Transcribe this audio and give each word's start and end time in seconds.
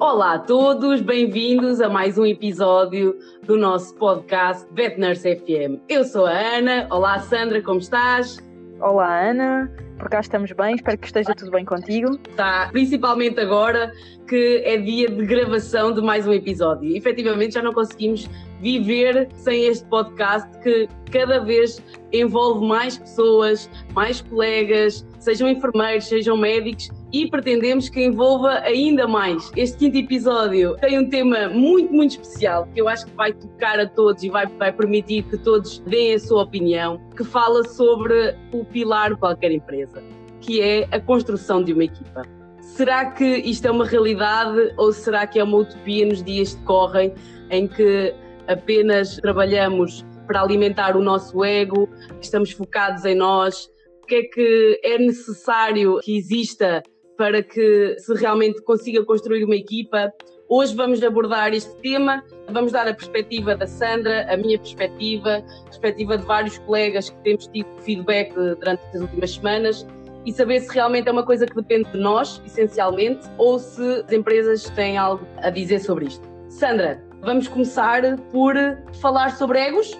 Olá 0.00 0.34
a 0.34 0.38
todos, 0.38 1.00
bem-vindos 1.00 1.80
a 1.80 1.88
mais 1.88 2.16
um 2.16 2.24
episódio 2.24 3.18
do 3.42 3.56
nosso 3.56 3.92
podcast 3.96 4.64
Vet 4.72 4.96
Nurse 4.96 5.34
FM. 5.34 5.82
Eu 5.88 6.04
sou 6.04 6.24
a 6.24 6.30
Ana. 6.30 6.86
Olá 6.88 7.18
Sandra, 7.18 7.60
como 7.60 7.80
estás? 7.80 8.38
Olá 8.80 9.30
Ana, 9.30 9.68
por 9.98 10.08
cá 10.08 10.20
estamos 10.20 10.52
bem, 10.52 10.76
espero 10.76 10.98
que 10.98 11.06
esteja 11.06 11.34
tudo 11.34 11.50
bem 11.50 11.64
contigo. 11.64 12.16
Está, 12.30 12.68
principalmente 12.70 13.40
agora 13.40 13.92
que 14.28 14.62
é 14.64 14.76
dia 14.76 15.08
de 15.08 15.26
gravação 15.26 15.92
de 15.92 16.00
mais 16.00 16.28
um 16.28 16.32
episódio. 16.32 16.96
Efetivamente 16.96 17.54
já 17.54 17.62
não 17.62 17.72
conseguimos 17.72 18.30
viver 18.60 19.28
sem 19.34 19.64
este 19.64 19.84
podcast 19.88 20.48
que 20.60 20.88
cada 21.10 21.40
vez 21.40 21.82
envolve 22.12 22.64
mais 22.64 22.96
pessoas, 22.98 23.68
mais 23.94 24.20
colegas, 24.20 25.04
sejam 25.18 25.48
enfermeiros, 25.48 26.06
sejam 26.06 26.36
médicos 26.36 26.88
e 27.12 27.28
pretendemos 27.28 27.88
que 27.88 28.04
envolva 28.04 28.60
ainda 28.60 29.06
mais. 29.06 29.50
Este 29.56 29.78
quinto 29.78 29.96
episódio 29.96 30.76
tem 30.76 30.98
um 30.98 31.08
tema 31.08 31.48
muito, 31.48 31.92
muito 31.92 32.10
especial 32.12 32.68
que 32.74 32.80
eu 32.80 32.88
acho 32.88 33.06
que 33.06 33.12
vai 33.12 33.32
tocar 33.32 33.80
a 33.80 33.86
todos 33.86 34.22
e 34.22 34.28
vai, 34.28 34.46
vai 34.46 34.72
permitir 34.72 35.22
que 35.24 35.38
todos 35.38 35.78
deem 35.80 36.14
a 36.14 36.18
sua 36.18 36.42
opinião, 36.42 37.00
que 37.16 37.24
fala 37.24 37.64
sobre 37.64 38.36
o 38.52 38.64
pilar 38.64 39.14
de 39.14 39.16
qualquer 39.16 39.50
empresa, 39.50 40.02
que 40.40 40.60
é 40.60 40.86
a 40.90 41.00
construção 41.00 41.62
de 41.62 41.72
uma 41.72 41.84
equipa. 41.84 42.22
Será 42.60 43.10
que 43.10 43.24
isto 43.24 43.66
é 43.66 43.70
uma 43.70 43.84
realidade 43.84 44.72
ou 44.76 44.92
será 44.92 45.26
que 45.26 45.38
é 45.38 45.44
uma 45.44 45.58
utopia 45.58 46.06
nos 46.06 46.22
dias 46.22 46.54
que 46.54 46.62
correm 46.64 47.12
em 47.50 47.66
que 47.66 48.14
apenas 48.46 49.16
trabalhamos 49.16 50.04
para 50.26 50.42
alimentar 50.42 50.96
o 50.96 51.02
nosso 51.02 51.42
ego, 51.42 51.88
estamos 52.20 52.52
focados 52.52 53.04
em 53.04 53.14
nós? 53.14 53.68
O 54.02 54.06
que 54.06 54.14
é 54.14 54.22
que 54.22 54.80
é 54.84 54.98
necessário 54.98 55.98
que 56.02 56.16
exista 56.16 56.82
para 57.18 57.42
que 57.42 57.96
se 57.98 58.14
realmente 58.14 58.62
consiga 58.62 59.04
construir 59.04 59.44
uma 59.44 59.56
equipa? 59.56 60.10
Hoje 60.48 60.74
vamos 60.74 61.02
abordar 61.02 61.52
este 61.52 61.74
tema, 61.82 62.22
vamos 62.48 62.72
dar 62.72 62.88
a 62.88 62.94
perspectiva 62.94 63.54
da 63.54 63.66
Sandra, 63.66 64.32
a 64.32 64.36
minha 64.36 64.56
perspectiva, 64.56 65.44
a 65.44 65.64
perspectiva 65.64 66.16
de 66.16 66.24
vários 66.24 66.56
colegas 66.58 67.10
que 67.10 67.20
temos 67.22 67.48
tido 67.48 67.68
feedback 67.82 68.32
durante 68.32 68.82
as 68.94 69.00
últimas 69.02 69.34
semanas 69.34 69.86
e 70.24 70.32
saber 70.32 70.60
se 70.60 70.72
realmente 70.72 71.08
é 71.08 71.12
uma 71.12 71.24
coisa 71.24 71.44
que 71.44 71.54
depende 71.54 71.90
de 71.90 71.98
nós, 71.98 72.40
essencialmente, 72.46 73.28
ou 73.36 73.58
se 73.58 74.04
as 74.06 74.12
empresas 74.12 74.70
têm 74.70 74.96
algo 74.96 75.26
a 75.38 75.50
dizer 75.50 75.80
sobre 75.80 76.06
isto. 76.06 76.26
Sandra, 76.48 77.02
vamos 77.20 77.48
começar 77.48 78.16
por 78.30 78.54
falar 79.00 79.36
sobre 79.36 79.58
egos. 79.58 79.98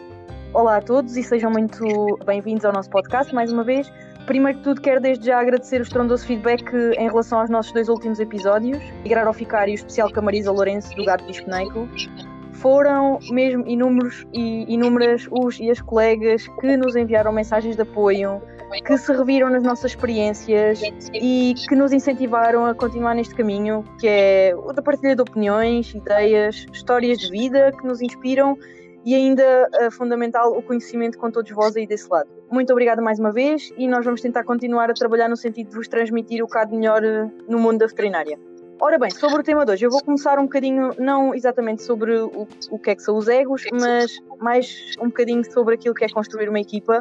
Olá 0.54 0.78
a 0.78 0.80
todos 0.80 1.16
e 1.16 1.22
sejam 1.22 1.50
muito 1.50 2.18
bem-vindos 2.24 2.64
ao 2.64 2.72
nosso 2.72 2.88
podcast 2.88 3.34
mais 3.34 3.52
uma 3.52 3.64
vez. 3.64 3.92
Primeiro 4.28 4.58
de 4.58 4.64
tudo, 4.64 4.82
quero 4.82 5.00
desde 5.00 5.24
já 5.24 5.40
agradecer 5.40 5.80
o 5.80 5.82
estrondoso 5.82 6.26
feedback 6.26 6.70
em 6.98 7.08
relação 7.08 7.40
aos 7.40 7.48
nossos 7.48 7.72
dois 7.72 7.88
últimos 7.88 8.20
episódios, 8.20 8.76
Migrar 9.02 9.26
ao 9.26 9.32
Ficar 9.32 9.70
e 9.70 9.72
o 9.72 9.74
especial 9.74 10.12
com 10.12 10.20
a 10.20 10.22
Marisa 10.22 10.52
Lourenço 10.52 10.94
do 10.94 11.02
Gato 11.02 11.24
Disconeco. 11.24 11.88
Foram 12.52 13.18
mesmo 13.30 13.66
inúmeros 13.66 14.26
e 14.34 14.70
inúmeras 14.70 15.26
os 15.30 15.58
e 15.58 15.70
as 15.70 15.80
colegas 15.80 16.46
que 16.60 16.76
nos 16.76 16.94
enviaram 16.94 17.32
mensagens 17.32 17.74
de 17.74 17.80
apoio, 17.80 18.42
que 18.84 18.98
se 18.98 19.10
reviram 19.14 19.48
nas 19.48 19.62
nossas 19.62 19.92
experiências 19.92 20.82
e 21.14 21.54
que 21.66 21.74
nos 21.74 21.94
incentivaram 21.94 22.66
a 22.66 22.74
continuar 22.74 23.14
neste 23.14 23.34
caminho, 23.34 23.82
que 23.98 24.06
é 24.06 24.52
o 24.54 24.74
da 24.74 24.82
partilha 24.82 25.16
de 25.16 25.22
opiniões, 25.22 25.94
ideias, 25.94 26.66
histórias 26.70 27.16
de 27.16 27.30
vida 27.30 27.72
que 27.72 27.86
nos 27.86 28.02
inspiram 28.02 28.58
e 29.04 29.14
ainda 29.14 29.68
uh, 29.80 29.90
fundamental 29.90 30.56
o 30.56 30.62
conhecimento 30.62 31.18
com 31.18 31.30
todos 31.30 31.50
vós 31.52 31.76
aí 31.76 31.86
desse 31.86 32.08
lado. 32.08 32.28
Muito 32.50 32.72
obrigada 32.72 33.00
mais 33.00 33.18
uma 33.18 33.32
vez 33.32 33.72
e 33.76 33.86
nós 33.86 34.04
vamos 34.04 34.20
tentar 34.20 34.44
continuar 34.44 34.90
a 34.90 34.94
trabalhar 34.94 35.28
no 35.28 35.36
sentido 35.36 35.70
de 35.70 35.76
vos 35.76 35.88
transmitir 35.88 36.42
o 36.42 36.46
bocado 36.46 36.74
melhor 36.74 37.02
uh, 37.02 37.30
no 37.48 37.58
mundo 37.58 37.78
da 37.78 37.86
veterinária. 37.86 38.38
Ora 38.80 38.96
bem, 38.96 39.10
sobre 39.10 39.40
o 39.40 39.42
tema 39.42 39.66
de 39.66 39.72
hoje, 39.72 39.86
eu 39.86 39.90
vou 39.90 40.00
começar 40.04 40.38
um 40.38 40.44
bocadinho, 40.44 40.90
não 40.98 41.34
exatamente 41.34 41.82
sobre 41.82 42.16
o, 42.16 42.46
o 42.70 42.78
que 42.78 42.90
é 42.90 42.94
que 42.94 43.02
são 43.02 43.16
os 43.16 43.26
egos, 43.26 43.64
mas 43.72 44.20
mais 44.38 44.94
um 45.00 45.06
bocadinho 45.06 45.44
sobre 45.50 45.74
aquilo 45.74 45.94
que 45.96 46.04
é 46.04 46.08
construir 46.08 46.48
uma 46.48 46.60
equipa, 46.60 47.00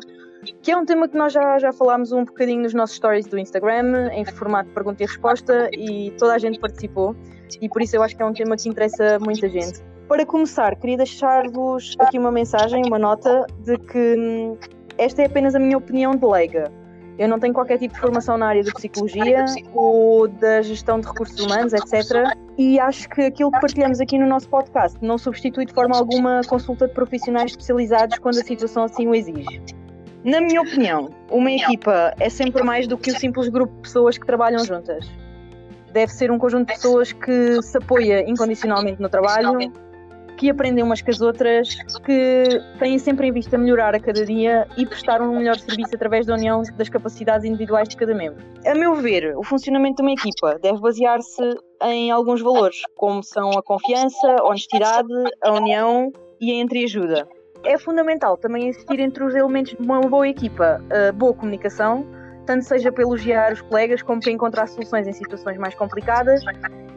que 0.63 0.71
é 0.71 0.77
um 0.77 0.83
tema 0.85 1.07
que 1.07 1.15
nós 1.15 1.33
já, 1.33 1.59
já 1.59 1.71
falámos 1.71 2.11
um 2.11 2.25
bocadinho 2.25 2.63
nos 2.63 2.73
nossos 2.73 2.95
stories 2.95 3.27
do 3.27 3.37
Instagram, 3.37 4.09
em 4.11 4.25
formato 4.25 4.71
pergunta 4.71 5.03
e 5.03 5.05
resposta, 5.05 5.69
e 5.71 6.11
toda 6.17 6.33
a 6.33 6.39
gente 6.39 6.59
participou, 6.59 7.15
e 7.61 7.69
por 7.69 7.81
isso 7.83 7.95
eu 7.95 8.01
acho 8.01 8.15
que 8.15 8.23
é 8.23 8.25
um 8.25 8.33
tema 8.33 8.57
que 8.57 8.67
interessa 8.67 9.19
muita 9.19 9.47
gente. 9.47 9.79
Para 10.07 10.25
começar, 10.25 10.73
queria 10.77 10.95
deixar-vos 10.95 11.95
aqui 11.99 12.17
uma 12.17 12.31
mensagem, 12.31 12.81
uma 12.85 12.97
nota 12.97 13.45
de 13.59 13.77
que 13.77 14.15
hum, 14.17 14.57
esta 14.97 15.21
é 15.21 15.25
apenas 15.25 15.53
a 15.53 15.59
minha 15.59 15.77
opinião 15.77 16.15
de 16.15 16.25
leiga. 16.25 16.71
Eu 17.19 17.27
não 17.27 17.39
tenho 17.39 17.53
qualquer 17.53 17.77
tipo 17.77 17.93
de 17.93 17.99
formação 17.99 18.37
na 18.37 18.47
área 18.47 18.63
da 18.63 18.71
psicologia 18.71 19.43
ou 19.73 20.27
da 20.27 20.61
gestão 20.61 21.01
de 21.01 21.07
recursos 21.07 21.37
humanos, 21.43 21.73
etc. 21.73 22.37
E 22.57 22.79
acho 22.79 23.09
que 23.09 23.21
aquilo 23.23 23.51
que 23.51 23.59
partilhamos 23.59 23.99
aqui 23.99 24.17
no 24.17 24.27
nosso 24.27 24.47
podcast 24.47 24.97
não 25.01 25.17
substitui 25.17 25.65
de 25.65 25.73
forma 25.73 25.97
alguma 25.97 26.39
consulta 26.47 26.87
de 26.87 26.93
profissionais 26.93 27.51
especializados 27.51 28.17
quando 28.19 28.37
a 28.37 28.43
situação 28.43 28.83
assim 28.83 29.07
o 29.07 29.15
exige. 29.15 29.61
Na 30.23 30.39
minha 30.39 30.61
opinião, 30.61 31.09
uma 31.29 31.51
equipa 31.51 32.13
é 32.19 32.29
sempre 32.29 32.63
mais 32.63 32.87
do 32.87 32.97
que 32.97 33.11
o 33.11 33.19
simples 33.19 33.49
grupo 33.49 33.73
de 33.75 33.81
pessoas 33.81 34.17
que 34.17 34.25
trabalham 34.25 34.63
juntas. 34.63 35.09
Deve 35.91 36.13
ser 36.13 36.31
um 36.31 36.37
conjunto 36.37 36.67
de 36.67 36.75
pessoas 36.75 37.11
que 37.11 37.61
se 37.61 37.77
apoia 37.77 38.29
incondicionalmente 38.29 39.01
no 39.01 39.09
trabalho, 39.09 39.57
que 40.37 40.49
aprendem 40.49 40.83
umas 40.83 41.01
com 41.01 41.09
as 41.09 41.19
outras, 41.19 41.75
que 42.05 42.43
têm 42.79 42.97
sempre 42.99 43.27
em 43.27 43.31
vista 43.31 43.57
melhorar 43.57 43.95
a 43.95 43.99
cada 43.99 44.23
dia 44.23 44.67
e 44.77 44.85
prestar 44.85 45.21
um 45.21 45.35
melhor 45.35 45.57
serviço 45.57 45.95
através 45.95 46.25
da 46.25 46.35
união 46.35 46.61
das 46.77 46.87
capacidades 46.87 47.43
individuais 47.43 47.89
de 47.89 47.97
cada 47.97 48.13
membro. 48.13 48.45
A 48.65 48.75
meu 48.75 48.95
ver, 48.95 49.35
o 49.35 49.43
funcionamento 49.43 49.97
de 49.97 50.01
uma 50.03 50.11
equipa 50.11 50.59
deve 50.61 50.79
basear-se 50.79 51.41
em 51.83 52.11
alguns 52.11 52.41
valores, 52.41 52.81
como 52.95 53.23
são 53.23 53.49
a 53.51 53.63
confiança, 53.63 54.35
a 54.39 54.45
honestidade, 54.45 55.11
a 55.41 55.53
união 55.53 56.11
e 56.39 56.51
a 56.51 56.55
entreajuda. 56.55 57.27
É 57.63 57.77
fundamental 57.77 58.37
também 58.37 58.69
existir 58.69 58.99
entre 58.99 59.23
os 59.23 59.33
elementos 59.33 59.73
de 59.73 59.81
uma 59.81 59.99
boa 60.01 60.27
equipa 60.27 60.79
boa 61.15 61.33
comunicação, 61.33 62.05
tanto 62.45 62.63
seja 62.63 62.91
para 62.91 63.03
elogiar 63.03 63.51
os 63.53 63.61
colegas 63.61 64.01
como 64.03 64.21
para 64.21 64.31
encontrar 64.31 64.67
soluções 64.67 65.07
em 65.07 65.13
situações 65.13 65.57
mais 65.57 65.73
complicadas 65.73 66.41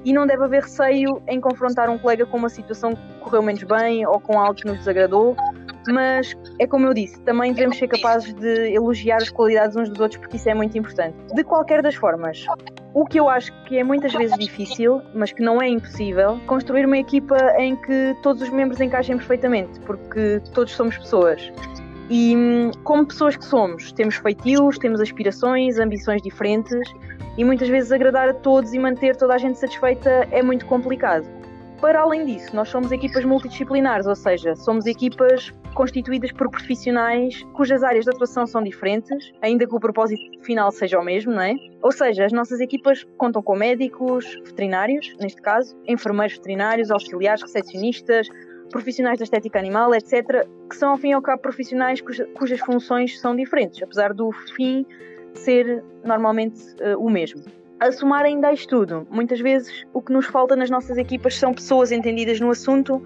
e 0.04 0.12
não 0.12 0.26
deve 0.26 0.44
haver 0.44 0.62
receio 0.62 1.22
em 1.28 1.40
confrontar 1.40 1.90
um 1.90 1.98
colega 1.98 2.24
com 2.26 2.36
uma 2.36 2.48
situação 2.48 2.94
que 2.94 3.18
correu 3.20 3.42
menos 3.42 3.62
bem 3.62 4.06
ou 4.06 4.18
com 4.20 4.38
algo 4.38 4.54
que 4.54 4.66
nos 4.66 4.78
desagradou, 4.78 5.36
mas 5.88 6.36
é 6.58 6.66
como 6.66 6.86
eu 6.86 6.94
disse, 6.94 7.20
também 7.22 7.52
devemos 7.52 7.78
ser 7.78 7.88
capazes 7.88 8.32
de 8.34 8.72
elogiar 8.72 9.16
as 9.16 9.30
qualidades 9.30 9.76
uns 9.76 9.88
dos 9.88 10.00
outros 10.00 10.20
porque 10.20 10.36
isso 10.36 10.48
é 10.48 10.54
muito 10.54 10.76
importante. 10.76 11.16
De 11.34 11.44
qualquer 11.44 11.82
das 11.82 11.94
formas, 11.94 12.44
o 12.94 13.04
que 13.04 13.18
eu 13.18 13.28
acho 13.28 13.52
que 13.64 13.78
é 13.78 13.84
muitas 13.84 14.12
vezes 14.12 14.36
difícil, 14.38 15.00
mas 15.14 15.32
que 15.32 15.42
não 15.42 15.60
é 15.60 15.68
impossível, 15.68 16.40
construir 16.46 16.84
uma 16.86 16.98
equipa 16.98 17.36
em 17.58 17.76
que 17.76 18.16
todos 18.22 18.42
os 18.42 18.50
membros 18.50 18.80
encaixem 18.80 19.16
perfeitamente, 19.16 19.78
porque 19.80 20.40
todos 20.52 20.72
somos 20.72 20.96
pessoas. 20.98 21.52
E 22.08 22.36
hum, 22.36 22.72
como 22.82 23.06
pessoas 23.06 23.36
que 23.36 23.44
somos, 23.44 23.92
temos 23.92 24.16
feitios, 24.16 24.76
temos 24.78 25.00
aspirações, 25.00 25.78
ambições 25.78 26.20
diferentes 26.22 26.80
e 27.36 27.44
muitas 27.44 27.68
vezes 27.68 27.92
agradar 27.92 28.28
a 28.28 28.34
todos 28.34 28.72
e 28.74 28.78
manter 28.78 29.16
toda 29.16 29.34
a 29.34 29.38
gente 29.38 29.58
satisfeita 29.58 30.28
é 30.30 30.42
muito 30.42 30.66
complicado. 30.66 31.26
Para 31.80 32.00
além 32.00 32.26
disso, 32.26 32.54
nós 32.54 32.68
somos 32.68 32.92
equipas 32.92 33.24
multidisciplinares, 33.24 34.06
ou 34.06 34.14
seja, 34.14 34.54
somos 34.54 34.84
equipas 34.84 35.50
constituídas 35.72 36.30
por 36.30 36.50
profissionais 36.50 37.42
cujas 37.54 37.82
áreas 37.82 38.04
de 38.04 38.10
atuação 38.10 38.46
são 38.46 38.62
diferentes, 38.62 39.32
ainda 39.40 39.66
que 39.66 39.74
o 39.74 39.80
propósito 39.80 40.44
final 40.44 40.70
seja 40.70 40.98
o 40.98 41.02
mesmo, 41.02 41.32
não 41.32 41.40
é? 41.40 41.54
Ou 41.82 41.90
seja, 41.90 42.26
as 42.26 42.32
nossas 42.32 42.60
equipas 42.60 43.06
contam 43.16 43.42
com 43.42 43.56
médicos, 43.56 44.26
veterinários, 44.44 45.16
neste 45.18 45.40
caso, 45.40 45.74
enfermeiros 45.86 46.36
veterinários, 46.36 46.90
auxiliares, 46.90 47.40
recepcionistas, 47.40 48.28
profissionais 48.70 49.18
da 49.18 49.24
estética 49.24 49.58
animal, 49.58 49.94
etc., 49.94 50.46
que 50.68 50.76
são, 50.76 50.90
ao 50.90 50.98
fim 50.98 51.10
e 51.10 51.12
ao 51.12 51.22
cabo, 51.22 51.40
profissionais 51.40 52.02
cuja, 52.02 52.26
cujas 52.34 52.60
funções 52.60 53.18
são 53.20 53.34
diferentes, 53.34 53.82
apesar 53.82 54.12
do 54.12 54.30
fim 54.54 54.84
ser 55.34 55.82
normalmente 56.04 56.60
uh, 56.82 56.98
o 56.98 57.10
mesmo. 57.10 57.42
A 57.80 57.90
somar 57.90 58.24
ainda 58.24 58.48
a 58.48 58.52
isto 58.52 58.68
tudo, 58.68 59.06
muitas 59.10 59.40
vezes 59.40 59.86
o 59.94 60.02
que 60.02 60.12
nos 60.12 60.26
falta 60.26 60.54
nas 60.54 60.68
nossas 60.68 60.98
equipas 60.98 61.34
são 61.36 61.54
pessoas 61.54 61.90
entendidas 61.90 62.38
no 62.38 62.50
assunto 62.50 63.02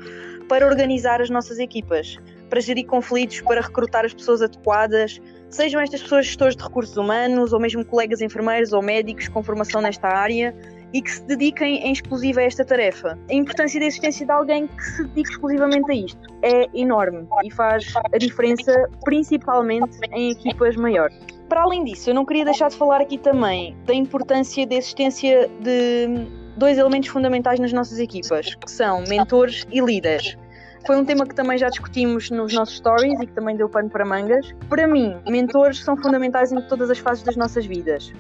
para 0.48 0.66
organizar 0.66 1.22
as 1.22 1.30
nossas 1.30 1.58
equipas, 1.58 2.18
para 2.50 2.60
gerir 2.60 2.84
conflitos, 2.86 3.40
para 3.40 3.60
recrutar 3.60 4.04
as 4.04 4.12
pessoas 4.12 4.42
adequadas, 4.42 5.20
sejam 5.48 5.80
estas 5.80 6.02
pessoas 6.02 6.26
gestores 6.26 6.56
de 6.56 6.62
recursos 6.64 6.96
humanos 6.96 7.52
ou 7.52 7.60
mesmo 7.60 7.84
colegas 7.84 8.20
enfermeiros 8.20 8.72
ou 8.72 8.82
médicos 8.82 9.28
com 9.28 9.42
formação 9.42 9.80
nesta 9.80 10.08
área 10.08 10.54
e 10.92 11.00
que 11.02 11.10
se 11.10 11.24
dediquem 11.26 11.86
em 11.86 11.92
exclusiva 11.92 12.40
a 12.40 12.44
esta 12.44 12.64
tarefa. 12.64 13.18
A 13.30 13.34
importância 13.34 13.80
da 13.80 13.86
existência 13.86 14.24
de 14.24 14.32
alguém 14.32 14.66
que 14.66 14.82
se 14.82 15.04
dedique 15.04 15.30
exclusivamente 15.30 15.90
a 15.90 15.94
isto 15.94 16.20
é 16.42 16.68
enorme 16.74 17.26
e 17.44 17.50
faz 17.52 17.92
a 18.12 18.18
diferença 18.18 18.88
principalmente 19.04 19.98
em 20.12 20.30
equipas 20.30 20.76
maiores. 20.76 21.33
Para 21.54 21.62
além 21.62 21.84
disso, 21.84 22.10
eu 22.10 22.14
não 22.16 22.26
queria 22.26 22.44
deixar 22.44 22.68
de 22.68 22.76
falar 22.76 23.00
aqui 23.00 23.16
também 23.16 23.76
da 23.86 23.94
importância 23.94 24.66
da 24.66 24.74
existência 24.74 25.48
de 25.60 26.26
dois 26.56 26.76
elementos 26.76 27.10
fundamentais 27.10 27.60
nas 27.60 27.72
nossas 27.72 28.00
equipas, 28.00 28.56
que 28.56 28.68
são 28.68 29.04
mentores 29.08 29.64
e 29.70 29.78
líderes. 29.80 30.36
Foi 30.84 30.96
um 30.96 31.04
tema 31.04 31.24
que 31.24 31.32
também 31.32 31.56
já 31.56 31.68
discutimos 31.68 32.28
nos 32.28 32.52
nossos 32.52 32.78
stories 32.78 33.20
e 33.20 33.26
que 33.28 33.32
também 33.34 33.54
deu 33.54 33.68
pano 33.68 33.88
para 33.88 34.04
mangas. 34.04 34.52
Para 34.68 34.88
mim, 34.88 35.16
mentores 35.28 35.78
são 35.78 35.96
fundamentais 35.96 36.50
em 36.50 36.60
todas 36.62 36.90
as 36.90 36.98
fases 36.98 37.22
das 37.22 37.36
nossas 37.36 37.64
vidas. 37.64 38.12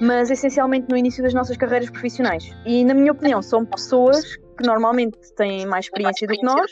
mas 0.00 0.30
essencialmente 0.30 0.86
no 0.88 0.96
início 0.96 1.24
das 1.24 1.34
nossas 1.34 1.56
carreiras 1.56 1.90
profissionais. 1.90 2.54
E, 2.64 2.84
na 2.84 2.94
minha 2.94 3.10
opinião, 3.10 3.42
são 3.42 3.64
pessoas 3.64 4.36
que 4.36 4.64
normalmente 4.64 5.18
têm 5.34 5.66
mais 5.66 5.86
experiência 5.86 6.28
do 6.28 6.34
que 6.34 6.44
nós, 6.44 6.70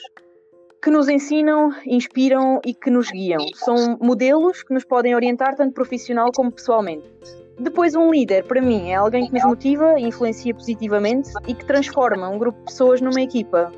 que 0.82 0.90
nos 0.90 1.08
ensinam, 1.08 1.72
inspiram 1.86 2.60
e 2.66 2.74
que 2.74 2.90
nos 2.90 3.08
guiam. 3.08 3.46
São 3.54 3.96
modelos 4.00 4.64
que 4.64 4.74
nos 4.74 4.84
podem 4.84 5.14
orientar 5.14 5.54
tanto 5.54 5.72
profissional 5.72 6.32
como 6.34 6.50
pessoalmente. 6.50 7.06
Depois, 7.56 7.94
um 7.94 8.10
líder, 8.10 8.42
para 8.44 8.60
mim, 8.60 8.90
é 8.90 8.96
alguém 8.96 9.28
que 9.28 9.32
nos 9.32 9.44
motiva 9.44 9.94
e 9.96 10.02
influencia 10.02 10.52
positivamente 10.52 11.30
e 11.46 11.54
que 11.54 11.64
transforma 11.64 12.28
um 12.28 12.36
grupo 12.36 12.58
de 12.58 12.64
pessoas 12.64 13.00
numa 13.00 13.22
equipa. 13.22 13.70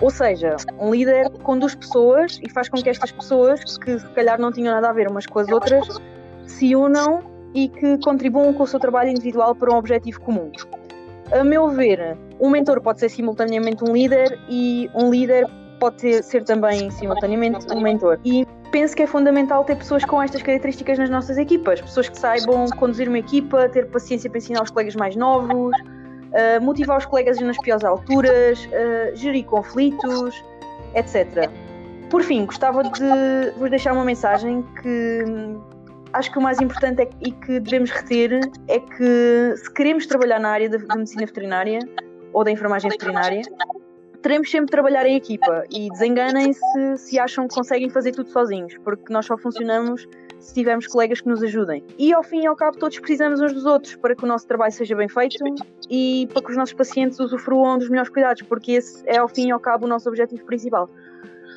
Ou 0.00 0.10
seja, 0.10 0.54
um 0.78 0.94
líder 0.94 1.28
conduz 1.42 1.74
pessoas 1.74 2.38
e 2.40 2.48
faz 2.48 2.68
com 2.68 2.80
que 2.80 2.88
estas 2.88 3.10
pessoas, 3.10 3.76
que 3.76 3.98
se 3.98 4.06
calhar 4.10 4.40
não 4.40 4.52
tinham 4.52 4.72
nada 4.72 4.90
a 4.90 4.92
ver 4.92 5.08
umas 5.08 5.26
com 5.26 5.40
as 5.40 5.48
outras, 5.48 6.00
se 6.46 6.76
unam 6.76 7.24
e 7.52 7.68
que 7.68 7.98
contribuam 7.98 8.52
com 8.52 8.62
o 8.62 8.66
seu 8.66 8.78
trabalho 8.78 9.10
individual 9.10 9.56
para 9.56 9.72
um 9.72 9.76
objetivo 9.76 10.20
comum. 10.20 10.52
A 11.32 11.42
meu 11.42 11.68
ver, 11.68 12.16
um 12.38 12.48
mentor 12.48 12.80
pode 12.80 13.00
ser 13.00 13.08
simultaneamente 13.08 13.82
um 13.82 13.92
líder 13.92 14.38
e 14.48 14.88
um 14.94 15.10
líder 15.10 15.46
pode 15.84 15.96
ter, 15.98 16.22
ser 16.22 16.44
também 16.44 16.90
simultaneamente 16.90 17.66
um 17.70 17.80
mentor. 17.80 18.18
E 18.24 18.46
penso 18.72 18.96
que 18.96 19.02
é 19.02 19.06
fundamental 19.06 19.64
ter 19.64 19.76
pessoas 19.76 20.02
com 20.04 20.22
estas 20.22 20.40
características 20.42 20.98
nas 20.98 21.10
nossas 21.10 21.36
equipas, 21.36 21.80
pessoas 21.82 22.08
que 22.08 22.18
saibam 22.18 22.66
conduzir 22.78 23.06
uma 23.06 23.18
equipa, 23.18 23.68
ter 23.68 23.86
paciência 23.88 24.30
para 24.30 24.38
ensinar 24.38 24.62
os 24.62 24.70
colegas 24.70 24.96
mais 24.96 25.14
novos, 25.14 25.76
uh, 25.76 26.62
motivar 26.62 26.96
os 26.96 27.04
colegas 27.04 27.38
nas 27.38 27.58
piores 27.58 27.84
alturas, 27.84 28.64
uh, 28.66 29.14
gerir 29.14 29.44
conflitos, 29.44 30.42
etc. 30.94 31.50
Por 32.08 32.22
fim, 32.22 32.46
gostava 32.46 32.82
de 32.82 33.50
vos 33.58 33.68
deixar 33.68 33.92
uma 33.92 34.04
mensagem 34.04 34.64
que 34.80 35.24
hum, 35.28 35.60
acho 36.14 36.32
que 36.32 36.38
o 36.38 36.42
mais 36.42 36.62
importante 36.62 37.02
é, 37.02 37.10
e 37.20 37.30
que 37.30 37.60
devemos 37.60 37.90
reter 37.90 38.40
é 38.68 38.80
que 38.80 39.54
se 39.56 39.70
queremos 39.74 40.06
trabalhar 40.06 40.40
na 40.40 40.48
área 40.48 40.70
da 40.70 40.78
medicina 40.96 41.26
veterinária 41.26 41.80
ou 42.32 42.42
da 42.42 42.50
enfermagem 42.50 42.90
veterinária, 42.90 43.42
teremos 44.24 44.50
sempre 44.50 44.66
de 44.66 44.70
trabalhar 44.70 45.04
em 45.04 45.16
equipa 45.16 45.64
e 45.70 45.90
desenganem-se 45.90 46.96
se 46.96 47.18
acham 47.18 47.46
que 47.46 47.54
conseguem 47.54 47.90
fazer 47.90 48.12
tudo 48.12 48.30
sozinhos, 48.30 48.74
porque 48.82 49.12
nós 49.12 49.26
só 49.26 49.36
funcionamos 49.36 50.08
se 50.40 50.54
tivermos 50.54 50.86
colegas 50.86 51.20
que 51.20 51.28
nos 51.28 51.42
ajudem. 51.42 51.84
E 51.98 52.10
ao 52.10 52.22
fim 52.22 52.40
e 52.40 52.46
ao 52.46 52.56
cabo, 52.56 52.78
todos 52.78 52.98
precisamos 52.98 53.42
uns 53.42 53.52
dos 53.52 53.66
outros 53.66 53.96
para 53.96 54.16
que 54.16 54.24
o 54.24 54.26
nosso 54.26 54.46
trabalho 54.46 54.72
seja 54.72 54.96
bem 54.96 55.08
feito 55.08 55.36
e 55.90 56.26
para 56.32 56.42
que 56.42 56.50
os 56.50 56.56
nossos 56.56 56.72
pacientes 56.72 57.20
usufruam 57.20 57.76
dos 57.76 57.90
melhores 57.90 58.10
cuidados, 58.10 58.40
porque 58.42 58.72
esse 58.72 59.02
é 59.06 59.18
ao 59.18 59.28
fim 59.28 59.48
e 59.48 59.50
ao 59.50 59.60
cabo 59.60 59.84
o 59.84 59.88
nosso 59.88 60.08
objetivo 60.08 60.42
principal. 60.46 60.88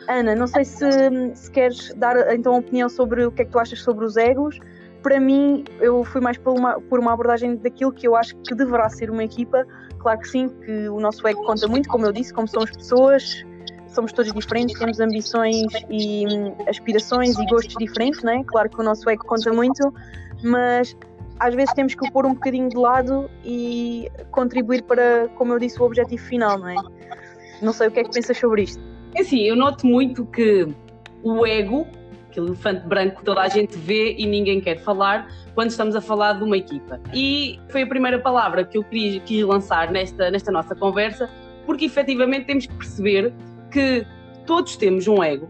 Ana, 0.09 0.35
não 0.35 0.47
sei 0.47 0.65
se, 0.65 0.89
se 1.35 1.49
queres 1.49 1.93
dar 1.95 2.33
então 2.35 2.53
opinião 2.53 2.89
sobre 2.89 3.25
o 3.25 3.31
que 3.31 3.43
é 3.43 3.45
que 3.45 3.51
tu 3.51 3.59
achas 3.59 3.81
sobre 3.81 4.03
os 4.03 4.17
egos. 4.17 4.59
Para 5.01 5.21
mim, 5.21 5.63
eu 5.79 6.03
fui 6.03 6.19
mais 6.19 6.37
por 6.37 6.57
uma, 6.57 6.81
por 6.81 6.99
uma 6.99 7.13
abordagem 7.13 7.55
daquilo 7.55 7.93
que 7.93 8.05
eu 8.05 8.13
acho 8.13 8.35
que 8.39 8.53
deverá 8.53 8.89
ser 8.89 9.09
uma 9.09 9.23
equipa, 9.23 9.65
Claro 10.07 10.21
que 10.21 10.29
sim, 10.29 10.47
que 10.47 10.87
o 10.87 11.01
nosso 11.01 11.27
ego 11.27 11.43
conta 11.43 11.67
muito, 11.67 11.89
como 11.89 12.05
eu 12.05 12.13
disse, 12.13 12.33
como 12.33 12.47
somos 12.47 12.71
pessoas, 12.71 13.45
somos 13.89 14.13
todos 14.13 14.31
diferentes, 14.31 14.79
temos 14.79 15.01
ambições 15.01 15.65
e 15.89 16.25
hum, 16.25 16.55
aspirações 16.65 17.37
e 17.37 17.45
gostos 17.45 17.75
diferentes, 17.77 18.23
né? 18.23 18.41
Claro 18.47 18.69
que 18.69 18.79
o 18.79 18.83
nosso 18.83 19.09
ego 19.09 19.25
conta 19.25 19.51
muito, 19.51 19.93
mas 20.41 20.95
às 21.41 21.53
vezes 21.53 21.73
temos 21.73 21.93
que 21.93 22.07
o 22.07 22.11
pôr 22.13 22.25
um 22.25 22.33
bocadinho 22.35 22.69
de 22.69 22.77
lado 22.77 23.29
e 23.43 24.09
contribuir 24.31 24.83
para, 24.83 25.27
como 25.35 25.51
eu 25.51 25.59
disse, 25.59 25.77
o 25.81 25.83
objetivo 25.83 26.23
final, 26.23 26.57
não 26.57 26.69
é? 26.69 26.75
Não 27.61 27.73
sei 27.73 27.89
o 27.89 27.91
que 27.91 27.99
é 27.99 28.03
que 28.05 28.11
pensas 28.11 28.37
sobre 28.37 28.61
isto. 28.63 28.81
É 29.13 29.19
assim, 29.19 29.41
eu 29.41 29.57
noto 29.57 29.85
muito 29.85 30.25
que 30.27 30.73
o 31.21 31.45
ego 31.45 31.85
aquele 32.37 32.47
elefante 32.47 32.87
branco 32.87 33.17
que 33.17 33.25
toda 33.25 33.41
a 33.41 33.47
gente 33.47 33.77
vê 33.77 34.15
e 34.17 34.25
ninguém 34.25 34.61
quer 34.61 34.77
falar 34.79 35.27
quando 35.55 35.69
estamos 35.69 35.95
a 35.95 36.01
falar 36.01 36.33
de 36.33 36.43
uma 36.43 36.57
equipa. 36.57 36.99
E 37.13 37.59
foi 37.69 37.81
a 37.83 37.87
primeira 37.87 38.19
palavra 38.19 38.63
que 38.63 38.77
eu 38.77 38.83
quis, 38.83 39.21
quis 39.23 39.43
lançar 39.43 39.91
nesta, 39.91 40.29
nesta 40.29 40.51
nossa 40.51 40.75
conversa, 40.75 41.29
porque 41.65 41.85
efetivamente 41.85 42.45
temos 42.45 42.65
que 42.65 42.75
perceber 42.75 43.33
que 43.71 44.05
todos 44.45 44.77
temos 44.77 45.07
um 45.07 45.23
ego 45.23 45.47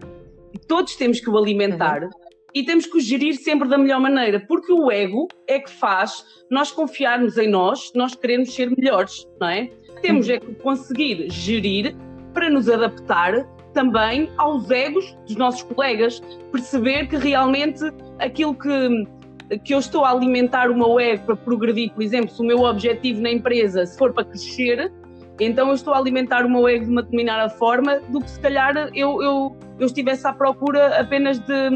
todos 0.66 0.96
temos 0.96 1.20
que 1.20 1.30
o 1.30 1.36
alimentar. 1.36 2.02
Uhum. 2.04 2.10
E 2.54 2.64
temos 2.64 2.86
que 2.86 2.96
o 2.96 3.00
gerir 3.00 3.36
sempre 3.36 3.68
da 3.68 3.76
melhor 3.76 4.00
maneira, 4.00 4.40
porque 4.40 4.72
o 4.72 4.90
ego 4.90 5.28
é 5.46 5.58
que 5.58 5.70
faz 5.70 6.24
nós 6.50 6.70
confiarmos 6.70 7.36
em 7.36 7.48
nós, 7.48 7.92
nós 7.94 8.14
queremos 8.14 8.54
ser 8.54 8.70
melhores, 8.70 9.26
não 9.38 9.48
é? 9.48 9.70
Temos 10.00 10.28
uhum. 10.28 10.34
é 10.34 10.40
que 10.40 10.54
conseguir 10.54 11.30
gerir 11.30 11.94
para 12.32 12.48
nos 12.48 12.68
adaptar 12.68 13.46
também 13.72 14.30
aos 14.36 14.70
egos 14.70 15.16
dos 15.26 15.36
nossos 15.36 15.62
colegas, 15.62 16.20
perceber 16.50 17.06
que 17.06 17.16
realmente 17.16 17.80
aquilo 18.18 18.54
que, 18.54 19.06
que 19.64 19.74
eu 19.74 19.78
estou 19.78 20.04
a 20.04 20.10
alimentar 20.10 20.70
o 20.70 20.76
meu 20.76 20.98
ego 20.98 21.24
para 21.26 21.36
progredir, 21.36 21.92
por 21.92 22.02
exemplo, 22.02 22.30
se 22.30 22.40
o 22.40 22.44
meu 22.44 22.62
objetivo 22.62 23.20
na 23.20 23.30
empresa 23.30 23.84
se 23.86 23.96
for 23.96 24.12
para 24.12 24.24
crescer, 24.24 24.92
então 25.40 25.68
eu 25.68 25.74
estou 25.74 25.94
a 25.94 25.98
alimentar 25.98 26.44
o 26.44 26.50
meu 26.50 26.68
ego 26.68 26.84
de 26.84 26.90
uma 26.90 27.02
determinada 27.02 27.48
forma 27.48 28.00
do 28.08 28.20
que 28.20 28.30
se 28.30 28.40
calhar 28.40 28.76
eu, 28.94 29.22
eu, 29.22 29.56
eu 29.78 29.86
estivesse 29.86 30.26
à 30.26 30.32
procura 30.32 31.00
apenas 31.00 31.38
de, 31.38 31.70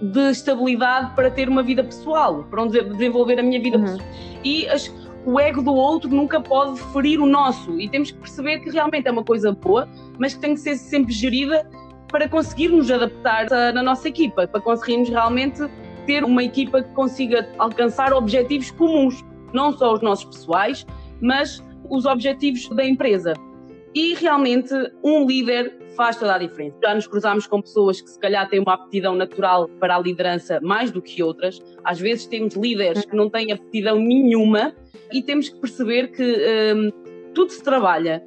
de 0.00 0.30
estabilidade 0.30 1.14
para 1.14 1.30
ter 1.30 1.48
uma 1.48 1.62
vida 1.62 1.84
pessoal, 1.84 2.44
para 2.44 2.64
desenvolver 2.66 3.38
a 3.38 3.42
minha 3.42 3.60
vida 3.60 3.76
uhum. 3.76 3.84
pessoal. 3.84 4.08
E 4.42 4.66
as, 4.68 4.88
o 5.24 5.38
ego 5.38 5.62
do 5.62 5.74
outro 5.74 6.10
nunca 6.10 6.40
pode 6.40 6.80
ferir 6.92 7.20
o 7.20 7.26
nosso 7.26 7.80
e 7.80 7.88
temos 7.88 8.10
que 8.10 8.18
perceber 8.18 8.58
que 8.60 8.70
realmente 8.70 9.06
é 9.06 9.10
uma 9.10 9.24
coisa 9.24 9.52
boa, 9.52 9.88
mas 10.18 10.34
que 10.34 10.40
tem 10.40 10.54
que 10.54 10.60
ser 10.60 10.76
sempre 10.76 11.12
gerida 11.12 11.68
para 12.08 12.28
conseguirmos 12.28 12.90
adaptar 12.90 13.48
na 13.72 13.82
nossa 13.82 14.08
equipa, 14.08 14.46
para 14.46 14.60
conseguirmos 14.60 15.08
realmente 15.08 15.62
ter 16.06 16.24
uma 16.24 16.42
equipa 16.42 16.82
que 16.82 16.92
consiga 16.92 17.48
alcançar 17.58 18.12
objetivos 18.12 18.70
comuns, 18.72 19.24
não 19.52 19.72
só 19.72 19.94
os 19.94 20.02
nossos 20.02 20.24
pessoais, 20.24 20.84
mas 21.20 21.64
os 21.88 22.04
objetivos 22.04 22.68
da 22.70 22.84
empresa. 22.84 23.34
E 23.94 24.14
realmente 24.14 24.72
um 25.04 25.26
líder 25.26 25.76
faz 25.96 26.16
toda 26.16 26.34
a 26.34 26.38
diferença. 26.38 26.76
Já 26.82 26.94
nos 26.94 27.06
cruzamos 27.06 27.46
com 27.46 27.60
pessoas 27.60 28.00
que 28.00 28.08
se 28.08 28.18
calhar 28.18 28.48
têm 28.48 28.60
uma 28.60 28.74
aptidão 28.74 29.14
natural 29.14 29.68
para 29.78 29.96
a 29.96 29.98
liderança 29.98 30.58
mais 30.62 30.90
do 30.90 31.02
que 31.02 31.22
outras. 31.22 31.60
Às 31.84 32.00
vezes 32.00 32.26
temos 32.26 32.54
líderes 32.54 33.04
que 33.04 33.14
não 33.14 33.28
têm 33.28 33.52
aptidão 33.52 33.98
nenhuma 33.98 34.74
e 35.12 35.22
temos 35.22 35.50
que 35.50 35.60
perceber 35.60 36.08
que 36.08 36.22
hum, 36.74 36.90
tudo 37.34 37.50
se 37.50 37.62
trabalha 37.62 38.24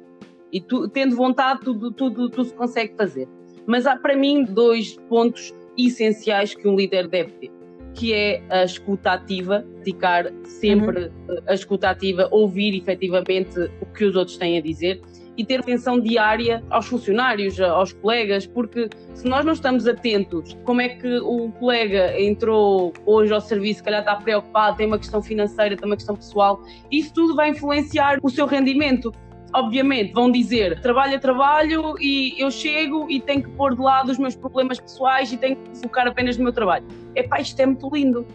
e 0.52 0.60
tu, 0.60 0.88
tendo 0.88 1.16
vontade 1.16 1.60
tudo, 1.60 1.90
tudo, 1.90 2.30
tudo 2.30 2.44
se 2.44 2.54
consegue 2.54 2.94
fazer. 2.96 3.28
Mas 3.66 3.86
há 3.86 3.96
para 3.96 4.16
mim 4.16 4.44
dois 4.44 4.96
pontos 5.08 5.52
essenciais 5.76 6.54
que 6.54 6.68
um 6.68 6.76
líder 6.76 7.08
deve 7.08 7.32
ter, 7.32 7.50
que 7.94 8.12
é 8.12 8.42
a 8.48 8.62
escuta 8.64 9.12
ativa, 9.12 9.66
dedicar 9.78 10.32
sempre 10.44 11.06
uhum. 11.28 11.38
a 11.46 11.54
escuta 11.54 11.90
ativa, 11.90 12.28
ouvir 12.30 12.76
efetivamente 12.76 13.58
o 13.80 13.86
que 13.86 14.04
os 14.04 14.14
outros 14.14 14.36
têm 14.36 14.56
a 14.56 14.62
dizer 14.62 15.00
e 15.36 15.44
ter 15.44 15.60
atenção 15.60 16.00
diária 16.00 16.62
aos 16.70 16.86
funcionários, 16.86 17.60
aos 17.60 17.92
colegas, 17.92 18.46
porque 18.46 18.88
se 19.14 19.26
nós 19.26 19.44
não 19.44 19.52
estamos 19.52 19.86
atentos, 19.86 20.56
como 20.64 20.80
é 20.80 20.88
que 20.88 21.18
o 21.18 21.50
colega 21.52 22.20
entrou 22.20 22.92
hoje 23.04 23.32
ao 23.32 23.40
serviço, 23.40 23.78
se 23.78 23.84
calhar 23.84 24.00
está 24.00 24.16
preocupado, 24.16 24.76
tem 24.76 24.86
uma 24.86 24.98
questão 24.98 25.22
financeira, 25.22 25.76
tem 25.76 25.86
uma 25.86 25.96
questão 25.96 26.16
pessoal, 26.16 26.62
isso 26.90 27.12
tudo 27.12 27.34
vai 27.34 27.50
influenciar 27.50 28.18
o 28.22 28.30
seu 28.30 28.46
rendimento. 28.46 29.12
Obviamente 29.54 30.12
vão 30.12 30.30
dizer 30.30 30.80
trabalho 30.80 31.14
é 31.14 31.18
trabalho 31.18 31.94
e 32.00 32.34
eu 32.36 32.50
chego 32.50 33.08
e 33.08 33.20
tenho 33.20 33.44
que 33.44 33.50
pôr 33.50 33.74
de 33.74 33.80
lado 33.80 34.10
os 34.10 34.18
meus 34.18 34.34
problemas 34.34 34.78
pessoais 34.78 35.32
e 35.32 35.36
tenho 35.36 35.56
que 35.56 35.78
focar 35.78 36.06
apenas 36.06 36.36
no 36.36 36.44
meu 36.44 36.52
trabalho. 36.52 36.84
É 37.14 37.22
pá, 37.22 37.40
isto 37.40 37.58
é 37.60 37.64
muito 37.64 37.88
lindo 37.94 38.26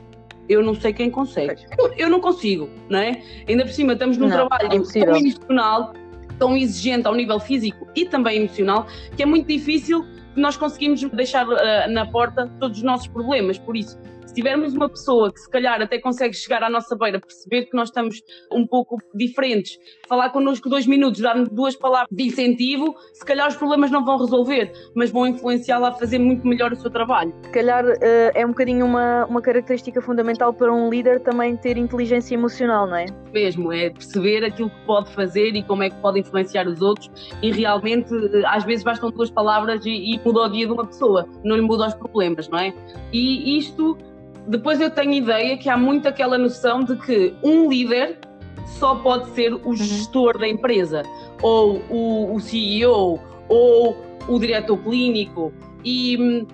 eu 0.49 0.61
não 0.61 0.75
sei 0.75 0.91
quem 0.91 1.09
consegue. 1.09 1.63
Eu 1.97 2.09
não 2.09 2.19
consigo, 2.19 2.69
não 2.89 2.99
é? 2.99 3.21
Ainda 3.47 3.63
por 3.63 3.71
cima 3.71 3.93
estamos 3.93 4.17
num 4.17 4.27
não, 4.27 4.35
trabalho 4.35 4.65
é 4.65 4.69
tão 4.69 5.15
emocional 5.15 5.93
tão 6.41 6.57
exigente 6.57 7.07
ao 7.07 7.13
nível 7.13 7.39
físico 7.39 7.87
e 7.95 8.03
também 8.03 8.37
emocional, 8.39 8.87
que 9.15 9.21
é 9.21 9.25
muito 9.27 9.47
difícil 9.47 10.03
nós 10.35 10.57
conseguimos 10.57 11.03
deixar 11.11 11.47
uh, 11.47 11.91
na 11.91 12.05
porta 12.07 12.49
todos 12.59 12.79
os 12.79 12.83
nossos 12.83 13.05
problemas. 13.05 13.59
Por 13.59 13.77
isso, 13.77 13.95
se 14.31 14.35
tivermos 14.35 14.73
uma 14.73 14.87
pessoa 14.87 15.31
que 15.31 15.41
se 15.41 15.49
calhar 15.49 15.81
até 15.81 15.99
consegue 15.99 16.33
chegar 16.33 16.63
à 16.63 16.69
nossa 16.69 16.95
beira, 16.95 17.19
perceber 17.19 17.65
que 17.65 17.75
nós 17.75 17.89
estamos 17.89 18.21
um 18.49 18.65
pouco 18.65 18.97
diferentes, 19.13 19.77
falar 20.07 20.29
connosco 20.29 20.69
dois 20.69 20.87
minutos, 20.87 21.19
dar-nos 21.19 21.49
duas 21.49 21.75
palavras 21.75 22.07
de 22.09 22.23
incentivo, 22.23 22.95
se 23.11 23.25
calhar 23.25 23.49
os 23.49 23.57
problemas 23.57 23.91
não 23.91 24.05
vão 24.05 24.17
resolver, 24.17 24.71
mas 24.95 25.11
vão 25.11 25.27
influenciá-la 25.27 25.89
a 25.89 25.91
fazer 25.91 26.17
muito 26.17 26.47
melhor 26.47 26.71
o 26.71 26.77
seu 26.77 26.89
trabalho. 26.89 27.33
Se 27.43 27.51
calhar 27.51 27.83
uh, 27.83 27.97
é 28.33 28.45
um 28.45 28.49
bocadinho 28.49 28.85
uma, 28.85 29.25
uma 29.25 29.41
característica 29.41 30.01
fundamental 30.01 30.53
para 30.53 30.73
um 30.73 30.89
líder 30.89 31.19
também 31.19 31.57
ter 31.57 31.75
inteligência 31.75 32.33
emocional, 32.33 32.87
não 32.87 32.95
é? 32.95 33.07
Mesmo, 33.33 33.73
é 33.73 33.89
perceber 33.89 34.45
aquilo 34.45 34.69
que 34.69 34.85
pode 34.85 35.13
fazer 35.13 35.55
e 35.55 35.63
como 35.63 35.83
é 35.83 35.89
que 35.89 35.97
pode 35.97 36.21
influenciar 36.21 36.67
os 36.67 36.81
outros 36.81 37.11
e 37.41 37.51
realmente 37.51 38.13
eh, 38.13 38.43
às 38.45 38.63
vezes 38.63 38.85
bastam 38.85 39.11
duas 39.11 39.29
palavras 39.29 39.85
e, 39.85 40.15
e 40.15 40.21
muda 40.23 40.43
o 40.43 40.49
dia 40.49 40.65
de 40.65 40.71
uma 40.71 40.85
pessoa, 40.85 41.27
não 41.43 41.57
lhe 41.57 41.61
muda 41.61 41.87
os 41.87 41.93
problemas, 41.95 42.47
não 42.47 42.59
é? 42.59 42.73
E 43.11 43.57
isto 43.57 43.97
depois 44.47 44.79
eu 44.81 44.89
tenho 44.89 45.13
ideia 45.13 45.57
que 45.57 45.69
há 45.69 45.77
muito 45.77 46.07
aquela 46.07 46.37
noção 46.37 46.83
de 46.83 46.95
que 46.95 47.33
um 47.43 47.69
líder 47.69 48.19
só 48.65 48.95
pode 48.95 49.29
ser 49.31 49.53
o 49.53 49.59
uhum. 49.65 49.75
gestor 49.75 50.37
da 50.37 50.47
empresa, 50.47 51.03
ou 51.41 51.81
o, 51.89 52.35
o 52.35 52.39
CEO, 52.39 53.19
ou 53.47 53.97
o 54.27 54.39
diretor 54.39 54.77
clínico. 54.77 55.53
E 55.83 56.17
hum, 56.19 56.47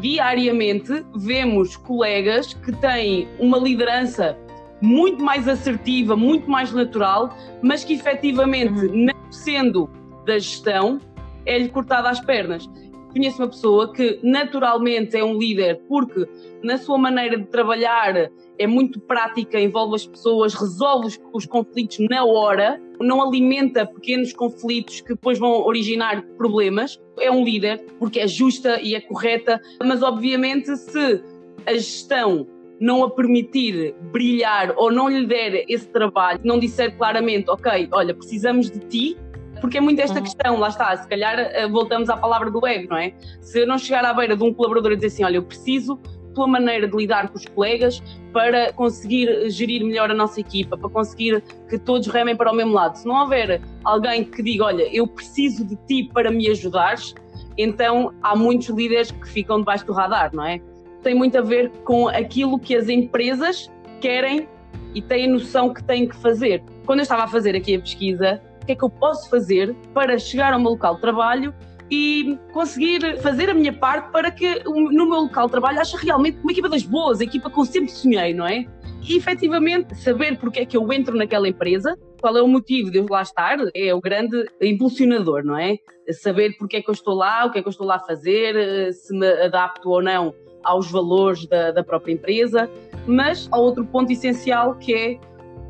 diariamente 0.00 1.04
vemos 1.16 1.76
colegas 1.76 2.54
que 2.54 2.72
têm 2.72 3.28
uma 3.38 3.58
liderança 3.58 4.36
muito 4.80 5.22
mais 5.22 5.46
assertiva, 5.46 6.16
muito 6.16 6.50
mais 6.50 6.72
natural, 6.72 7.36
mas 7.62 7.84
que 7.84 7.94
efetivamente, 7.94 8.86
uhum. 8.86 9.06
não 9.06 9.32
sendo 9.32 9.90
da 10.24 10.38
gestão, 10.38 10.98
é-lhe 11.44 11.68
cortada 11.68 12.08
às 12.08 12.20
pernas. 12.20 12.68
Conheço 13.12 13.42
uma 13.42 13.48
pessoa 13.48 13.92
que 13.92 14.20
naturalmente 14.22 15.16
é 15.16 15.24
um 15.24 15.36
líder 15.36 15.80
porque 15.88 16.26
na 16.62 16.78
sua 16.78 16.96
maneira 16.96 17.38
de 17.38 17.46
trabalhar 17.46 18.30
é 18.58 18.66
muito 18.66 19.00
prática, 19.00 19.58
envolve 19.58 19.96
as 19.96 20.06
pessoas, 20.06 20.54
resolve 20.54 21.08
os, 21.08 21.20
os, 21.32 21.46
conflitos 21.46 21.98
na 22.08 22.24
hora, 22.24 22.80
não 23.00 23.22
alimenta 23.22 23.86
pequenos 23.86 24.32
conflitos 24.32 25.00
que 25.00 25.08
depois 25.14 25.38
vão 25.38 25.66
originar 25.66 26.22
problemas. 26.36 27.00
É 27.18 27.30
um 27.30 27.42
líder 27.42 27.84
porque 27.98 28.20
é 28.20 28.28
justa 28.28 28.80
e 28.80 28.94
é 28.94 29.00
correta, 29.00 29.60
mas 29.82 30.02
obviamente 30.02 30.76
se 30.76 31.22
a 31.66 31.72
gestão 31.72 32.46
não 32.80 33.04
a 33.04 33.10
permitir 33.10 33.94
brilhar 34.10 34.74
ou 34.76 34.90
não 34.90 35.08
lhe 35.08 35.26
der 35.26 35.64
esse 35.68 35.86
trabalho, 35.88 36.40
não 36.42 36.58
disser 36.58 36.96
claramente, 36.96 37.50
ok, 37.50 37.88
olha, 37.92 38.14
precisamos 38.14 38.70
de 38.70 38.78
ti, 38.80 39.16
porque 39.60 39.78
é 39.78 39.80
muito 39.80 40.00
esta 40.00 40.20
questão, 40.20 40.58
lá 40.58 40.68
está, 40.68 40.96
se 40.96 41.08
calhar 41.08 41.38
eh, 41.38 41.68
voltamos 41.68 42.08
à 42.08 42.16
palavra 42.16 42.50
do 42.50 42.66
ego, 42.66 42.88
não 42.90 42.96
é? 42.96 43.12
Se 43.40 43.60
eu 43.60 43.66
não 43.66 43.78
chegar 43.78 44.04
à 44.04 44.12
beira 44.12 44.36
de 44.36 44.42
um 44.42 44.52
colaborador 44.52 44.92
e 44.92 44.96
dizer 44.96 45.08
assim, 45.08 45.24
olha, 45.24 45.36
eu 45.36 45.42
preciso 45.42 45.98
tua 46.34 46.46
maneira 46.46 46.88
de 46.88 46.96
lidar 46.96 47.28
com 47.28 47.36
os 47.36 47.44
colegas 47.46 48.02
para 48.32 48.72
conseguir 48.72 49.50
gerir 49.50 49.84
melhor 49.84 50.10
a 50.10 50.14
nossa 50.14 50.40
equipa, 50.40 50.76
para 50.76 50.88
conseguir 50.88 51.42
que 51.68 51.78
todos 51.78 52.06
remem 52.08 52.36
para 52.36 52.50
o 52.50 52.54
mesmo 52.54 52.72
lado. 52.72 52.96
Se 52.96 53.06
não 53.06 53.20
houver 53.20 53.60
alguém 53.84 54.24
que 54.24 54.42
diga, 54.42 54.64
olha, 54.64 54.88
eu 54.94 55.06
preciso 55.06 55.64
de 55.64 55.76
ti 55.86 56.08
para 56.12 56.30
me 56.30 56.48
ajudares, 56.48 57.14
então 57.58 58.14
há 58.22 58.36
muitos 58.36 58.68
líderes 58.68 59.10
que 59.10 59.28
ficam 59.28 59.58
debaixo 59.58 59.84
do 59.86 59.92
radar, 59.92 60.30
não 60.34 60.44
é? 60.44 60.60
Tem 61.02 61.14
muito 61.14 61.36
a 61.36 61.42
ver 61.42 61.70
com 61.84 62.08
aquilo 62.08 62.58
que 62.58 62.76
as 62.76 62.88
empresas 62.88 63.70
querem 64.00 64.48
e 64.94 65.02
têm 65.02 65.28
noção 65.28 65.72
que 65.72 65.82
têm 65.82 66.06
que 66.06 66.16
fazer. 66.16 66.62
Quando 66.84 67.00
eu 67.00 67.02
estava 67.02 67.24
a 67.24 67.28
fazer 67.28 67.54
aqui 67.56 67.74
a 67.74 67.80
pesquisa, 67.80 68.40
que 68.70 68.72
é 68.72 68.76
que 68.76 68.84
eu 68.84 68.90
posso 68.90 69.28
fazer 69.28 69.74
para 69.92 70.16
chegar 70.18 70.52
ao 70.52 70.60
meu 70.60 70.70
local 70.70 70.94
de 70.94 71.00
trabalho 71.00 71.52
e 71.90 72.38
conseguir 72.52 73.18
fazer 73.20 73.50
a 73.50 73.54
minha 73.54 73.72
parte 73.72 74.12
para 74.12 74.30
que 74.30 74.62
no 74.64 75.08
meu 75.08 75.22
local 75.22 75.46
de 75.46 75.52
trabalho 75.52 75.80
ache 75.80 75.96
realmente 75.96 76.38
uma 76.38 76.52
equipa 76.52 76.68
das 76.68 76.84
boas, 76.84 77.20
a 77.20 77.24
equipa 77.24 77.50
que 77.50 77.58
eu 77.58 77.64
sempre 77.64 77.90
sonhei, 77.90 78.32
não 78.32 78.46
é? 78.46 78.64
E 79.02 79.16
efetivamente 79.16 79.96
saber 79.96 80.38
porque 80.38 80.60
é 80.60 80.66
que 80.66 80.76
eu 80.76 80.92
entro 80.92 81.16
naquela 81.16 81.48
empresa, 81.48 81.98
qual 82.20 82.36
é 82.36 82.42
o 82.42 82.46
motivo 82.46 82.92
de 82.92 82.98
eu 82.98 83.06
lá 83.10 83.22
estar, 83.22 83.58
é 83.74 83.92
o 83.92 84.00
grande 84.00 84.46
impulsionador, 84.60 85.42
não 85.42 85.58
é? 85.58 85.78
Saber 86.12 86.56
porque 86.56 86.76
é 86.76 86.82
que 86.82 86.90
eu 86.90 86.94
estou 86.94 87.14
lá, 87.14 87.46
o 87.46 87.50
que 87.50 87.58
é 87.58 87.62
que 87.62 87.66
eu 87.66 87.72
estou 87.72 87.86
lá 87.86 87.96
a 87.96 88.00
fazer, 88.00 88.92
se 88.92 89.12
me 89.12 89.26
adapto 89.26 89.90
ou 89.90 90.00
não 90.00 90.32
aos 90.62 90.88
valores 90.90 91.44
da, 91.46 91.72
da 91.72 91.82
própria 91.82 92.12
empresa. 92.12 92.70
Mas 93.04 93.48
há 93.50 93.58
outro 93.58 93.84
ponto 93.86 94.12
essencial 94.12 94.76
que 94.76 94.94
é, 94.94 95.18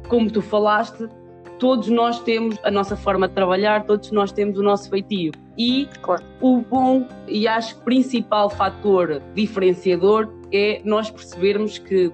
como 0.09 0.31
tu 0.31 0.43
falaste, 0.43 1.09
todos 1.61 1.89
nós 1.89 2.19
temos 2.21 2.59
a 2.65 2.71
nossa 2.71 2.97
forma 2.97 3.29
de 3.29 3.35
trabalhar, 3.35 3.85
todos 3.85 4.11
nós 4.11 4.33
temos 4.33 4.59
o 4.59 4.63
nosso 4.63 4.89
feitio. 4.89 5.31
E 5.57 5.87
claro. 6.01 6.25
o 6.41 6.63
bom 6.63 7.07
e 7.29 7.47
acho 7.47 7.77
que 7.77 7.83
principal 7.83 8.49
fator 8.49 9.23
diferenciador 9.35 10.33
é 10.51 10.81
nós 10.85 11.11
percebermos 11.11 11.79
que 11.79 12.11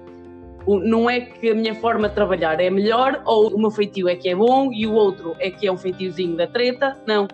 não 0.67 1.09
é 1.09 1.21
que 1.21 1.49
a 1.49 1.55
minha 1.55 1.73
forma 1.75 2.09
de 2.09 2.15
trabalhar 2.15 2.59
é 2.59 2.69
melhor 2.69 3.21
ou 3.25 3.55
o 3.55 3.57
meu 3.57 3.71
feitio 3.71 4.09
é 4.09 4.17
que 4.17 4.27
é 4.27 4.35
bom 4.35 4.69
e 4.73 4.85
o 4.85 4.91
outro 4.91 5.33
é 5.39 5.49
que 5.49 5.65
é 5.65 5.71
um 5.71 5.77
feitiozinho 5.77 6.35
da 6.35 6.45
treta. 6.45 6.97
Não. 7.07 7.25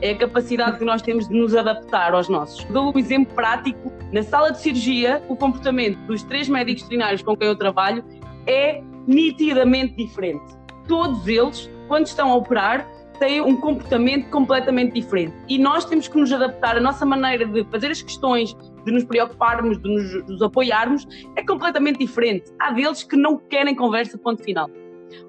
É 0.00 0.12
a 0.12 0.16
capacidade 0.16 0.78
que 0.78 0.84
nós 0.84 1.02
temos 1.02 1.28
de 1.28 1.34
nos 1.34 1.54
adaptar 1.54 2.14
aos 2.14 2.26
nossos. 2.26 2.64
Dou 2.72 2.90
um 2.94 2.98
exemplo 2.98 3.34
prático. 3.34 3.92
Na 4.10 4.22
sala 4.22 4.50
de 4.50 4.58
cirurgia, 4.58 5.22
o 5.28 5.36
comportamento 5.36 5.98
dos 6.06 6.22
três 6.22 6.48
médicos 6.48 6.84
veterinários 6.84 7.20
com 7.20 7.36
quem 7.36 7.48
eu 7.48 7.54
trabalho 7.54 8.02
é 8.46 8.82
nitidamente 9.06 9.94
diferente 9.94 10.59
todos 10.86 11.26
eles, 11.26 11.70
quando 11.88 12.06
estão 12.06 12.30
a 12.30 12.36
operar, 12.36 12.86
têm 13.18 13.40
um 13.40 13.54
comportamento 13.54 14.30
completamente 14.30 14.94
diferente. 14.94 15.36
E 15.48 15.58
nós 15.58 15.84
temos 15.84 16.08
que 16.08 16.18
nos 16.18 16.32
adaptar, 16.32 16.76
a 16.76 16.80
nossa 16.80 17.04
maneira 17.04 17.44
de 17.44 17.64
fazer 17.64 17.90
as 17.90 18.00
questões, 18.00 18.56
de 18.84 18.90
nos 18.90 19.04
preocuparmos, 19.04 19.80
de 19.80 19.88
nos, 19.88 20.26
nos 20.26 20.42
apoiarmos, 20.42 21.06
é 21.36 21.44
completamente 21.44 21.98
diferente. 21.98 22.50
Há 22.58 22.72
deles 22.72 23.02
que 23.02 23.16
não 23.16 23.36
querem 23.36 23.74
conversa, 23.74 24.16
ponto 24.16 24.42
final. 24.42 24.70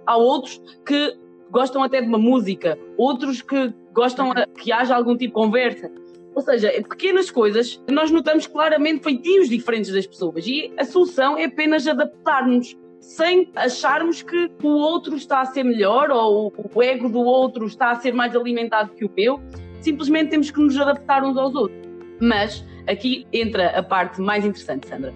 Há 0.05 0.15
outros 0.15 0.61
que 0.85 1.17
gostam 1.51 1.83
até 1.83 2.01
de 2.01 2.07
uma 2.07 2.17
música, 2.17 2.79
outros 2.97 3.41
que 3.41 3.73
gostam 3.93 4.31
que 4.57 4.71
haja 4.71 4.95
algum 4.95 5.17
tipo 5.17 5.39
de 5.39 5.45
conversa. 5.45 5.91
Ou 6.33 6.41
seja, 6.41 6.71
pequenas 6.87 7.29
coisas, 7.29 7.81
nós 7.89 8.09
notamos 8.09 8.47
claramente 8.47 9.03
feitios 9.03 9.49
diferentes 9.49 9.91
das 9.91 10.07
pessoas 10.07 10.47
e 10.47 10.73
a 10.77 10.85
solução 10.85 11.37
é 11.37 11.43
apenas 11.43 11.85
adaptar-nos 11.85 12.77
sem 13.01 13.51
acharmos 13.55 14.21
que 14.21 14.49
o 14.61 14.67
outro 14.67 15.15
está 15.15 15.41
a 15.41 15.45
ser 15.45 15.63
melhor 15.63 16.11
ou 16.11 16.53
o 16.73 16.83
ego 16.83 17.09
do 17.09 17.19
outro 17.19 17.65
está 17.65 17.91
a 17.91 17.95
ser 17.95 18.13
mais 18.13 18.35
alimentado 18.35 18.91
que 18.91 19.03
o 19.03 19.11
meu. 19.17 19.41
Simplesmente 19.81 20.29
temos 20.29 20.51
que 20.51 20.61
nos 20.61 20.79
adaptar 20.79 21.23
uns 21.23 21.35
aos 21.35 21.55
outros. 21.55 21.81
Mas 22.21 22.63
aqui 22.87 23.25
entra 23.33 23.69
a 23.69 23.81
parte 23.81 24.21
mais 24.21 24.45
interessante, 24.45 24.87
Sandra. 24.87 25.13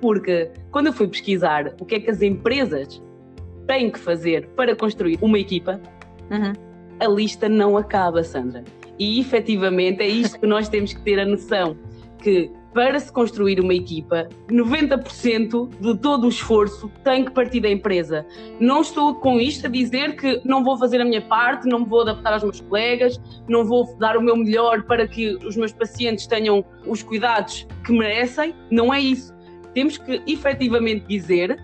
Porque 0.00 0.50
quando 0.70 0.88
eu 0.88 0.92
fui 0.92 1.08
pesquisar 1.08 1.74
o 1.80 1.86
que 1.86 1.94
é 1.94 2.00
que 2.00 2.10
as 2.10 2.20
empresas 2.20 3.02
têm 3.66 3.90
que 3.90 3.98
fazer 3.98 4.46
para 4.48 4.76
construir 4.76 5.18
uma 5.22 5.38
equipa, 5.38 5.80
uhum. 6.30 6.52
a 7.00 7.08
lista 7.08 7.48
não 7.48 7.78
acaba, 7.78 8.22
Sandra. 8.22 8.62
E 8.98 9.18
efetivamente 9.18 10.02
é 10.02 10.06
isto 10.06 10.38
que 10.38 10.46
nós 10.46 10.68
temos 10.68 10.92
que 10.92 11.00
ter 11.00 11.18
a 11.18 11.24
noção: 11.24 11.78
que 12.18 12.50
para 12.74 12.98
se 12.98 13.12
construir 13.12 13.60
uma 13.60 13.74
equipa, 13.74 14.28
90% 14.48 15.68
de 15.78 15.96
todo 15.98 16.24
o 16.24 16.28
esforço 16.28 16.90
tem 17.04 17.24
que 17.24 17.30
partir 17.30 17.60
da 17.60 17.68
empresa. 17.68 18.26
Não 18.58 18.80
estou 18.80 19.14
com 19.16 19.38
isto 19.38 19.66
a 19.66 19.70
dizer 19.70 20.16
que 20.16 20.40
não 20.44 20.64
vou 20.64 20.78
fazer 20.78 21.00
a 21.00 21.04
minha 21.04 21.20
parte, 21.20 21.68
não 21.68 21.84
vou 21.84 22.02
adaptar 22.02 22.32
aos 22.32 22.42
meus 22.42 22.60
colegas, 22.60 23.20
não 23.48 23.64
vou 23.64 23.96
dar 23.98 24.16
o 24.16 24.22
meu 24.22 24.36
melhor 24.36 24.84
para 24.84 25.06
que 25.06 25.36
os 25.46 25.56
meus 25.56 25.72
pacientes 25.72 26.26
tenham 26.26 26.64
os 26.86 27.02
cuidados 27.02 27.66
que 27.84 27.92
merecem. 27.92 28.54
Não 28.70 28.92
é 28.92 29.00
isso. 29.00 29.34
Temos 29.74 29.98
que 29.98 30.22
efetivamente 30.26 31.06
dizer 31.06 31.58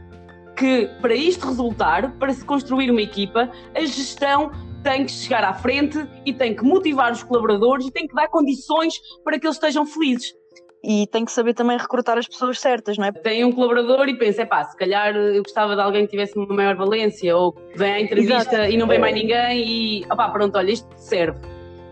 que 0.57 0.91
para 1.01 1.15
isto 1.15 1.47
resultar, 1.47 2.13
para 2.19 2.33
se 2.33 2.45
construir 2.45 2.91
uma 2.91 3.01
equipa, 3.01 3.51
a 3.75 3.81
gestão 3.81 4.51
tem 4.83 5.05
que 5.05 5.13
chegar 5.13 5.45
à 5.45 5.53
frente 5.55 6.07
e 6.25 6.33
tem 6.33 6.55
que 6.55 6.63
motivar 6.63 7.13
os 7.13 7.23
colaboradores 7.23 7.87
e 7.87 7.91
tem 7.91 8.07
que 8.07 8.15
dar 8.15 8.29
condições 8.29 8.95
para 9.25 9.39
que 9.39 9.47
eles 9.47 9.57
estejam 9.57 9.87
felizes 9.87 10.38
e 10.83 11.07
tem 11.09 11.25
que 11.25 11.33
saber 11.33 11.55
também 11.55 11.77
recrutar 11.77 12.19
as 12.19 12.29
pessoas 12.29 12.61
certas, 12.61 12.97
não 12.97 13.07
é? 13.07 13.13
Tem 13.13 13.45
um 13.45 13.53
colaborador 13.53 14.09
e 14.09 14.17
pensa, 14.17 14.47
pá, 14.47 14.65
se 14.65 14.77
calhar 14.77 15.15
eu 15.15 15.43
gostava 15.43 15.75
de 15.75 15.81
alguém 15.81 16.05
que 16.05 16.11
tivesse 16.11 16.37
uma 16.37 16.55
maior 16.55 16.77
valência 16.77 17.37
ou 17.37 17.55
vem 17.75 17.93
à 17.93 18.01
entrevista 18.01 18.55
Exato. 18.55 18.71
e 18.71 18.77
não 18.77 18.87
vem 18.87 18.99
mais 18.99 19.15
ninguém 19.15 19.65
e, 19.67 20.05
opá, 20.05 20.29
pronto, 20.29 20.57
olha, 20.57 20.71
isto 20.71 20.89
serve. 20.97 21.39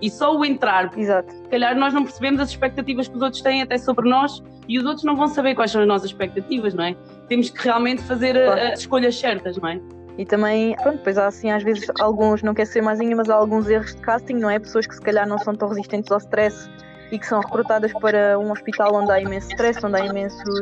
E 0.00 0.10
só 0.10 0.36
o 0.36 0.44
entrar, 0.44 0.92
Exato. 0.96 1.32
se 1.32 1.48
calhar 1.48 1.76
nós 1.76 1.92
não 1.92 2.04
percebemos 2.04 2.40
as 2.40 2.50
expectativas 2.50 3.08
que 3.08 3.16
os 3.16 3.22
outros 3.22 3.42
têm 3.42 3.62
até 3.62 3.78
sobre 3.78 4.08
nós 4.08 4.42
e 4.68 4.78
os 4.78 4.84
outros 4.84 5.04
não 5.04 5.16
vão 5.16 5.26
saber 5.26 5.54
quais 5.54 5.70
são 5.70 5.80
as 5.80 5.88
nossas 5.88 6.10
expectativas, 6.10 6.74
não 6.74 6.84
é? 6.84 6.94
Temos 7.28 7.50
que 7.50 7.62
realmente 7.62 8.02
fazer 8.02 8.34
claro. 8.34 8.72
as 8.72 8.80
escolhas 8.80 9.18
certas, 9.18 9.56
não 9.56 9.68
é? 9.68 9.80
E 10.18 10.24
também, 10.24 10.74
pronto, 10.76 10.96
depois 10.96 11.18
há 11.18 11.26
assim, 11.26 11.50
às 11.50 11.62
vezes, 11.62 11.90
alguns, 12.00 12.42
não 12.42 12.54
quer 12.54 12.66
ser 12.66 12.80
maisinha, 12.80 13.14
mas 13.14 13.28
há 13.28 13.34
alguns 13.34 13.68
erros 13.68 13.94
de 13.94 14.00
casting, 14.00 14.34
não 14.34 14.48
é? 14.48 14.58
Pessoas 14.58 14.86
que 14.86 14.94
se 14.94 15.00
calhar 15.00 15.28
não 15.28 15.38
são 15.38 15.54
tão 15.54 15.68
resistentes 15.68 16.10
ao 16.10 16.18
stress 16.18 16.70
e 17.10 17.18
que 17.18 17.26
são 17.26 17.40
recrutadas 17.40 17.92
para 17.94 18.38
um 18.38 18.50
hospital 18.50 18.94
onde 18.94 19.12
há 19.12 19.20
imenso 19.20 19.48
stress, 19.50 19.84
onde 19.84 20.00
há 20.00 20.06
imensos 20.06 20.60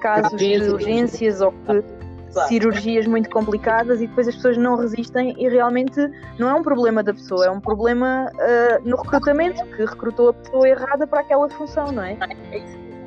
casos 0.00 0.38
de 0.38 0.56
urgências 0.70 1.40
ou 1.40 1.52
cirurgias 2.48 3.06
muito 3.06 3.28
complicadas 3.28 4.00
e 4.00 4.06
depois 4.06 4.28
as 4.28 4.36
pessoas 4.36 4.56
não 4.56 4.76
resistem 4.76 5.34
e 5.36 5.48
realmente 5.48 6.00
não 6.38 6.48
é 6.48 6.54
um 6.54 6.62
problema 6.62 7.02
da 7.02 7.12
pessoa, 7.12 7.46
é 7.46 7.50
um 7.50 7.60
problema 7.60 8.30
uh, 8.32 8.88
no 8.88 8.96
recrutamento, 8.96 9.64
que 9.76 9.84
recrutou 9.84 10.28
a 10.28 10.32
pessoa 10.32 10.68
errada 10.68 11.06
para 11.06 11.20
aquela 11.20 11.48
função, 11.48 11.90
não 11.90 12.02
é? 12.02 12.16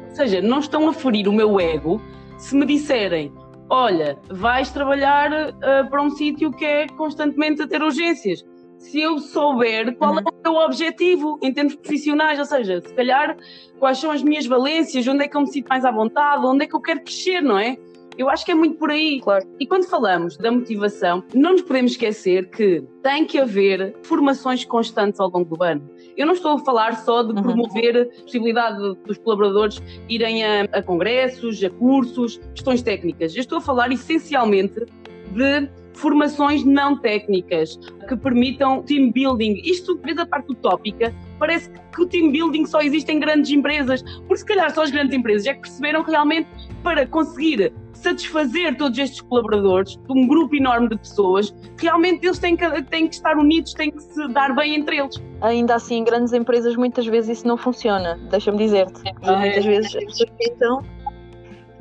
Ou 0.10 0.16
seja, 0.16 0.42
não 0.42 0.60
estão 0.60 0.90
a 0.90 0.94
ferir 0.94 1.28
o 1.28 1.32
meu 1.32 1.60
ego 1.60 2.02
se 2.38 2.56
me 2.56 2.66
disserem 2.66 3.34
olha, 3.70 4.18
vais 4.30 4.70
trabalhar 4.70 5.32
uh, 5.32 5.90
para 5.90 6.02
um 6.02 6.10
sítio 6.12 6.52
que 6.52 6.64
é 6.64 6.88
constantemente 6.90 7.62
a 7.62 7.68
ter 7.68 7.82
urgências 7.82 8.46
se 8.84 9.00
eu 9.00 9.18
souber 9.18 9.96
qual 9.96 10.20
é 10.20 10.22
uhum. 10.22 10.28
é 10.44 10.50
o 10.50 10.54
meu 10.54 10.62
objetivo 10.62 11.40
em 11.42 11.54
termos 11.54 11.76
profissionais, 11.76 12.38
ou 12.38 12.46
seja, 12.46 12.82
se 12.82 12.94
calhar 12.94 13.38
quais 13.80 13.98
são 13.98 14.12
as 14.12 14.22
minhas 14.22 14.46
valências, 14.46 15.08
onde 15.08 15.24
é 15.24 15.28
que 15.28 15.38
eu 15.38 15.42
me 15.42 15.48
sinto 15.48 15.68
mais 15.68 15.86
à 15.86 15.92
vontade, 15.92 16.46
onde 16.46 16.66
é 16.66 16.68
que 16.68 16.76
eu 16.76 16.82
quero 16.82 17.02
crescer, 17.02 17.42
não 17.42 17.58
é? 17.58 17.78
Eu 18.18 18.30
acho 18.30 18.46
que 18.46 18.52
é 18.52 18.56
muito 18.56 18.78
por 18.78 18.92
aí. 18.92 19.20
Claro. 19.22 19.48
E 19.60 19.66
quando 19.66 19.86
falamos 19.86 20.38
da 20.38 20.52
motivação, 20.52 21.24
não 21.34 21.54
nos 21.54 21.64
podemos 21.64 21.94
esquecer 21.94 22.50
que 22.50 22.84
tem 23.02 23.26
que 23.26 23.40
haver 23.40 23.96
formações 24.04 24.64
constantes 24.66 25.20
ao 25.20 25.32
longo 25.32 25.56
do 25.56 25.64
ano. 25.64 25.90
Eu 26.16 26.28
não 26.28 26.34
estou 26.34 26.52
a 26.52 26.60
falar 26.60 26.98
só 26.98 27.24
de 27.24 27.34
uhum. 27.34 27.42
promover 27.42 27.98
a 27.98 28.22
possibilidade 28.22 28.78
dos 29.08 29.18
colaboradores 29.18 29.82
irem 30.08 30.44
a, 30.44 30.64
a 30.66 30.84
congressos, 30.84 31.64
a 31.64 31.70
cursos, 31.72 32.38
questões 32.54 32.84
técnicas. 32.84 33.34
Eu 33.34 33.40
estou 33.40 33.58
a 33.58 33.62
falar 33.62 33.92
essencialmente 33.92 34.86
de 35.32 35.70
formações 35.94 36.64
não 36.64 36.98
técnicas 36.98 37.78
que 38.08 38.16
permitam 38.16 38.82
team 38.84 39.12
building. 39.12 39.62
Isto, 39.64 39.98
vez 40.00 40.18
a 40.18 40.26
parte 40.26 40.52
utópica, 40.52 41.14
parece 41.40 41.70
que 41.70 42.02
o 42.02 42.06
team 42.06 42.32
building 42.32 42.66
só 42.66 42.82
existe 42.82 43.12
em 43.12 43.20
grandes 43.20 43.52
empresas, 43.52 44.02
porque 44.28 44.38
se 44.38 44.46
calhar 44.46 44.74
só 44.74 44.84
as 44.84 44.92
grandes 44.92 45.16
empresas 45.16 45.46
é 45.46 45.54
que 45.54 45.62
perceberam 45.62 46.04
realmente 46.04 46.48
para 46.84 47.06
conseguir 47.08 47.74
satisfazer 47.94 48.76
todos 48.78 48.98
estes 49.00 49.22
colaboradores, 49.22 49.98
um 50.10 50.28
grupo 50.28 50.56
enorme 50.56 50.90
de 50.90 50.98
pessoas, 50.98 51.56
realmente 51.80 52.26
eles 52.26 52.38
têm 52.38 52.58
que, 52.58 52.82
têm 52.84 53.08
que 53.08 53.16
estar 53.16 53.38
unidos, 53.38 53.74
têm 53.74 53.92
que 53.92 54.04
se 54.04 54.28
dar 54.30 54.54
bem 54.54 54.76
entre 54.76 54.98
eles. 54.98 55.22
Ainda 55.42 55.76
assim, 55.76 55.98
em 55.98 56.04
grandes 56.04 56.34
empresas, 56.34 56.76
muitas 56.76 57.06
vezes 57.06 57.38
isso 57.38 57.48
não 57.48 57.56
funciona, 57.56 58.20
deixa-me 58.30 58.58
dizer-te. 58.58 59.02
Ah, 59.24 59.38
muitas 59.38 59.66
é. 59.66 59.70
vezes 59.70 59.96
as 59.96 60.04
pessoas 60.04 60.30
pensam, 60.38 60.84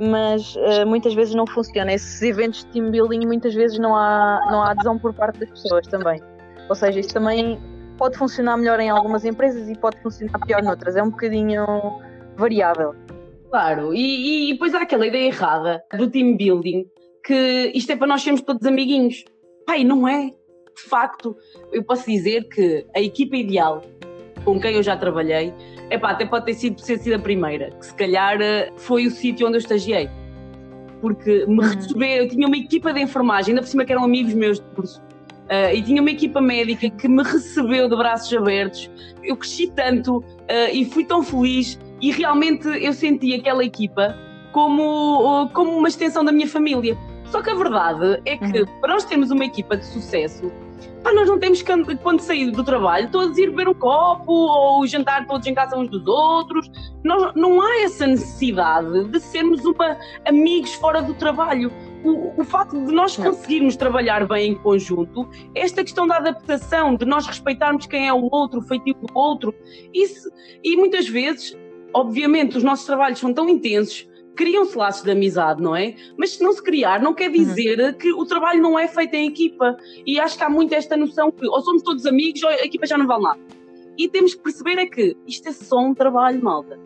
mas 0.02 0.56
uh, 0.56 0.86
muitas 0.86 1.14
vezes 1.14 1.34
não 1.34 1.46
funciona. 1.46 1.92
Esses 1.92 2.20
eventos 2.22 2.64
de 2.64 2.72
team 2.72 2.90
building, 2.90 3.24
muitas 3.24 3.54
vezes 3.54 3.78
não 3.78 3.94
há, 3.94 4.40
não 4.50 4.62
há 4.62 4.70
adesão 4.70 4.98
por 4.98 5.14
parte 5.14 5.38
das 5.38 5.50
pessoas 5.50 5.86
também. 5.86 6.20
Ou 6.68 6.74
seja, 6.74 6.98
isso 6.98 7.14
também 7.14 7.60
pode 7.96 8.18
funcionar 8.18 8.56
melhor 8.56 8.80
em 8.80 8.90
algumas 8.90 9.24
empresas 9.24 9.68
e 9.68 9.76
pode 9.78 10.00
funcionar 10.02 10.38
pior 10.44 10.62
noutras. 10.62 10.96
É 10.96 11.02
um 11.02 11.10
bocadinho 11.10 11.64
variável. 12.36 12.94
Claro, 13.48 13.94
e, 13.94 14.50
e 14.50 14.52
depois 14.54 14.74
há 14.74 14.82
aquela 14.82 15.06
ideia 15.06 15.26
errada 15.26 15.84
do 15.96 16.10
team 16.10 16.36
building 16.36 16.86
que 17.24 17.70
isto 17.74 17.92
é 17.92 17.96
para 17.96 18.06
nós 18.06 18.22
sermos 18.22 18.40
todos 18.40 18.66
amiguinhos. 18.66 19.24
Pai, 19.64 19.84
não 19.84 20.08
é. 20.08 20.32
De 20.74 20.82
facto, 20.88 21.36
eu 21.70 21.84
posso 21.84 22.10
dizer 22.10 22.48
que 22.48 22.84
a 22.96 23.00
equipa 23.00 23.36
ideal 23.36 23.82
com 24.44 24.60
quem 24.60 24.74
eu 24.74 24.82
já 24.82 24.96
trabalhei, 24.96 25.52
é 25.90 25.98
pá, 25.98 26.10
até 26.10 26.24
pode 26.24 26.46
ter 26.46 26.54
sido, 26.54 26.82
ter 26.82 26.98
sido 26.98 27.14
a 27.14 27.18
primeira, 27.18 27.70
que 27.70 27.86
se 27.86 27.94
calhar 27.94 28.40
eh, 28.40 28.70
foi 28.76 29.06
o 29.06 29.10
sítio 29.10 29.46
onde 29.46 29.56
eu 29.56 29.60
estagiei. 29.60 30.08
Porque 31.00 31.44
me 31.46 31.58
uhum. 31.58 31.74
receber, 31.74 32.22
eu 32.22 32.28
tinha 32.28 32.46
uma 32.46 32.56
equipa 32.56 32.92
de 32.92 33.00
enfermagem, 33.00 33.52
ainda 33.52 33.62
por 33.62 33.68
cima 33.68 33.84
que 33.84 33.92
eram 33.92 34.04
amigos 34.04 34.34
meus 34.34 34.58
de 34.60 34.66
curso, 34.74 35.00
uh, 35.00 35.74
e 35.74 35.82
tinha 35.82 36.00
uma 36.00 36.10
equipa 36.10 36.40
médica 36.40 36.88
que 36.90 37.08
me 37.08 37.22
recebeu 37.22 37.88
de 37.88 37.96
braços 37.96 38.32
abertos. 38.32 38.90
Eu 39.22 39.36
cresci 39.36 39.70
tanto 39.74 40.18
uh, 40.18 40.24
e 40.72 40.84
fui 40.84 41.04
tão 41.04 41.22
feliz 41.22 41.78
e 42.00 42.10
realmente 42.10 42.66
eu 42.68 42.92
senti 42.92 43.34
aquela 43.34 43.64
equipa 43.64 44.16
como, 44.52 45.48
como 45.52 45.76
uma 45.76 45.88
extensão 45.88 46.24
da 46.24 46.32
minha 46.32 46.48
família. 46.48 46.96
Só 47.26 47.40
que 47.40 47.50
a 47.50 47.54
verdade 47.54 48.20
é 48.26 48.36
que 48.36 48.60
uhum. 48.60 48.80
para 48.80 48.92
nós 48.94 49.04
termos 49.04 49.30
uma 49.30 49.44
equipa 49.44 49.76
de 49.76 49.86
sucesso, 49.86 50.52
pá, 51.02 51.12
nós 51.12 51.28
não 51.28 51.38
temos 51.38 51.62
que, 51.62 51.96
quando 51.96 52.20
sair 52.20 52.50
do 52.50 52.64
trabalho, 52.64 53.10
todos 53.10 53.36
ir 53.38 53.50
beber 53.50 53.68
um 53.68 53.74
copo 53.74 54.32
ou 54.32 54.86
jantar 54.86 55.26
todos 55.26 55.46
em 55.46 55.54
casa 55.54 55.76
uns 55.76 55.88
dos 55.88 56.06
outros. 56.06 56.70
Nós, 57.04 57.32
não 57.34 57.60
há 57.60 57.82
essa 57.82 58.06
necessidade 58.06 59.04
de 59.08 59.20
sermos 59.20 59.64
uma, 59.64 59.96
amigos 60.26 60.72
fora 60.74 61.02
do 61.02 61.14
trabalho. 61.14 61.72
O, 62.04 62.40
o, 62.40 62.44
facto 62.44 62.72
de 62.84 62.92
nós 62.92 63.16
conseguirmos 63.16 63.76
trabalhar 63.76 64.26
bem 64.26 64.52
em 64.52 64.54
conjunto, 64.56 65.28
esta 65.54 65.84
questão 65.84 66.06
da 66.06 66.16
adaptação, 66.16 66.96
de 66.96 67.04
nós 67.04 67.26
respeitarmos 67.26 67.86
quem 67.86 68.08
é 68.08 68.12
o 68.12 68.28
outro, 68.32 68.58
o 68.58 68.62
feitiço 68.62 68.98
do 69.00 69.16
outro, 69.16 69.54
isso, 69.94 70.28
e 70.64 70.76
muitas 70.76 71.08
vezes 71.08 71.56
obviamente 71.94 72.56
os 72.56 72.64
nossos 72.64 72.86
trabalhos 72.86 73.18
são 73.18 73.32
tão 73.32 73.48
intensos, 73.48 74.08
criam-se 74.34 74.76
laços 74.76 75.02
de 75.02 75.10
amizade, 75.10 75.62
não 75.62 75.74
é? 75.76 75.94
Mas 76.16 76.30
se 76.30 76.42
não 76.42 76.52
se 76.52 76.62
criar, 76.62 77.00
não 77.00 77.14
quer 77.14 77.30
dizer 77.30 77.78
uhum. 77.78 77.92
que 77.92 78.12
o 78.12 78.24
trabalho 78.24 78.62
não 78.62 78.78
é 78.78 78.88
feito 78.88 79.14
em 79.14 79.28
equipa. 79.28 79.76
E 80.06 80.18
acho 80.18 80.36
que 80.36 80.44
há 80.44 80.50
muito 80.50 80.74
esta 80.74 80.96
noção 80.96 81.30
que 81.30 81.46
ou 81.46 81.60
somos 81.60 81.82
todos 81.82 82.06
amigos 82.06 82.42
ou 82.42 82.48
a 82.48 82.64
equipa 82.64 82.86
já 82.86 82.96
não 82.96 83.06
vale 83.06 83.22
nada. 83.22 83.40
E 83.98 84.08
temos 84.08 84.34
que 84.34 84.42
perceber 84.42 84.78
é 84.78 84.86
que 84.86 85.16
isto 85.26 85.48
é 85.48 85.52
só 85.52 85.78
um 85.78 85.94
trabalho, 85.94 86.42
malta. 86.42 86.78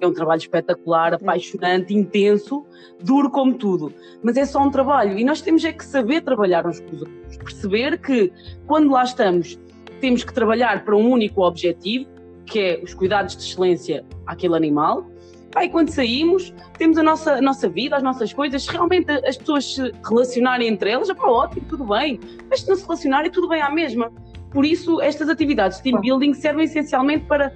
É 0.00 0.06
um 0.06 0.12
trabalho 0.12 0.38
espetacular, 0.38 1.14
apaixonante, 1.14 1.94
intenso, 1.94 2.64
duro 3.00 3.30
como 3.30 3.54
tudo. 3.54 3.92
Mas 4.22 4.36
é 4.36 4.44
só 4.44 4.60
um 4.62 4.70
trabalho. 4.70 5.18
E 5.18 5.24
nós 5.24 5.40
temos 5.40 5.64
é 5.64 5.72
que 5.72 5.84
saber 5.84 6.22
trabalhar 6.22 6.66
uns 6.66 6.80
com 6.80 6.94
os 6.94 7.02
outros. 7.02 7.36
Perceber 7.38 7.98
que 7.98 8.32
quando 8.66 8.90
lá 8.90 9.04
estamos, 9.04 9.58
temos 10.00 10.22
que 10.22 10.32
trabalhar 10.32 10.84
para 10.84 10.96
um 10.96 11.10
único 11.10 11.42
objetivo 11.42 12.06
que 12.46 12.60
é 12.60 12.80
os 12.82 12.94
cuidados 12.94 13.36
de 13.36 13.42
excelência 13.42 14.04
àquele 14.26 14.54
animal. 14.54 15.06
Aí 15.54 15.68
quando 15.68 15.90
saímos, 15.90 16.52
temos 16.76 16.98
a 16.98 17.02
nossa, 17.02 17.34
a 17.34 17.40
nossa 17.40 17.68
vida, 17.68 17.96
as 17.96 18.02
nossas 18.02 18.32
coisas, 18.32 18.66
realmente 18.66 19.10
as 19.10 19.36
pessoas 19.36 19.74
se 19.74 19.92
relacionarem 20.04 20.68
entre 20.68 20.90
elas, 20.90 21.08
é 21.08 21.14
para 21.14 21.30
ótimo, 21.30 21.64
tudo 21.68 21.84
bem. 21.84 22.18
Mas 22.50 22.60
se 22.60 22.68
não 22.68 22.76
se 22.76 22.82
relacionarem, 22.82 23.30
tudo 23.30 23.48
bem 23.48 23.62
à 23.62 23.70
mesma. 23.70 24.10
Por 24.50 24.64
isso, 24.64 25.00
estas 25.00 25.28
atividades 25.28 25.78
de 25.78 25.84
team 25.84 26.00
building 26.00 26.34
servem 26.34 26.64
essencialmente 26.64 27.24
para 27.26 27.52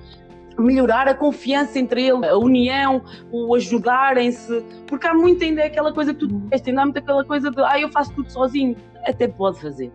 melhorar 0.59 1.07
a 1.09 1.15
confiança 1.15 1.79
entre 1.79 2.07
eles, 2.07 2.29
a 2.29 2.37
união, 2.37 3.03
o 3.31 3.55
ajudarem-se, 3.55 4.65
porque 4.87 5.07
há 5.07 5.15
muito 5.15 5.43
ainda 5.45 5.65
aquela 5.65 5.93
coisa 5.93 6.13
que 6.13 6.21
tu 6.21 6.27
disseste, 6.27 6.71
ainda 6.71 6.83
há 6.83 6.85
muito 6.85 6.99
aquela 6.99 7.25
coisa 7.25 7.51
de 7.51 7.63
ah, 7.63 7.79
eu 7.79 7.89
faço 7.91 8.13
tudo 8.15 8.31
sozinho. 8.31 8.77
Até 9.05 9.29
pode 9.29 9.61
fazer 9.61 9.93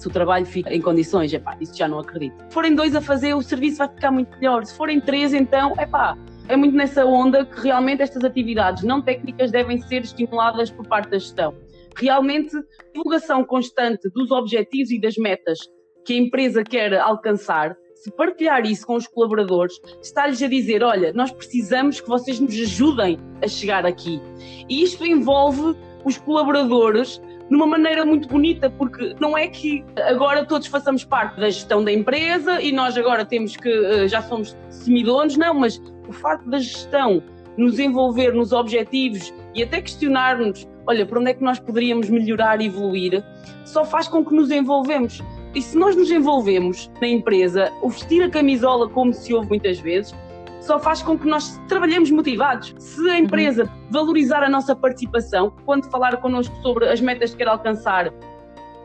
se 0.00 0.08
o 0.08 0.10
trabalho 0.10 0.46
fica 0.46 0.74
em 0.74 0.80
condições, 0.80 1.30
epá, 1.30 1.54
isso 1.60 1.76
já 1.76 1.86
não 1.86 1.98
acredito. 1.98 2.34
Se 2.48 2.54
forem 2.54 2.74
dois 2.74 2.96
a 2.96 3.02
fazer, 3.02 3.34
o 3.34 3.42
serviço 3.42 3.76
vai 3.76 3.88
ficar 3.88 4.10
muito 4.10 4.30
melhor. 4.38 4.64
Se 4.64 4.74
forem 4.74 4.98
três, 4.98 5.34
então, 5.34 5.74
epá, 5.78 6.16
é 6.50 6.56
muito 6.56 6.76
nessa 6.76 7.04
onda 7.04 7.44
que 7.44 7.60
realmente 7.60 8.02
estas 8.02 8.24
atividades 8.24 8.82
não 8.82 9.00
técnicas 9.00 9.52
devem 9.52 9.80
ser 9.82 10.02
estimuladas 10.02 10.68
por 10.68 10.86
parte 10.86 11.08
da 11.10 11.18
gestão. 11.18 11.54
Realmente, 11.96 12.56
divulgação 12.92 13.44
constante 13.44 14.08
dos 14.10 14.32
objetivos 14.32 14.90
e 14.90 15.00
das 15.00 15.16
metas 15.16 15.58
que 16.04 16.14
a 16.14 16.16
empresa 16.16 16.64
quer 16.64 16.94
alcançar, 16.98 17.76
se 17.94 18.10
partilhar 18.10 18.66
isso 18.66 18.84
com 18.84 18.96
os 18.96 19.06
colaboradores, 19.06 19.74
está-lhes 20.02 20.42
a 20.42 20.48
dizer: 20.48 20.82
olha, 20.82 21.12
nós 21.12 21.30
precisamos 21.30 22.00
que 22.00 22.08
vocês 22.08 22.40
nos 22.40 22.54
ajudem 22.54 23.18
a 23.42 23.46
chegar 23.46 23.86
aqui. 23.86 24.20
E 24.68 24.82
isto 24.82 25.06
envolve 25.06 25.76
os 26.04 26.18
colaboradores 26.18 27.20
numa 27.48 27.66
maneira 27.66 28.04
muito 28.04 28.28
bonita, 28.28 28.70
porque 28.70 29.14
não 29.20 29.36
é 29.36 29.46
que 29.46 29.84
agora 30.08 30.44
todos 30.44 30.66
façamos 30.66 31.04
parte 31.04 31.38
da 31.38 31.50
gestão 31.50 31.84
da 31.84 31.92
empresa 31.92 32.60
e 32.60 32.72
nós 32.72 32.96
agora 32.96 33.24
temos 33.24 33.56
que, 33.56 33.68
eh, 33.68 34.08
já 34.08 34.22
somos 34.22 34.56
semidonos, 34.68 35.36
não, 35.36 35.52
mas 35.52 35.82
o 36.10 36.12
facto 36.12 36.50
da 36.50 36.58
gestão 36.58 37.22
nos 37.56 37.78
envolver 37.78 38.32
nos 38.32 38.52
objetivos 38.52 39.32
e 39.54 39.62
até 39.62 39.80
questionar-nos, 39.80 40.68
olha, 40.86 41.06
para 41.06 41.20
onde 41.20 41.30
é 41.30 41.34
que 41.34 41.42
nós 41.42 41.60
poderíamos 41.60 42.10
melhorar 42.10 42.60
e 42.60 42.66
evoluir, 42.66 43.24
só 43.64 43.84
faz 43.84 44.08
com 44.08 44.24
que 44.24 44.34
nos 44.34 44.50
envolvemos. 44.50 45.22
E 45.54 45.62
se 45.62 45.78
nós 45.78 45.94
nos 45.94 46.10
envolvemos 46.10 46.90
na 47.00 47.06
empresa, 47.06 47.72
o 47.80 47.88
vestir 47.88 48.22
a 48.24 48.28
camisola, 48.30 48.88
como 48.88 49.12
se 49.12 49.32
ouve 49.32 49.48
muitas 49.50 49.78
vezes, 49.78 50.14
só 50.60 50.78
faz 50.80 51.00
com 51.00 51.16
que 51.16 51.26
nós 51.26 51.60
trabalhemos 51.68 52.10
motivados. 52.10 52.74
Se 52.78 53.08
a 53.08 53.18
empresa 53.18 53.64
uhum. 53.64 53.70
valorizar 53.90 54.42
a 54.42 54.48
nossa 54.48 54.74
participação, 54.74 55.52
quando 55.64 55.88
falar 55.90 56.16
connosco 56.16 56.54
sobre 56.62 56.88
as 56.88 57.00
metas 57.00 57.30
que 57.30 57.38
quer 57.38 57.48
alcançar, 57.48 58.12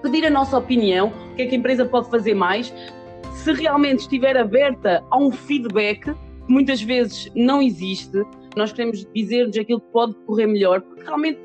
pedir 0.04 0.26
a 0.26 0.30
nossa 0.30 0.58
opinião, 0.58 1.12
o 1.32 1.36
que 1.36 1.42
é 1.42 1.46
que 1.48 1.56
a 1.56 1.58
empresa 1.58 1.86
pode 1.86 2.10
fazer 2.10 2.36
mais, 2.36 2.74
se 3.34 3.52
realmente 3.52 4.02
estiver 4.02 4.38
aberta 4.38 5.04
a 5.10 5.18
um 5.18 5.32
feedback, 5.32 6.16
que 6.46 6.52
muitas 6.52 6.82
vezes 6.82 7.32
não 7.36 7.62
existe, 7.62 8.24
nós 8.56 8.72
queremos 8.72 9.06
dizer-nos 9.14 9.58
aquilo 9.58 9.82
que 9.82 9.92
pode 9.92 10.16
correr 10.26 10.48
melhor, 10.48 10.82
porque 10.82 11.04
realmente 11.04 11.40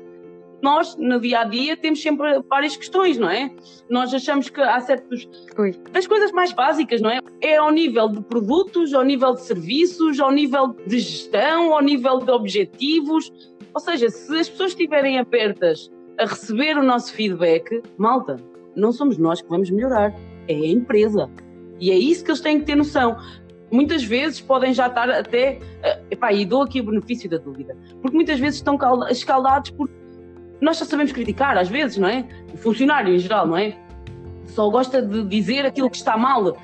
nós, 0.61 0.95
no 0.95 1.19
dia 1.19 1.39
a 1.39 1.43
dia, 1.43 1.75
temos 1.75 2.01
sempre 2.01 2.39
várias 2.47 2.77
questões, 2.77 3.17
não 3.17 3.29
é? 3.29 3.51
Nós 3.89 4.13
achamos 4.13 4.47
que 4.47 4.61
há 4.61 4.79
certos. 4.79 5.27
Ui. 5.57 5.71
das 5.91 6.05
coisas 6.05 6.31
mais 6.31 6.53
básicas, 6.53 7.01
não 7.01 7.09
é? 7.09 7.19
É 7.41 7.57
ao 7.57 7.71
nível 7.71 8.07
de 8.07 8.21
produtos, 8.21 8.93
ao 8.93 9.03
nível 9.03 9.33
de 9.33 9.41
serviços, 9.41 10.19
ao 10.19 10.31
nível 10.31 10.75
de 10.85 10.99
gestão, 10.99 11.73
ao 11.73 11.81
nível 11.81 12.19
de 12.19 12.29
objetivos. 12.29 13.31
Ou 13.73 13.79
seja, 13.81 14.09
se 14.09 14.37
as 14.37 14.49
pessoas 14.49 14.71
estiverem 14.71 15.17
abertas 15.17 15.91
a 16.19 16.25
receber 16.25 16.77
o 16.77 16.83
nosso 16.83 17.13
feedback, 17.13 17.81
malta, 17.97 18.37
não 18.75 18.91
somos 18.91 19.17
nós 19.17 19.41
que 19.41 19.49
vamos 19.49 19.71
melhorar, 19.71 20.13
é 20.47 20.53
a 20.53 20.67
empresa. 20.67 21.29
E 21.79 21.89
é 21.89 21.97
isso 21.97 22.23
que 22.23 22.29
eles 22.29 22.41
têm 22.41 22.59
que 22.59 22.65
ter 22.65 22.75
noção 22.75 23.17
muitas 23.71 24.03
vezes 24.03 24.41
podem 24.41 24.73
já 24.73 24.87
estar 24.87 25.09
até. 25.09 25.59
Uh, 25.59 26.05
epá, 26.11 26.33
e 26.33 26.45
dou 26.45 26.63
aqui 26.63 26.81
o 26.81 26.83
benefício 26.83 27.29
da 27.29 27.37
dúvida, 27.37 27.75
porque 28.01 28.15
muitas 28.15 28.39
vezes 28.39 28.57
estão 28.57 28.77
escaldados 29.09 29.71
por 29.71 29.89
nós 30.61 30.77
só 30.77 30.85
sabemos 30.85 31.11
criticar, 31.11 31.57
às 31.57 31.67
vezes, 31.67 31.97
não 31.97 32.07
é? 32.07 32.23
O 32.53 32.57
funcionário 32.57 33.13
em 33.13 33.17
geral, 33.17 33.47
não 33.47 33.57
é? 33.57 33.75
Só 34.45 34.69
gosta 34.69 35.01
de 35.01 35.23
dizer 35.23 35.65
aquilo 35.65 35.89
que 35.89 35.97
está 35.97 36.15
mal. 36.15 36.55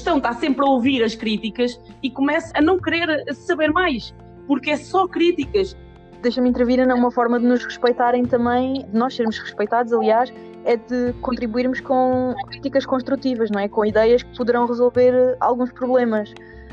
Então 0.00 0.18
está 0.18 0.32
sempre 0.32 0.64
a 0.64 0.68
ouvir 0.68 1.02
as 1.02 1.16
críticas 1.16 1.78
e 2.00 2.08
começa 2.10 2.52
a 2.56 2.62
não 2.62 2.78
querer 2.78 3.24
saber 3.34 3.72
mais, 3.72 4.14
porque 4.46 4.70
é 4.70 4.76
só 4.76 5.08
críticas. 5.08 5.76
Deixa-me 6.22 6.48
intervir 6.48 6.86
numa 6.86 7.10
forma 7.10 7.40
de 7.40 7.46
nos 7.46 7.64
respeitarem 7.64 8.24
também, 8.24 8.86
de 8.86 8.96
nós 8.96 9.14
sermos 9.16 9.36
respeitados, 9.38 9.92
aliás, 9.92 10.32
é 10.64 10.76
de 10.76 11.12
contribuirmos 11.20 11.80
com 11.80 12.34
críticas 12.48 12.84
construtivas, 12.86 13.50
não 13.50 13.60
é? 13.60 13.68
Com 13.68 13.84
ideias 13.84 14.22
que 14.22 14.36
poderão 14.36 14.66
resolver 14.66 15.36
alguns 15.40 15.72
problemas. 15.72 16.32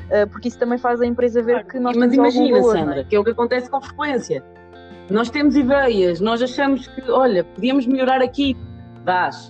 Eh, 0.10 0.26
porque 0.26 0.48
isso 0.48 0.58
também 0.58 0.78
faz 0.78 1.02
a 1.02 1.06
empresa 1.06 1.42
ver 1.42 1.66
que 1.66 1.80
nós 1.80 1.98
Mas 1.98 2.12
temos 2.12 2.34
imagina, 2.36 2.60
valor, 2.60 2.76
é? 2.76 2.80
Sandra, 2.80 3.00
é? 3.02 3.04
que 3.04 3.16
é 3.16 3.20
o 3.20 3.24
que 3.24 3.32
acontece 3.32 3.70
com 3.70 3.82
frequência 3.82 4.44
nós 5.10 5.30
temos 5.30 5.56
ideias, 5.56 6.20
nós 6.20 6.42
achamos 6.42 6.88
que, 6.88 7.10
olha, 7.10 7.44
podíamos 7.44 7.88
melhorar 7.88 8.22
aqui. 8.22 8.56
Dás 9.04 9.50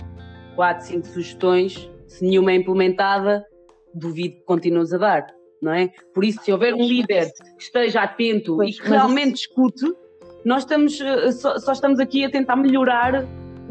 quatro, 0.56 0.86
cinco 0.86 1.08
sugestões, 1.08 1.90
se 2.08 2.24
nenhuma 2.24 2.52
é 2.52 2.56
implementada, 2.56 3.46
duvido 3.94 4.36
que 4.36 4.44
continues 4.44 4.94
a 4.94 4.98
dar, 4.98 5.28
não 5.62 5.72
é? 5.72 5.90
Por 6.14 6.24
isso, 6.24 6.44
se 6.44 6.52
houver 6.52 6.74
um 6.74 6.84
líder 6.84 7.32
que 7.58 7.64
esteja 7.64 8.02
atento 8.02 8.56
pois, 8.56 8.76
e 8.76 8.82
que 8.82 8.88
realmente 8.88 9.36
isso... 9.36 9.50
escute, 9.50 9.86
nós 10.46 10.64
estamos, 10.64 11.00
eh, 11.02 11.32
só, 11.32 11.58
só, 11.58 11.72
estamos 11.72 12.00
aqui 12.00 12.24
a 12.24 12.30
tentar 12.30 12.56
melhorar 12.56 13.26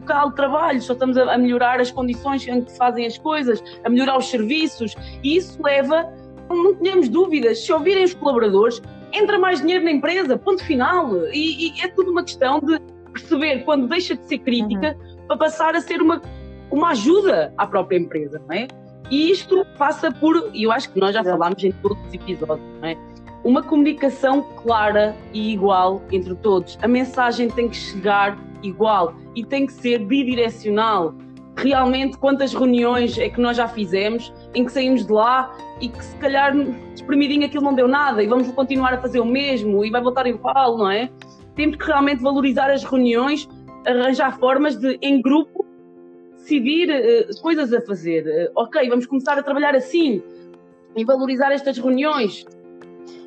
local 0.07 0.31
de 0.31 0.37
trabalho, 0.37 0.81
só 0.81 0.93
estamos 0.93 1.19
a, 1.19 1.37
melhorar 1.37 1.81
as 1.81 1.91
condições 1.91 2.47
em 2.47 2.63
que 2.63 2.71
se 2.71 2.79
fazem 2.79 3.07
as 3.07 3.19
coisas, 3.19 3.63
a 3.85 3.91
melhorar 3.91 4.17
os 4.17 4.31
serviços, 4.31 4.95
e 5.23 5.37
isso 5.37 5.61
leva 5.63 6.09
não 6.49 6.77
tenhamos 6.77 7.09
dúvidas, 7.09 7.65
se 7.65 7.73
ouvirem 7.73 8.05
os 8.05 8.15
colaboradores, 8.15 8.81
entra 9.13 9.37
mais 9.37 9.61
dinheiro 9.61 9.85
na 9.85 9.91
empresa, 9.91 10.39
ponto 10.39 10.65
final. 10.65 11.27
E, 11.33 11.75
e 11.77 11.81
é 11.81 11.89
tudo 11.89 12.13
uma 12.13 12.23
questão 12.23 12.61
de 12.61 12.79
perceber 13.13 13.65
quando 13.65 13.89
deixa 13.89 14.15
de 14.15 14.25
ser 14.27 14.39
crítica 14.39 14.97
uhum. 14.97 15.27
para 15.27 15.37
passar 15.37 15.75
a 15.75 15.81
ser 15.81 16.01
uma, 16.01 16.23
uma 16.71 16.91
ajuda 16.91 17.53
à 17.59 17.67
própria 17.67 17.99
empresa, 17.99 18.41
não 18.47 18.55
é? 18.55 18.69
E 19.11 19.31
isto 19.31 19.67
passa 19.77 20.13
por, 20.13 20.51
e 20.53 20.65
eu 20.65 20.73
acho 20.73 20.93
que 20.93 21.01
nós 21.01 21.15
já 21.15 21.25
falámos 21.25 21.63
em 21.65 21.73
todos 21.73 21.99
os 22.07 22.15
episódios, 22.15 22.69
não 22.81 22.89
é? 22.89 22.97
Uma 23.43 23.63
comunicação 23.63 24.43
clara 24.63 25.17
e 25.33 25.53
igual 25.53 26.01
entre 26.13 26.35
todos. 26.37 26.79
A 26.81 26.89
mensagem 26.89 27.49
tem 27.49 27.69
que 27.69 27.77
chegar 27.77 28.37
igual 28.69 29.15
e 29.35 29.45
tem 29.45 29.67
que 29.67 29.73
ser 29.73 29.99
bidirecional. 30.01 31.15
Realmente, 31.57 32.19
quantas 32.19 32.53
reuniões 32.53 33.19
é 33.19 33.31
que 33.31 33.41
nós 33.41 33.57
já 33.57 33.67
fizemos 33.67 34.33
em 34.55 34.65
que 34.65 34.73
saímos 34.73 35.07
de 35.07 35.13
lá 35.13 35.57
e 35.81 35.89
que 35.89 36.05
se 36.05 36.15
calhar 36.17 36.55
espremidinho 36.95 37.47
aquilo 37.47 37.65
não 37.65 37.75
deu 37.75 37.89
nada 37.89 38.23
e 38.23 38.27
vamos 38.27 38.51
continuar 38.51 38.93
a 38.93 39.01
fazer 39.01 39.21
o 39.21 39.25
mesmo 39.25 39.85
e 39.85 39.91
vai 39.91 40.03
voltar 40.03 40.27
igual, 40.27 40.77
não 40.77 40.91
é? 40.91 41.11
Temos 41.55 41.77
que 41.77 41.87
realmente 41.87 42.23
valorizar 42.23 42.71
as 42.71 42.85
reuniões, 42.85 43.49
arranjar 43.87 44.39
formas 44.39 44.77
de, 44.77 44.99
em 45.01 45.23
grupo, 45.23 45.65
decidir 46.35 46.91
uh, 46.91 47.41
coisas 47.41 47.73
a 47.73 47.81
fazer. 47.81 48.27
Uh, 48.27 48.53
ok, 48.55 48.87
vamos 48.91 49.07
começar 49.07 49.39
a 49.39 49.43
trabalhar 49.43 49.75
assim 49.75 50.23
e 50.95 51.05
valorizar 51.05 51.53
estas 51.53 51.79
reuniões. 51.79 52.45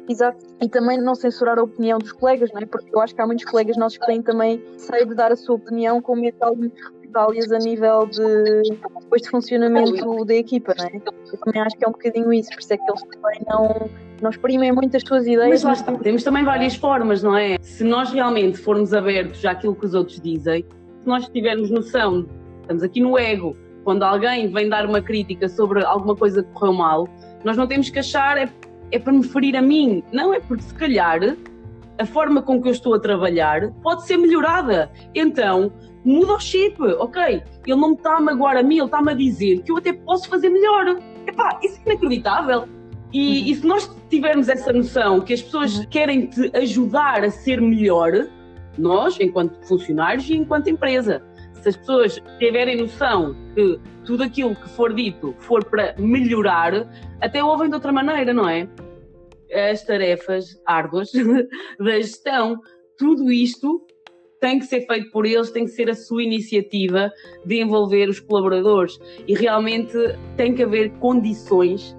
Exato. 0.09 0.43
E 0.59 0.67
também 0.67 0.99
não 0.99 1.13
censurar 1.13 1.59
a 1.59 1.63
opinião 1.63 1.99
dos 1.99 2.11
colegas, 2.11 2.51
não 2.51 2.61
é? 2.61 2.65
Porque 2.65 2.93
eu 2.93 2.99
acho 2.99 3.13
que 3.13 3.21
há 3.21 3.27
muitos 3.27 3.45
colegas 3.45 3.77
nossos 3.77 3.99
que 3.99 4.05
têm 4.07 4.21
também 4.21 4.61
receio 4.73 5.05
de 5.05 5.13
dar 5.13 5.31
a 5.31 5.35
sua 5.35 5.55
opinião 5.55 6.01
com 6.01 6.15
medo 6.15 6.35
de 6.35 6.43
algumas 6.43 6.71
represálias 6.73 7.51
a 7.51 7.59
nível 7.59 8.05
de, 8.07 8.79
depois 9.01 9.21
de 9.21 9.29
funcionamento 9.29 10.25
da 10.25 10.33
equipa, 10.33 10.73
não 10.77 10.85
é? 10.85 10.95
Eu 11.31 11.37
também 11.37 11.61
acho 11.61 11.77
que 11.77 11.85
é 11.85 11.87
um 11.87 11.91
bocadinho 11.91 12.33
isso, 12.33 12.49
por 12.49 12.59
isso 12.59 12.73
é 12.73 12.77
que 12.77 12.83
eles 12.89 13.03
também 13.03 13.41
não, 13.47 13.89
não 14.21 14.29
exprimem 14.31 14.71
muito 14.71 14.97
as 14.97 15.03
suas 15.03 15.27
ideias. 15.27 15.49
Mas 15.49 15.63
lá 15.63 15.73
está, 15.73 15.93
temos 15.93 16.23
também 16.23 16.43
várias 16.43 16.75
formas, 16.75 17.21
não 17.21 17.37
é? 17.37 17.57
Se 17.61 17.83
nós 17.83 18.11
realmente 18.11 18.57
formos 18.57 18.93
abertos 18.93 19.45
àquilo 19.45 19.75
que 19.75 19.85
os 19.85 19.93
outros 19.93 20.19
dizem, 20.19 20.65
se 21.01 21.07
nós 21.07 21.29
tivermos 21.29 21.69
noção 21.69 22.25
estamos 22.69 22.83
aqui 22.83 23.01
no 23.01 23.17
ego. 23.17 23.55
Quando 23.83 24.03
alguém 24.03 24.51
vem 24.51 24.69
dar 24.69 24.85
uma 24.85 25.01
crítica 25.01 25.49
sobre 25.49 25.83
alguma 25.83 26.15
coisa 26.15 26.43
que 26.43 26.51
correu 26.51 26.73
mal, 26.73 27.07
nós 27.43 27.57
não 27.57 27.65
temos 27.65 27.89
que 27.89 27.97
achar 27.97 28.37
é, 28.37 28.47
é 28.91 28.99
para 28.99 29.13
me 29.13 29.23
ferir 29.23 29.55
a 29.55 29.61
mim. 29.61 30.03
Não, 30.11 30.33
é 30.33 30.39
porque 30.39 30.63
se 30.63 30.73
calhar 30.73 31.19
a 31.97 32.05
forma 32.05 32.41
com 32.41 32.61
que 32.61 32.69
eu 32.69 32.71
estou 32.71 32.93
a 32.93 32.99
trabalhar 32.99 33.71
pode 33.83 34.05
ser 34.05 34.17
melhorada. 34.17 34.89
Então, 35.13 35.71
muda 36.03 36.33
o 36.33 36.39
chip, 36.39 36.81
ok? 36.81 37.43
Ele 37.67 37.79
não 37.79 37.89
me 37.89 37.95
está 37.95 38.17
a 38.17 38.21
magoar 38.21 38.57
a 38.57 38.63
mim, 38.63 38.77
ele 38.77 38.85
está-me 38.85 39.11
a 39.11 39.15
dizer 39.15 39.61
que 39.63 39.71
eu 39.71 39.77
até 39.77 39.93
posso 39.93 40.29
fazer 40.29 40.49
melhor. 40.49 40.97
Epá, 41.27 41.59
isso 41.61 41.79
é 41.85 41.91
inacreditável. 41.91 42.67
E, 43.11 43.41
uhum. 43.41 43.47
e 43.47 43.55
se 43.55 43.67
nós 43.67 43.97
tivermos 44.09 44.49
essa 44.49 44.71
noção 44.71 45.19
que 45.19 45.33
as 45.33 45.41
pessoas 45.41 45.77
uhum. 45.77 45.85
querem 45.89 46.27
te 46.27 46.51
ajudar 46.55 47.23
a 47.23 47.29
ser 47.29 47.59
melhor, 47.59 48.27
nós, 48.77 49.19
enquanto 49.19 49.59
funcionários 49.67 50.29
e 50.29 50.37
enquanto 50.37 50.69
empresa, 50.69 51.21
se 51.61 51.69
as 51.69 51.77
pessoas 51.77 52.21
tiverem 52.39 52.77
noção 52.77 53.35
que 53.55 53.79
tudo 54.05 54.23
aquilo 54.23 54.55
que 54.55 54.69
for 54.69 54.93
dito 54.93 55.35
for 55.39 55.63
para 55.63 55.95
melhorar, 55.97 56.87
até 57.21 57.43
ouvem 57.43 57.69
de 57.69 57.75
outra 57.75 57.91
maneira, 57.91 58.33
não 58.33 58.47
é? 58.47 58.67
As 59.71 59.83
tarefas 59.83 60.59
árduas 60.65 61.11
da 61.79 61.95
gestão, 61.97 62.59
tudo 62.97 63.31
isto 63.31 63.85
tem 64.39 64.59
que 64.59 64.65
ser 64.65 64.85
feito 64.87 65.11
por 65.11 65.25
eles, 65.25 65.51
tem 65.51 65.65
que 65.65 65.71
ser 65.71 65.89
a 65.89 65.95
sua 65.95 66.23
iniciativa 66.23 67.11
de 67.45 67.61
envolver 67.61 68.07
os 68.07 68.19
colaboradores 68.19 68.97
e 69.27 69.33
realmente 69.33 69.97
tem 70.37 70.53
que 70.53 70.63
haver 70.63 70.91
condições 70.99 71.95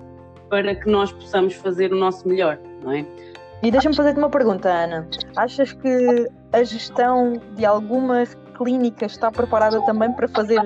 para 0.49 0.75
que 0.75 0.89
nós 0.89 1.13
possamos 1.13 1.55
fazer 1.55 1.93
o 1.93 1.97
nosso 1.97 2.27
melhor, 2.27 2.59
não 2.83 2.93
é? 2.93 3.05
E 3.63 3.71
deixa-me 3.71 3.95
fazer-te 3.95 4.19
uma 4.19 4.31
pergunta, 4.31 4.71
Ana. 4.71 5.07
Achas 5.37 5.73
que 5.75 6.27
a 6.53 6.63
gestão 6.65 7.35
de 7.55 7.67
alguma 7.67 8.23
clínica 8.61 9.07
está 9.07 9.31
preparada 9.31 9.81
também 9.83 10.13
para 10.13 10.29
fazer, 10.29 10.61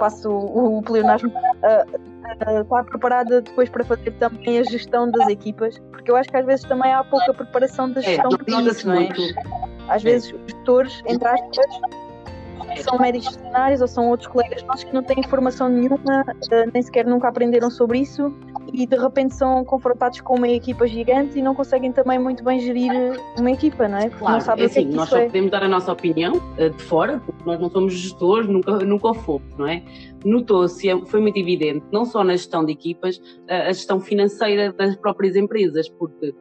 passo 0.00 0.30
o, 0.30 0.78
o 0.78 0.82
pleonasmo, 0.82 1.28
uh, 1.28 2.50
uh, 2.50 2.62
está 2.62 2.82
preparada 2.84 3.42
depois 3.42 3.68
para 3.68 3.84
fazer 3.84 4.12
também 4.12 4.58
a 4.58 4.62
gestão 4.62 5.10
das 5.10 5.28
equipas? 5.28 5.78
Porque 5.90 6.10
eu 6.10 6.16
acho 6.16 6.30
que 6.30 6.36
às 6.38 6.46
vezes 6.46 6.64
também 6.64 6.92
há 6.92 7.04
pouca 7.04 7.34
preparação 7.34 7.90
da 7.90 8.00
é, 8.00 8.04
gestão 8.04 8.30
é, 8.32 8.44
clínica, 8.44 8.88
não 8.88 8.94
é? 8.94 9.08
Às 9.88 10.02
vezes 10.02 10.32
os 10.32 10.40
gestores, 10.50 11.02
entre 11.06 11.28
aspas, 11.28 11.66
são 12.82 12.98
médicos 12.98 13.36
veterinários 13.36 13.80
ou 13.80 13.88
são 13.88 14.08
outros 14.08 14.28
colegas 14.28 14.62
nossos 14.64 14.84
que 14.84 14.94
não 14.94 15.02
têm 15.02 15.22
formação 15.24 15.68
nenhuma, 15.68 16.22
uh, 16.22 16.70
nem 16.72 16.82
sequer 16.82 17.06
nunca 17.06 17.28
aprenderam 17.28 17.70
sobre 17.70 18.00
isso 18.00 18.32
e 18.72 18.86
de 18.86 18.96
repente 18.96 19.34
são 19.34 19.64
confrontados 19.64 20.20
com 20.20 20.36
uma 20.36 20.48
equipa 20.48 20.86
gigante 20.86 21.38
e 21.38 21.42
não 21.42 21.54
conseguem 21.54 21.92
também 21.92 22.18
muito 22.18 22.42
bem 22.42 22.60
gerir 22.60 22.90
uma 23.38 23.50
equipa, 23.50 23.86
não 23.86 23.98
é? 23.98 24.08
Porque 24.08 24.18
claro, 24.18 24.34
não 24.34 24.40
sabem 24.40 24.64
é 24.64 24.66
assim, 24.66 24.80
o 24.80 24.82
que 24.82 24.88
é 24.88 24.90
que 24.90 24.96
nós 24.96 25.08
só 25.08 25.18
é. 25.18 25.26
podemos 25.26 25.50
dar 25.50 25.62
a 25.62 25.68
nossa 25.68 25.92
opinião 25.92 26.34
uh, 26.34 26.70
de 26.70 26.82
fora, 26.82 27.20
porque 27.24 27.44
nós 27.44 27.60
não 27.60 27.70
somos 27.70 27.94
gestores, 27.94 28.48
nunca, 28.48 28.78
nunca 28.78 29.08
o 29.08 29.14
fomos, 29.14 29.56
não 29.56 29.66
é? 29.66 29.82
Notou-se, 30.24 30.88
é, 30.88 31.06
foi 31.06 31.20
muito 31.20 31.38
evidente, 31.38 31.84
não 31.92 32.04
só 32.04 32.24
na 32.24 32.32
gestão 32.32 32.64
de 32.64 32.72
equipas, 32.72 33.20
a 33.48 33.72
gestão 33.72 34.00
financeira 34.00 34.72
das 34.72 34.96
próprias 34.96 35.36
empresas, 35.36 35.88
porque 35.88 36.34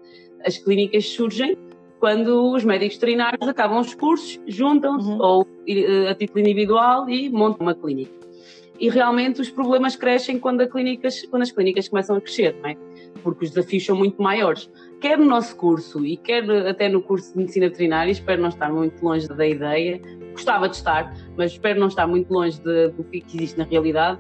as 0.46 0.58
clínicas 0.58 1.06
surgem 1.06 1.58
quando 2.04 2.52
os 2.52 2.66
médicos 2.66 2.96
veterinários 2.96 3.48
acabam 3.48 3.80
os 3.80 3.96
cursos, 3.96 4.38
juntam-se 4.46 5.08
uhum. 5.08 5.22
ou 5.22 5.44
uh, 5.44 6.10
a 6.10 6.14
título 6.14 6.42
individual 6.42 7.10
e 7.10 7.30
montam 7.30 7.66
uma 7.66 7.74
clínica 7.74 8.12
e 8.78 8.90
realmente 8.90 9.40
os 9.40 9.50
problemas 9.50 9.96
crescem 9.96 10.38
quando, 10.38 10.68
clínicas, 10.68 11.26
quando 11.28 11.44
as 11.44 11.52
clínicas 11.54 11.88
começam 11.88 12.18
a 12.18 12.20
crescer, 12.20 12.58
não 12.62 12.72
é? 12.72 12.78
Porque 13.24 13.46
os 13.46 13.52
desafios 13.52 13.86
são 13.86 13.96
muito 13.96 14.22
maiores. 14.22 14.70
Quer 15.00 15.18
no 15.18 15.24
nosso 15.24 15.56
curso 15.56 16.06
e 16.06 16.18
quer 16.18 16.44
até 16.68 16.90
no 16.90 17.02
curso 17.02 17.32
de 17.32 17.38
Medicina 17.38 17.70
Veterinária, 17.70 18.12
espero 18.12 18.42
não 18.42 18.50
estar 18.50 18.70
muito 18.70 19.02
longe 19.02 19.26
da 19.30 19.48
ideia, 19.48 20.02
gostava 20.34 20.68
de 20.68 20.76
estar, 20.76 21.16
mas 21.38 21.54
espero 21.54 21.80
não 21.80 21.88
estar 21.88 22.06
muito 22.06 22.34
longe 22.34 22.60
de, 22.62 22.90
do 22.90 23.06
que 23.06 23.24
existe 23.34 23.58
na 23.58 23.64
realidade, 23.64 24.20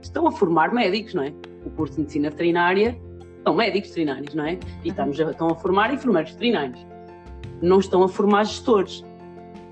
estão 0.00 0.28
a 0.28 0.30
formar 0.30 0.72
médicos, 0.72 1.12
não 1.12 1.24
é? 1.24 1.32
O 1.64 1.70
curso 1.70 1.94
de 1.94 2.02
Medicina 2.02 2.30
Veterinária 2.30 2.96
são 3.42 3.56
médicos 3.56 3.88
veterinários, 3.88 4.32
não 4.32 4.44
é? 4.44 4.52
E 4.52 4.54
uhum. 4.54 4.60
estamos 4.84 5.20
a, 5.20 5.30
estão 5.32 5.48
a 5.48 5.54
formar 5.56 5.92
enfermeiros 5.92 6.30
veterinários. 6.30 6.86
Não 7.60 7.78
estão 7.78 8.02
a 8.02 8.08
formar 8.08 8.44
gestores 8.44 9.04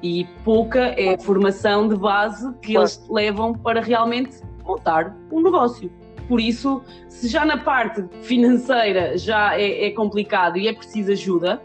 e 0.03 0.27
pouca 0.45 0.81
é 0.81 1.15
a 1.15 1.19
formação 1.19 1.89
de 1.89 1.97
base 1.97 2.53
que 2.61 2.77
eles 2.77 3.03
levam 3.09 3.55
para 3.55 3.81
realmente 3.81 4.39
montar 4.63 5.17
um 5.33 5.41
negócio. 5.41 5.91
Por 6.29 6.41
isso, 6.41 6.83
se 7.09 7.27
já 7.29 7.45
na 7.45 7.57
parte 7.59 8.05
financeira 8.23 9.17
já 9.17 9.59
é, 9.59 9.87
é 9.87 9.91
complicado 9.91 10.59
e 10.59 10.69
é 10.69 10.73
preciso 10.73 11.13
ajuda, 11.13 11.63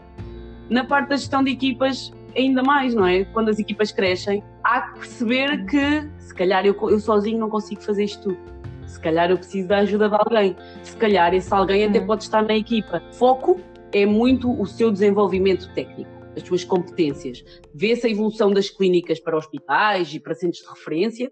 na 0.70 0.84
parte 0.84 1.08
da 1.08 1.16
gestão 1.16 1.42
de 1.42 1.50
equipas 1.50 2.12
ainda 2.36 2.62
mais, 2.62 2.94
não 2.94 3.06
é? 3.06 3.24
Quando 3.24 3.48
as 3.48 3.58
equipas 3.58 3.92
crescem, 3.92 4.42
há 4.62 4.82
que 4.82 5.00
perceber 5.00 5.66
que 5.66 6.08
se 6.18 6.34
calhar 6.34 6.64
eu, 6.64 6.74
eu 6.88 6.98
sozinho 6.98 7.38
não 7.38 7.50
consigo 7.50 7.82
fazer 7.82 8.04
isto 8.04 8.22
tudo. 8.22 8.38
Se 8.86 8.98
calhar 9.00 9.30
eu 9.30 9.36
preciso 9.36 9.68
da 9.68 9.78
ajuda 9.78 10.08
de 10.08 10.14
alguém. 10.14 10.56
Se 10.82 10.96
calhar 10.96 11.34
esse 11.34 11.52
alguém 11.52 11.84
até 11.84 11.98
uhum. 12.00 12.06
pode 12.06 12.24
estar 12.24 12.42
na 12.42 12.54
equipa. 12.54 13.02
Foco 13.12 13.60
é 13.92 14.06
muito 14.06 14.50
o 14.50 14.66
seu 14.66 14.90
desenvolvimento 14.90 15.72
técnico 15.74 16.20
as 16.36 16.42
suas 16.42 16.64
competências. 16.64 17.44
Vê-se 17.74 18.06
a 18.06 18.10
evolução 18.10 18.50
das 18.50 18.70
clínicas 18.70 19.20
para 19.20 19.36
hospitais 19.36 20.12
e 20.14 20.20
para 20.20 20.34
centros 20.34 20.62
de 20.62 20.68
referência 20.68 21.30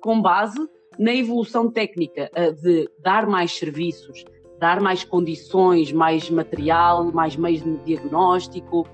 com 0.00 0.20
base 0.20 0.58
na 0.98 1.14
evolução 1.14 1.70
técnica 1.70 2.30
de 2.62 2.88
dar 3.00 3.26
mais 3.26 3.52
serviços, 3.52 4.24
dar 4.58 4.80
mais 4.80 5.04
condições, 5.04 5.92
mais 5.92 6.28
material, 6.30 7.12
mais 7.12 7.36
meios 7.36 7.62
de 7.62 7.76
diagnóstico. 7.84 8.86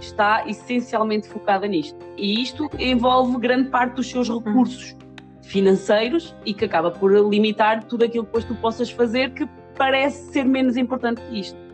Está 0.00 0.46
essencialmente 0.48 1.28
focada 1.28 1.66
nisto. 1.66 1.98
E 2.16 2.42
isto 2.42 2.70
envolve 2.78 3.38
grande 3.38 3.68
parte 3.68 3.96
dos 3.96 4.08
seus 4.08 4.28
recursos 4.28 4.96
financeiros 5.42 6.34
e 6.46 6.54
que 6.54 6.64
acaba 6.64 6.90
por 6.90 7.12
limitar 7.28 7.84
tudo 7.84 8.04
aquilo 8.04 8.24
que 8.24 8.28
depois 8.28 8.44
tu 8.44 8.54
possas 8.56 8.90
fazer 8.90 9.34
que 9.34 9.46
parece 9.76 10.32
ser 10.32 10.44
menos 10.44 10.76
importante 10.76 11.20
que 11.22 11.40
isto 11.40 11.69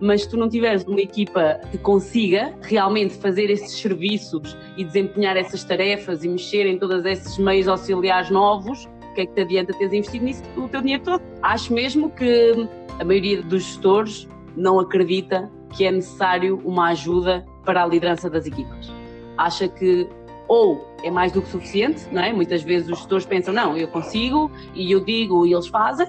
mas 0.00 0.22
se 0.22 0.30
tu 0.30 0.36
não 0.36 0.48
tiveres 0.48 0.84
uma 0.84 1.00
equipa 1.00 1.60
que 1.70 1.78
consiga 1.78 2.54
realmente 2.62 3.14
fazer 3.14 3.50
esses 3.50 3.78
serviços 3.80 4.56
e 4.76 4.84
desempenhar 4.84 5.36
essas 5.36 5.64
tarefas 5.64 6.24
e 6.24 6.28
mexer 6.28 6.66
em 6.66 6.78
todos 6.78 7.04
esses 7.04 7.38
meios 7.38 7.68
auxiliares 7.68 8.30
novos, 8.30 8.88
o 9.10 9.14
que 9.14 9.22
é 9.22 9.26
que 9.26 9.32
te 9.32 9.40
adianta 9.42 9.72
teres 9.74 9.92
investido 9.92 10.24
nisso 10.24 10.42
o 10.56 10.68
teu 10.68 10.80
dinheiro 10.80 11.02
todo? 11.04 11.22
Acho 11.42 11.72
mesmo 11.72 12.10
que 12.10 12.68
a 12.98 13.04
maioria 13.04 13.42
dos 13.42 13.62
gestores 13.62 14.28
não 14.56 14.78
acredita 14.80 15.50
que 15.76 15.84
é 15.84 15.90
necessário 15.90 16.60
uma 16.64 16.90
ajuda 16.90 17.44
para 17.64 17.82
a 17.82 17.86
liderança 17.86 18.30
das 18.30 18.46
equipas. 18.46 18.92
Acha 19.36 19.68
que 19.68 20.08
ou 20.46 20.86
é 21.02 21.10
mais 21.10 21.32
do 21.32 21.42
que 21.42 21.48
suficiente, 21.48 22.06
não 22.12 22.22
é? 22.22 22.32
Muitas 22.32 22.62
vezes 22.62 22.88
os 22.88 22.98
gestores 22.98 23.26
pensam, 23.26 23.52
não, 23.52 23.76
eu 23.76 23.88
consigo 23.88 24.50
e 24.74 24.92
eu 24.92 25.00
digo 25.00 25.46
e 25.46 25.52
eles 25.52 25.66
fazem, 25.66 26.06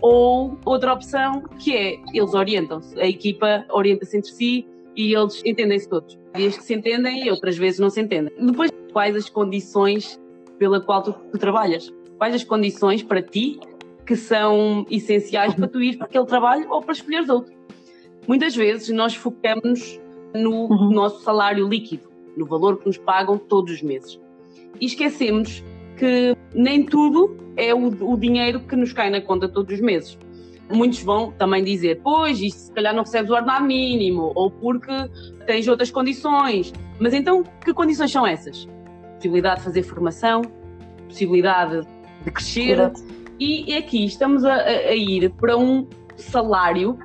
ou 0.00 0.58
outra 0.64 0.92
opção 0.92 1.42
que 1.58 1.76
é 1.76 1.98
eles 2.14 2.34
orientam-se, 2.34 2.98
a 3.00 3.06
equipa 3.06 3.64
orienta-se 3.70 4.16
entre 4.16 4.30
si 4.30 4.66
e 4.96 5.14
eles 5.14 5.42
entendem-se 5.44 5.88
todos. 5.88 6.18
Dias 6.34 6.56
que 6.56 6.64
se 6.64 6.74
entendem 6.74 7.26
e 7.26 7.30
outras 7.30 7.56
vezes 7.56 7.78
não 7.78 7.90
se 7.90 8.00
entendem. 8.00 8.32
Depois, 8.38 8.70
quais 8.92 9.14
as 9.16 9.28
condições 9.28 10.20
pela 10.58 10.80
qual 10.80 11.02
tu, 11.02 11.12
tu 11.12 11.38
trabalhas? 11.38 11.92
Quais 12.16 12.34
as 12.34 12.44
condições 12.44 13.02
para 13.02 13.22
ti 13.22 13.60
que 14.04 14.16
são 14.16 14.86
essenciais 14.90 15.54
para 15.54 15.68
tu 15.68 15.80
ir 15.80 15.96
para 15.96 16.06
aquele 16.06 16.26
trabalho 16.26 16.66
ou 16.70 16.82
para 16.82 16.92
escolheres 16.92 17.28
outro? 17.28 17.52
Muitas 18.26 18.54
vezes 18.54 18.88
nós 18.90 19.14
focamos 19.14 20.00
no 20.34 20.66
uhum. 20.66 20.90
nosso 20.90 21.22
salário 21.22 21.66
líquido, 21.66 22.10
no 22.36 22.44
valor 22.44 22.78
que 22.78 22.86
nos 22.86 22.98
pagam 22.98 23.38
todos 23.38 23.74
os 23.74 23.82
meses. 23.82 24.20
E 24.80 24.86
esquecemos 24.86 25.64
que 25.98 26.36
nem 26.54 26.84
tudo 26.84 27.36
é 27.56 27.74
o, 27.74 27.88
o 27.88 28.16
dinheiro 28.16 28.60
que 28.60 28.76
nos 28.76 28.92
cai 28.92 29.10
na 29.10 29.20
conta 29.20 29.48
todos 29.48 29.74
os 29.74 29.80
meses. 29.80 30.16
Muitos 30.70 31.02
vão 31.02 31.32
também 31.32 31.64
dizer, 31.64 32.00
pois, 32.02 32.40
isto 32.40 32.58
se 32.58 32.72
calhar 32.72 32.94
não 32.94 33.02
recebes 33.02 33.30
o 33.30 33.34
ordenado 33.34 33.64
mínimo, 33.64 34.32
ou 34.34 34.50
porque 34.50 34.92
tens 35.46 35.66
outras 35.66 35.90
condições. 35.90 36.72
Mas 37.00 37.14
então, 37.14 37.42
que 37.64 37.72
condições 37.72 38.12
são 38.12 38.26
essas? 38.26 38.68
Possibilidade 39.14 39.60
de 39.60 39.64
fazer 39.64 39.82
formação, 39.82 40.42
possibilidade 41.08 41.86
de 42.24 42.30
crescer. 42.30 42.92
E, 43.40 43.72
e 43.72 43.76
aqui 43.76 44.04
estamos 44.04 44.44
a, 44.44 44.54
a, 44.54 44.94
ir 44.94 45.30
para 45.30 45.56
um 45.56 45.86
salário, 46.16 46.98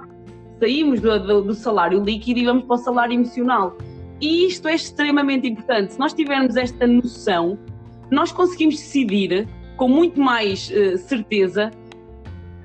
saímos 0.59 0.99
do, 0.99 1.19
do, 1.19 1.41
do 1.43 1.53
salário 1.53 2.03
líquido 2.03 2.39
e 2.39 2.45
vamos 2.45 2.65
para 2.65 2.75
o 2.75 2.79
salário 2.79 3.13
emocional. 3.13 3.77
E 4.19 4.45
isto 4.47 4.67
é 4.67 4.75
extremamente 4.75 5.47
importante. 5.47 5.93
Se 5.93 5.99
nós 5.99 6.13
tivermos 6.13 6.55
esta 6.55 6.85
noção, 6.85 7.57
nós 8.13 8.31
conseguimos 8.31 8.75
decidir 8.75 9.47
com 9.77 9.87
muito 9.87 10.19
mais 10.19 10.69
uh, 10.69 10.97
certeza 10.97 11.71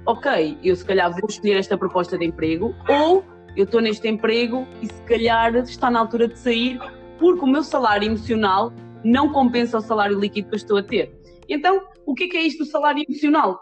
ok, 0.08 0.56
eu 0.64 0.74
se 0.74 0.84
calhar 0.84 1.10
vou 1.10 1.28
escolher 1.28 1.58
esta 1.58 1.76
proposta 1.76 2.16
de 2.16 2.24
emprego, 2.24 2.74
ou 2.88 3.22
eu 3.54 3.64
estou 3.64 3.80
neste 3.80 4.08
emprego 4.08 4.66
e 4.80 4.86
se 4.86 5.02
calhar 5.02 5.54
está 5.56 5.90
na 5.90 6.00
altura 6.00 6.28
de 6.28 6.38
sair 6.38 6.78
porque 7.18 7.44
o 7.44 7.46
meu 7.46 7.62
salário 7.62 8.06
emocional 8.06 8.72
não 9.04 9.30
compensa 9.30 9.76
o 9.76 9.80
salário 9.82 10.18
líquido 10.18 10.48
que 10.48 10.54
eu 10.54 10.56
estou 10.56 10.78
a 10.78 10.82
ter. 10.82 11.12
Então, 11.46 11.82
o 12.06 12.14
que 12.14 12.24
é, 12.24 12.28
que 12.28 12.36
é 12.38 12.42
isto 12.42 12.64
do 12.64 12.70
salário 12.70 13.04
emocional? 13.06 13.60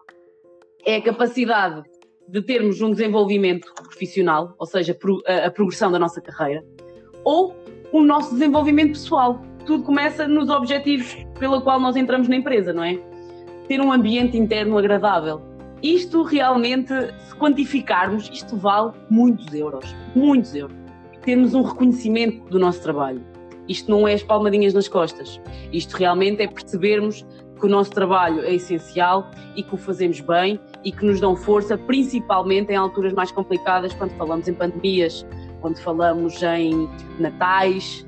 É 0.85 0.97
a 0.97 1.03
capacidade 1.03 1.83
de 2.29 2.43
termos 2.43 2.81
um 2.81 2.93
desenvolvimento 2.93 3.73
profissional, 3.75 4.55
ou 4.59 4.67
seja, 4.67 4.97
a 5.45 5.51
progressão 5.51 5.91
da 5.91 5.99
nossa 5.99 6.21
carreira, 6.21 6.65
ou 7.25 7.57
o 7.93 8.03
nosso 8.03 8.35
desenvolvimento 8.35 8.93
pessoal. 8.93 9.43
Tudo 9.67 9.83
começa 9.83 10.27
nos 10.27 10.49
objetivos 10.49 11.17
pelo 11.39 11.61
qual 11.61 11.79
nós 11.81 11.97
entramos 11.97 12.29
na 12.29 12.37
empresa, 12.37 12.73
não 12.73 12.85
é? 12.85 12.99
Ter 13.69 13.81
um 13.81 13.93
ambiente 13.93 14.39
interno 14.39 14.79
agradável, 14.79 15.43
isto 15.83 16.23
realmente, 16.23 16.93
se 17.19 17.37
quantificarmos, 17.37 18.31
isto 18.33 18.57
vale 18.57 18.93
muitos 19.11 19.53
euros. 19.53 19.95
Muitos 20.15 20.55
euros. 20.55 20.77
Temos 21.23 21.53
um 21.53 21.63
reconhecimento 21.63 22.49
do 22.49 22.59
nosso 22.59 22.83
trabalho. 22.83 23.23
Isto 23.69 23.91
não 23.91 24.07
é 24.09 24.15
as 24.15 24.23
palmadinhas 24.23 24.73
nas 24.73 24.89
costas. 24.89 25.41
Isto 25.73 25.97
realmente 25.97 26.43
é 26.43 26.47
percebermos 26.47 27.27
que 27.59 27.67
o 27.67 27.69
nosso 27.69 27.91
trabalho 27.91 28.41
é 28.45 28.55
essencial 28.55 29.31
e 29.55 29.63
que 29.63 29.75
o 29.75 29.77
fazemos 29.77 30.21
bem 30.21 30.59
e 30.85 30.93
que 30.93 31.05
nos 31.05 31.21
dão 31.21 31.37
força, 31.37 31.77
principalmente 31.77 32.73
em 32.73 32.77
alturas 32.77 33.13
mais 33.13 33.31
complicadas, 33.33 33.93
quando 33.95 34.13
falamos 34.13 34.47
em 34.49 34.55
pandemias, 34.55 35.27
quando 35.61 35.79
falamos 35.79 36.43
em 36.43 36.89
natais, 37.19 38.06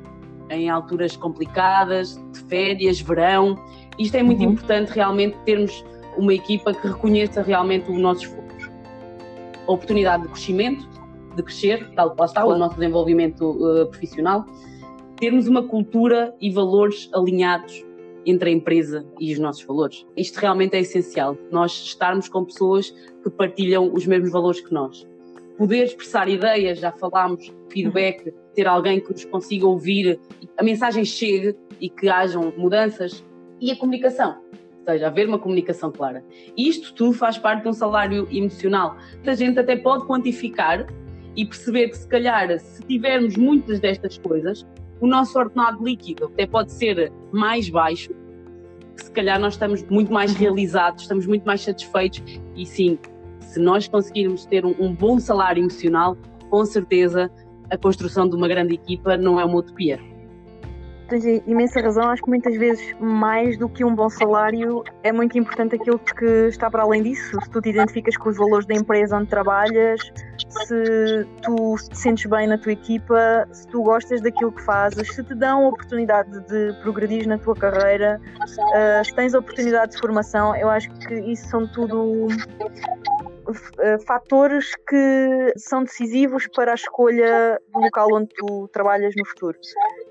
em 0.51 0.69
alturas 0.69 1.17
complicadas, 1.17 2.21
de 2.33 2.41
férias, 2.49 3.01
verão. 3.01 3.57
Isto 3.99 4.17
é 4.17 4.23
muito 4.23 4.45
uhum. 4.45 4.53
importante 4.53 4.91
realmente 4.91 5.37
termos 5.45 5.85
uma 6.17 6.35
equipa 6.35 6.75
que 6.75 6.87
reconheça 6.87 7.43
realmente 7.43 7.91
o 7.91 7.99
nosso 7.99 8.23
esforço. 8.23 8.71
A 9.67 9.73
oportunidade 9.73 10.25
de 10.25 10.29
crescimento, 10.31 10.89
de 11.37 11.43
crescer, 11.43 11.89
tal 11.95 12.15
qual 12.15 12.27
está, 12.27 12.45
o 12.45 12.57
nosso 12.57 12.75
desenvolvimento 12.77 13.43
uh, 13.43 13.87
profissional, 13.87 14.45
termos 15.17 15.47
uma 15.47 15.63
cultura 15.63 16.35
e 16.41 16.51
valores 16.51 17.09
alinhados 17.13 17.85
entre 18.27 18.51
a 18.51 18.53
empresa 18.53 19.07
e 19.19 19.33
os 19.33 19.39
nossos 19.39 19.63
valores. 19.65 20.07
Isto 20.17 20.39
realmente 20.39 20.77
é 20.77 20.81
essencial, 20.81 21.37
nós 21.51 21.73
estarmos 21.73 22.29
com 22.29 22.45
pessoas 22.45 22.91
que 23.23 23.31
partilham 23.31 23.93
os 23.93 24.07
mesmos 24.07 24.31
valores 24.31 24.61
que 24.61 24.73
nós. 24.73 25.07
Poder 25.57 25.85
expressar 25.85 26.29
ideias, 26.29 26.79
já 26.79 26.93
falámos, 26.93 27.53
feedback, 27.71 28.33
ter 28.59 28.67
alguém 28.67 28.99
que 28.99 29.13
nos 29.13 29.25
consiga 29.25 29.69
ouvir, 29.69 30.19
a 30.57 30.65
mensagem 30.65 31.05
chegue 31.05 31.55
e 31.81 31.89
que 31.89 32.09
hajam 32.09 32.53
mudanças 32.57 33.25
e 33.61 33.71
a 33.71 33.77
comunicação 33.77 34.37
seja, 34.85 35.07
haver 35.07 35.29
uma 35.29 35.39
comunicação 35.39 35.93
clara. 35.93 36.25
Isto 36.57 36.93
tudo 36.93 37.13
faz 37.13 37.39
parte 37.39 37.63
de 37.63 37.69
um 37.69 37.73
salário 37.73 38.27
emocional. 38.33 38.97
A 39.25 39.35
gente 39.35 39.61
até 39.61 39.77
pode 39.77 40.07
quantificar 40.07 40.87
e 41.37 41.45
perceber 41.45 41.91
que, 41.91 41.99
se 41.99 42.09
calhar, 42.09 42.59
se 42.59 42.83
tivermos 42.83 43.37
muitas 43.37 43.79
destas 43.79 44.19
coisas, 44.19 44.67
o 45.01 45.07
nosso 45.07 45.39
ordenado 45.39 45.85
líquido 45.85 46.25
até 46.25 46.47
pode 46.47 46.73
ser 46.73 47.13
mais 47.31 47.69
baixo, 47.69 48.11
se 48.97 49.13
calhar 49.13 49.39
nós 49.39 49.55
estamos 49.55 49.85
muito 49.85 50.13
mais 50.13 50.33
uhum. 50.33 50.39
realizados, 50.39 51.03
estamos 51.03 51.27
muito 51.27 51.45
mais 51.45 51.61
satisfeitos 51.61 52.41
e 52.57 52.67
sim, 52.67 52.99
se 53.41 53.61
nós 53.61 53.87
conseguirmos 53.87 54.47
ter 54.47 54.65
um, 54.65 54.75
um 54.81 54.93
bom 54.93 55.21
salário 55.21 55.61
emocional, 55.61 56.17
com 56.51 56.65
certeza 56.65 57.31
a 57.71 57.77
construção 57.77 58.29
de 58.29 58.37
uma 58.37 58.49
grande 58.49 58.75
equipa 58.75 59.17
não 59.17 59.39
é 59.39 59.45
uma 59.45 59.59
utopia 59.59 59.99
tens 61.09 61.25
imensa 61.47 61.81
razão. 61.81 62.09
Acho 62.11 62.23
que 62.23 62.29
muitas 62.29 62.57
vezes, 62.57 62.95
mais 63.01 63.59
do 63.59 63.69
que 63.69 63.85
um 63.85 63.95
bom 63.95 64.09
salário, 64.09 64.85
é 65.03 65.11
muito 65.11 65.37
importante 65.39 65.75
aquilo 65.75 65.99
que 65.99 66.25
está 66.49 66.71
para 66.71 66.83
além 66.83 67.03
disso. 67.03 67.41
Se 67.43 67.51
tu 67.51 67.61
te 67.61 67.71
identificas 67.71 68.17
com 68.17 68.29
os 68.29 68.37
valores 68.37 68.67
da 68.67 68.75
empresa 68.75 69.17
onde 69.17 69.29
trabalhas, 69.29 70.01
se 70.67 71.27
tu 71.43 71.77
te 71.91 71.99
sentes 71.99 72.27
bem 72.27 72.47
na 72.47 72.59
tua 72.59 72.73
equipa, 72.73 73.49
se 73.51 73.67
tu 73.69 73.83
gostas 73.83 74.21
daquilo 74.21 74.53
que 74.53 74.63
fazes, 74.63 75.15
se 75.15 75.25
te 75.25 75.35
dão 75.35 75.67
a 75.67 75.69
oportunidade 75.69 76.31
de 76.47 76.73
progredir 76.83 77.27
na 77.27 77.39
tua 77.39 77.55
carreira, 77.55 78.21
uh, 78.21 79.05
se 79.05 79.15
tens 79.15 79.35
a 79.35 79.39
oportunidade 79.39 79.93
de 79.93 79.99
formação, 79.99 80.55
eu 80.57 80.69
acho 80.69 80.91
que 80.91 81.15
isso 81.15 81.49
são 81.49 81.67
tudo 81.67 82.29
eh, 82.61 83.18
fatores 84.07 84.75
que 84.89 85.53
são 85.57 85.83
decisivos 85.83 86.47
para 86.55 86.73
a 86.73 86.75
escolha 86.75 87.61
do 87.73 87.81
local 87.81 88.09
onde 88.13 88.29
tu 88.37 88.69
trabalhas 88.69 89.15
no 89.17 89.27
futuro. 89.27 89.59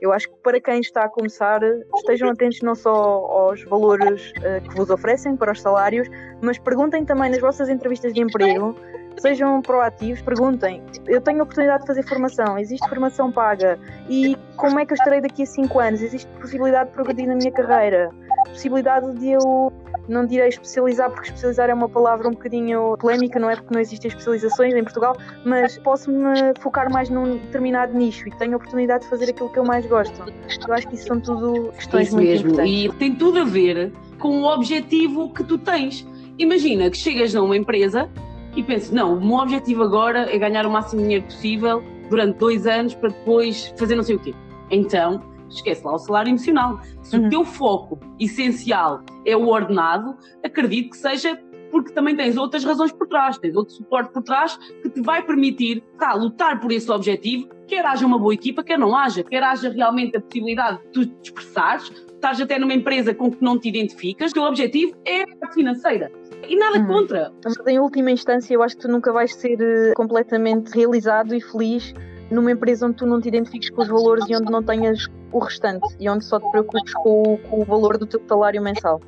Eu 0.02 0.12
acho 0.12 0.30
que 0.30 0.36
para 0.38 0.60
quem 0.60 0.80
está 0.80 1.04
a 1.04 1.10
começar, 1.10 1.62
estejam 1.96 2.30
atentos 2.30 2.62
não 2.62 2.76
só 2.76 2.92
aos 2.92 3.64
valores 3.66 4.32
uh, 4.38 4.68
que 4.68 4.76
vos 4.76 4.90
oferecem 4.90 5.36
para 5.36 5.52
os 5.52 5.62
salários, 5.62 6.08
mas 6.42 6.58
perguntem 6.58 7.06
também 7.06 7.30
nas 7.30 7.40
vossas 7.40 7.70
entrevistas 7.70 8.14
de 8.14 8.22
emprego, 8.22 8.76
sejam 9.18 9.62
proativos, 9.62 10.22
perguntem. 10.22 10.82
Eu 11.06 11.22
tenho 11.22 11.40
a 11.40 11.44
oportunidade 11.44 11.82
de 11.82 11.88
fazer 11.88 12.04
formação, 12.04 12.58
existe 12.58 12.88
formação 12.88 13.32
paga 13.32 13.80
e 14.10 14.38
como 14.56 14.80
é 14.80 14.86
que 14.86 14.94
eu 14.94 14.96
estarei 14.96 15.22
daqui 15.22 15.44
a 15.44 15.46
5 15.46 15.80
anos? 15.80 16.02
Existe 16.02 16.28
possibilidade 16.40 16.90
de 16.90 16.96
progredir 16.96 17.28
na 17.28 17.36
minha 17.36 17.52
carreira? 17.52 18.10
Possibilidade 18.46 19.12
de 19.20 19.32
eu 19.32 19.72
não 20.08 20.26
direi 20.26 20.48
especializar, 20.48 21.10
porque 21.10 21.28
especializar 21.28 21.70
é 21.70 21.74
uma 21.74 21.90
palavra 21.90 22.28
um 22.28 22.32
bocadinho 22.32 22.96
polémica, 22.98 23.40
não 23.40 23.50
é? 23.50 23.56
Porque 23.56 23.74
não 23.74 23.82
existem 23.82 24.10
especializações 24.10 24.74
em 24.74 24.84
Portugal, 24.84 25.18
mas 25.46 25.78
posso-me 25.80 26.54
focar 26.60 26.92
mais 26.92 27.10
num 27.10 27.38
determinado 27.38 27.94
nicho 27.94 28.28
e 28.28 28.32
tenho 28.38 28.54
a 28.54 28.58
oportunidade 28.58 29.04
de 29.04 29.10
fazer 29.10 29.30
aquilo 29.30 29.50
que 29.50 29.60
eu 29.60 29.66
mais 29.66 29.86
gosto. 29.86 30.24
Eu 30.68 30.74
acho 30.74 30.88
que 30.88 30.96
isso 30.96 31.08
são 31.08 31.20
tudo 31.20 31.72
questões 31.74 32.08
isso 32.08 32.16
muito 32.16 32.30
mesmo. 32.30 32.50
importantes. 32.50 32.86
E 32.86 32.90
tem 32.98 33.16
tudo 33.16 33.40
a 33.40 33.44
ver 33.44 33.92
com 34.20 34.42
o 34.42 34.46
objetivo 34.46 35.30
que 35.34 35.44
tu 35.44 35.58
tens. 35.58 36.08
Imagina 36.40 36.90
que 36.90 36.98
chegas 36.98 37.36
a 37.36 37.42
uma 37.42 37.58
empresa 37.58 38.10
e 38.58 38.64
pensas, 38.64 38.90
não, 38.90 39.16
o 39.16 39.24
meu 39.24 39.38
objetivo 39.38 39.84
agora 39.84 40.34
é 40.34 40.38
ganhar 40.38 40.66
o 40.66 40.72
máximo 40.72 41.02
de 41.02 41.08
dinheiro 41.08 41.26
possível 41.26 41.84
durante 42.10 42.40
dois 42.40 42.66
anos 42.66 42.96
para 42.96 43.10
depois 43.10 43.72
fazer 43.78 43.96
não 43.96 44.02
sei 44.02 44.16
o 44.16 44.20
quê. 44.20 44.34
Então, 44.72 45.22
esquece 45.48 45.86
lá 45.86 45.94
o 45.94 46.00
salário 46.00 46.32
emocional. 46.32 46.80
Se 47.04 47.16
uhum. 47.16 47.28
o 47.28 47.30
teu 47.30 47.46
foco 47.46 48.00
essencial 48.20 49.02
é 49.26 49.38
o 49.38 49.48
ordenado, 49.48 50.18
acredito 50.44 50.90
que 50.90 50.98
seja 50.98 51.40
porque 51.72 51.92
também 51.92 52.16
tens 52.16 52.36
outras 52.36 52.64
razões 52.64 52.92
por 52.92 53.08
trás, 53.08 53.38
tens 53.38 53.56
outro 53.56 53.76
suporte 53.76 54.12
por 54.12 54.24
trás 54.24 54.58
que 54.82 54.90
te 54.90 55.02
vai 55.02 55.22
permitir 55.22 55.84
tá, 56.00 56.14
lutar 56.14 56.60
por 56.60 56.72
esse 56.72 56.90
objetivo, 56.90 57.50
quer 57.68 57.86
haja 57.86 58.06
uma 58.06 58.18
boa 58.18 58.34
equipa, 58.34 58.64
quer 58.64 58.80
não 58.80 58.96
haja, 58.96 59.24
quer 59.24 59.44
haja 59.44 59.70
realmente 59.70 60.18
a 60.18 60.22
possibilidade 60.22 60.82
de 60.82 60.88
tu 60.92 61.06
te 61.06 61.30
expressares, 61.30 61.92
estás 62.18 62.42
até 62.42 62.60
numa 62.60 62.74
empresa 62.74 63.14
com 63.14 63.32
que 63.32 63.42
não 63.42 63.58
te 63.58 63.70
identificas, 63.70 64.32
o 64.32 64.34
teu 64.34 64.44
objetivo 64.44 64.96
é 65.06 65.24
a 65.42 65.52
financeira. 65.54 66.12
E 66.48 66.56
nada 66.56 66.80
uhum. 66.80 66.88
contra. 66.88 67.32
Mas 67.44 67.56
em 67.68 67.80
última 67.80 68.12
instância, 68.12 68.54
eu 68.54 68.62
acho 68.62 68.76
que 68.76 68.82
tu 68.82 68.92
nunca 68.92 69.12
vais 69.14 69.34
ser 69.34 69.60
eh, 69.62 69.94
completamente 69.96 70.70
realizado 70.72 71.34
e 71.34 71.42
feliz 71.42 71.94
numa 72.30 72.52
empresa 72.52 72.86
onde 72.86 72.98
tu 72.98 73.06
não 73.06 73.22
te 73.22 73.28
identifiques 73.30 73.70
com 73.70 73.82
os 73.82 73.88
valores 73.88 74.26
e 74.30 74.36
onde 74.36 74.52
não 74.52 74.62
tenhas 74.62 75.08
o 75.32 75.40
restante 75.40 75.88
e 76.00 76.10
onde 76.10 76.26
só 76.26 76.40
te 76.40 76.50
preocupes 76.52 76.94
com 76.96 77.24
o, 77.24 77.38
com 77.38 77.62
o 77.62 77.66
valor 77.66 77.98
do 77.98 78.06
teu 78.06 78.22
salário 78.28 78.62
mensal. 78.62 79.00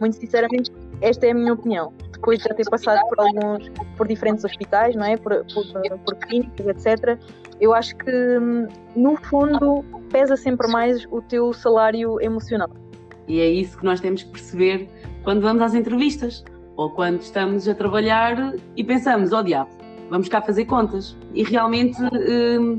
Muito 0.00 0.16
sinceramente, 0.16 0.70
esta 1.00 1.26
é 1.26 1.30
a 1.30 1.34
minha 1.34 1.52
opinião. 1.52 1.92
Depois 2.12 2.38
de 2.38 2.44
já 2.44 2.54
ter 2.54 2.68
passado 2.68 3.00
por 3.08 3.20
alguns, 3.20 3.70
por 3.96 4.06
diferentes 4.06 4.44
hospitais, 4.44 4.94
não 4.94 5.04
é? 5.04 5.16
Por, 5.16 5.44
por, 5.46 5.98
por 6.04 6.14
clínicas, 6.16 6.66
etc. 6.66 7.18
Eu 7.60 7.74
acho 7.74 7.96
que, 7.96 8.38
no 8.96 9.16
fundo, 9.16 9.84
pesa 10.08 10.36
sempre 10.36 10.68
mais 10.68 11.06
o 11.10 11.22
teu 11.22 11.52
salário 11.52 12.20
emocional. 12.20 12.70
E 13.26 13.40
é 13.40 13.48
isso 13.48 13.78
que 13.78 13.84
nós 13.84 14.00
temos 14.00 14.22
que 14.22 14.30
perceber 14.30 14.88
quando 15.22 15.42
vamos 15.42 15.62
às 15.62 15.74
entrevistas 15.74 16.42
ou 16.76 16.90
quando 16.90 17.20
estamos 17.20 17.68
a 17.68 17.74
trabalhar 17.74 18.54
e 18.76 18.82
pensamos, 18.82 19.32
oh, 19.32 19.42
diabo, 19.42 19.70
vamos 20.08 20.28
cá 20.28 20.40
fazer 20.40 20.64
contas. 20.64 21.16
E 21.34 21.42
realmente, 21.42 22.00
hum, 22.02 22.78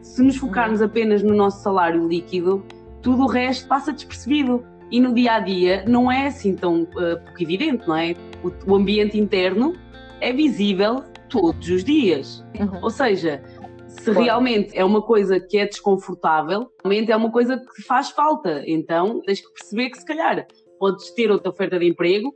se 0.00 0.22
nos 0.22 0.36
focarmos 0.36 0.80
apenas 0.80 1.22
no 1.22 1.34
nosso 1.34 1.62
salário 1.62 2.06
líquido, 2.08 2.64
tudo 3.02 3.24
o 3.24 3.26
resto 3.26 3.68
passa 3.68 3.92
despercebido. 3.92 4.64
E 4.90 5.00
no 5.00 5.14
dia 5.14 5.34
a 5.34 5.40
dia 5.40 5.84
não 5.86 6.10
é 6.10 6.26
assim 6.26 6.56
tão 6.56 6.82
uh, 6.82 6.86
pouco 7.24 7.42
evidente, 7.42 7.86
não 7.86 7.96
é? 7.96 8.16
O, 8.42 8.72
o, 8.72 8.74
ambiente 8.74 9.16
interno 9.18 9.74
é 10.20 10.32
visível 10.32 11.04
todos 11.28 11.68
os 11.68 11.84
dias. 11.84 12.44
Uhum. 12.58 12.80
Ou 12.82 12.90
seja, 12.90 13.40
Se 13.90 14.04
claro. 14.04 14.20
realmente 14.22 14.76
é 14.76 14.84
uma 14.84 15.02
coisa 15.02 15.38
que 15.40 15.58
é 15.58 15.66
desconfortável, 15.66 16.70
realmente 16.82 17.10
é 17.10 17.16
uma 17.16 17.30
coisa 17.30 17.58
que 17.58 17.82
faz 17.82 18.10
falta. 18.10 18.62
Então 18.66 19.20
tens 19.22 19.40
que 19.40 19.52
perceber 19.52 19.90
que 19.90 19.98
se 19.98 20.06
calhar 20.06 20.46
podes 20.78 21.10
ter 21.10 21.30
outra 21.30 21.50
oferta 21.50 21.78
de 21.78 21.88
emprego, 21.88 22.34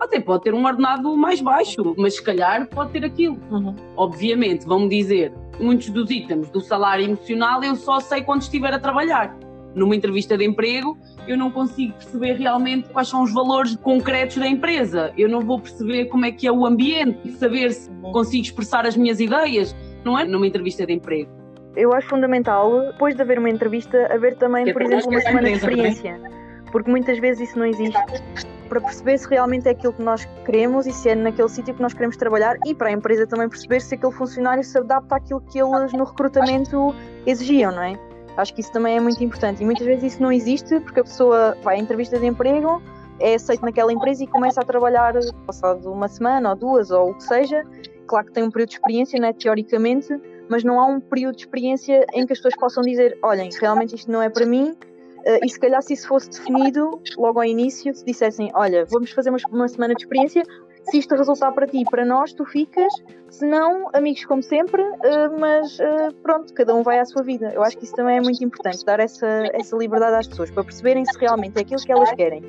até 0.00 0.18
pode 0.18 0.44
ter 0.44 0.54
um 0.54 0.64
ordenado 0.64 1.16
mais 1.16 1.40
baixo, 1.40 1.94
mas 1.96 2.16
se 2.16 2.22
calhar 2.22 2.68
pode 2.68 2.92
ter 2.92 3.04
aquilo. 3.04 3.38
Uhum. 3.50 3.74
Obviamente, 3.96 4.66
vão-me 4.66 4.88
dizer, 4.88 5.32
muitos 5.60 5.90
dos 5.90 6.10
itens 6.10 6.50
do 6.50 6.60
salário 6.60 7.04
emocional 7.04 7.62
eu 7.62 7.76
só 7.76 8.00
sei 8.00 8.22
quando 8.22 8.42
estiver 8.42 8.72
a 8.72 8.78
trabalhar. 8.78 9.36
Numa 9.74 9.96
entrevista 9.96 10.36
de 10.36 10.44
emprego, 10.44 10.98
eu 11.26 11.36
não 11.36 11.50
consigo 11.50 11.94
perceber 11.94 12.34
realmente 12.34 12.88
quais 12.90 13.08
são 13.08 13.22
os 13.22 13.32
valores 13.32 13.74
concretos 13.76 14.36
da 14.36 14.46
empresa. 14.46 15.12
Eu 15.16 15.28
não 15.28 15.40
vou 15.40 15.60
perceber 15.60 16.06
como 16.06 16.26
é 16.26 16.32
que 16.32 16.46
é 16.46 16.52
o 16.52 16.66
ambiente, 16.66 17.32
saber 17.32 17.72
se 17.72 17.88
uhum. 17.90 18.12
consigo 18.12 18.44
expressar 18.44 18.86
as 18.86 18.96
minhas 18.96 19.20
ideias, 19.20 19.74
não 20.04 20.18
é? 20.18 20.24
Numa 20.24 20.46
entrevista 20.46 20.86
de 20.86 20.92
emprego. 20.92 21.30
Eu 21.74 21.92
acho 21.94 22.08
fundamental, 22.08 22.70
depois 22.92 23.14
de 23.14 23.22
haver 23.22 23.38
uma 23.38 23.48
entrevista, 23.48 24.12
haver 24.12 24.36
também, 24.36 24.66
que 24.66 24.72
por 24.72 24.82
exemplo, 24.82 25.10
uma 25.10 25.20
semana 25.20 25.48
de 25.48 25.54
experiência. 25.54 26.20
Porque 26.70 26.90
muitas 26.90 27.18
vezes 27.18 27.48
isso 27.48 27.58
não 27.58 27.66
existe 27.66 27.98
para 28.68 28.80
perceber 28.80 29.18
se 29.18 29.28
realmente 29.28 29.68
é 29.68 29.72
aquilo 29.72 29.92
que 29.92 30.02
nós 30.02 30.24
queremos 30.46 30.86
e 30.86 30.92
se 30.92 31.10
é 31.10 31.14
naquele 31.14 31.48
sítio 31.48 31.74
que 31.74 31.82
nós 31.82 31.92
queremos 31.92 32.16
trabalhar 32.16 32.56
e 32.64 32.74
para 32.74 32.88
a 32.88 32.92
empresa 32.92 33.26
também 33.26 33.46
perceber 33.46 33.80
se 33.80 33.94
aquele 33.94 34.12
funcionário 34.12 34.64
se 34.64 34.78
adapta 34.78 35.16
àquilo 35.16 35.42
que 35.42 35.58
eles 35.58 35.92
no 35.92 36.04
recrutamento 36.04 36.94
exigiam, 37.26 37.70
não 37.70 37.82
é? 37.82 37.98
Acho 38.38 38.54
que 38.54 38.62
isso 38.62 38.72
também 38.72 38.96
é 38.96 39.00
muito 39.00 39.22
importante 39.22 39.62
e 39.62 39.64
muitas 39.66 39.86
vezes 39.86 40.14
isso 40.14 40.22
não 40.22 40.32
existe 40.32 40.80
porque 40.80 41.00
a 41.00 41.04
pessoa 41.04 41.54
vai 41.62 41.76
à 41.76 41.78
entrevista 41.78 42.18
de 42.18 42.24
emprego, 42.24 42.82
é 43.20 43.34
aceito 43.34 43.62
naquela 43.62 43.92
empresa 43.92 44.24
e 44.24 44.26
começa 44.26 44.62
a 44.62 44.64
trabalhar 44.64 45.12
passado 45.46 45.92
uma 45.92 46.08
semana 46.08 46.48
ou 46.50 46.56
duas 46.56 46.90
ou 46.90 47.10
o 47.10 47.14
que 47.14 47.24
seja. 47.24 47.62
Claro 48.12 48.26
que 48.26 48.32
tem 48.34 48.42
um 48.42 48.50
período 48.50 48.68
de 48.68 48.74
experiência, 48.74 49.18
não 49.18 49.28
é? 49.28 49.32
Teoricamente, 49.32 50.20
mas 50.46 50.62
não 50.62 50.78
há 50.78 50.84
um 50.84 51.00
período 51.00 51.34
de 51.34 51.44
experiência 51.44 52.04
em 52.12 52.26
que 52.26 52.34
as 52.34 52.40
pessoas 52.40 52.54
possam 52.56 52.82
dizer: 52.82 53.18
olhem, 53.22 53.48
realmente 53.58 53.94
isto 53.94 54.12
não 54.12 54.20
é 54.20 54.28
para 54.28 54.44
mim, 54.44 54.76
Uh, 55.22 55.38
e 55.44 55.48
se 55.48 55.60
calhar 55.60 55.80
se 55.80 55.94
isso 55.94 56.08
fosse 56.08 56.28
definido 56.28 57.00
logo 57.16 57.38
ao 57.38 57.44
início, 57.44 57.94
se 57.94 58.04
dissessem, 58.04 58.50
olha, 58.54 58.84
vamos 58.90 59.12
fazer 59.12 59.30
uma, 59.30 59.38
uma 59.52 59.68
semana 59.68 59.94
de 59.94 60.02
experiência, 60.02 60.42
se 60.90 60.98
isto 60.98 61.14
resultar 61.14 61.52
para 61.52 61.64
ti 61.64 61.82
e 61.82 61.84
para 61.84 62.04
nós, 62.04 62.32
tu 62.32 62.44
ficas, 62.44 62.92
se 63.30 63.46
não, 63.46 63.88
amigos 63.92 64.24
como 64.24 64.42
sempre, 64.42 64.82
uh, 64.82 65.38
mas 65.38 65.78
uh, 65.78 66.12
pronto, 66.24 66.52
cada 66.54 66.74
um 66.74 66.82
vai 66.82 66.98
à 66.98 67.04
sua 67.04 67.22
vida. 67.22 67.52
Eu 67.54 67.62
acho 67.62 67.78
que 67.78 67.84
isso 67.84 67.94
também 67.94 68.16
é 68.16 68.20
muito 68.20 68.42
importante, 68.42 68.84
dar 68.84 68.98
essa, 68.98 69.28
essa 69.52 69.76
liberdade 69.76 70.16
às 70.16 70.26
pessoas, 70.26 70.50
para 70.50 70.64
perceberem 70.64 71.04
se 71.04 71.16
realmente 71.16 71.56
é 71.56 71.60
aquilo 71.60 71.80
que 71.80 71.92
elas 71.92 72.12
querem. 72.14 72.42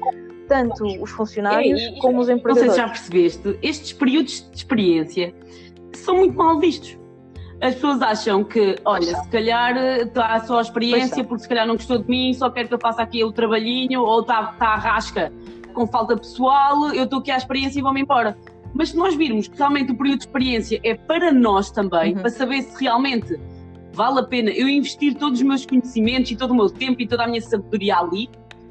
Tanto 0.47 0.84
os 1.01 1.12
funcionários 1.12 1.82
como 1.99 2.19
os 2.19 2.29
empregadores. 2.29 2.67
Não 2.67 2.73
sei 2.75 2.84
se 2.84 2.88
já 2.88 2.88
percebeste, 2.88 3.60
estes 3.62 3.93
períodos 3.93 4.49
de 4.51 4.58
experiência 4.58 5.34
são 5.93 6.17
muito 6.17 6.38
mal 6.38 6.60
vistos 6.60 6.97
as 7.63 7.75
pessoas 7.75 8.01
acham 8.01 8.43
que, 8.43 8.75
olha, 8.84 9.15
se 9.15 9.29
calhar 9.29 9.77
está 9.77 10.38
só 10.41 10.58
a 10.58 10.62
experiência 10.62 11.23
porque 11.23 11.43
se 11.43 11.47
calhar 11.47 11.65
não 11.65 11.75
gostou 11.75 11.97
de 11.97 12.10
mim, 12.10 12.34
só 12.34 12.49
quer 12.49 12.67
que 12.67 12.73
eu 12.73 12.77
faça 12.77 13.01
aqui 13.01 13.23
o 13.23 13.32
trabalhinho, 13.32 14.01
ou 14.01 14.19
está 14.19 14.47
tá 14.47 14.67
à 14.67 14.75
rasca 14.75 15.32
com 15.73 15.88
falta 15.88 16.17
pessoal, 16.17 16.93
eu 16.93 17.06
estou 17.06 17.19
aqui 17.19 17.32
à 17.32 17.38
experiência 17.38 17.79
e 17.79 17.82
vou-me 17.82 18.01
embora. 18.01 18.38
Mas 18.73 18.89
se 18.89 18.97
nós 18.97 19.15
virmos 19.15 19.47
que 19.47 19.58
realmente 19.58 19.93
o 19.93 19.97
período 19.97 20.19
de 20.19 20.25
experiência 20.25 20.79
é 20.84 20.93
para 20.93 21.32
nós 21.32 21.71
também, 21.71 22.13
uhum. 22.13 22.21
para 22.21 22.29
saber 22.32 22.63
se 22.63 22.84
realmente 22.84 23.39
vale 23.93 24.19
a 24.19 24.23
pena 24.23 24.49
eu 24.49 24.67
investir 24.67 25.15
todos 25.15 25.39
os 25.39 25.45
meus 25.45 25.65
conhecimentos 25.65 26.32
e 26.32 26.36
todo 26.36 26.51
o 26.51 26.56
meu 26.56 26.69
tempo 26.69 27.01
e 27.01 27.08
toda 27.08 27.23
a 27.23 27.27
minha 27.27 27.41
sabedoria 27.41 27.95
ali, 27.97 28.29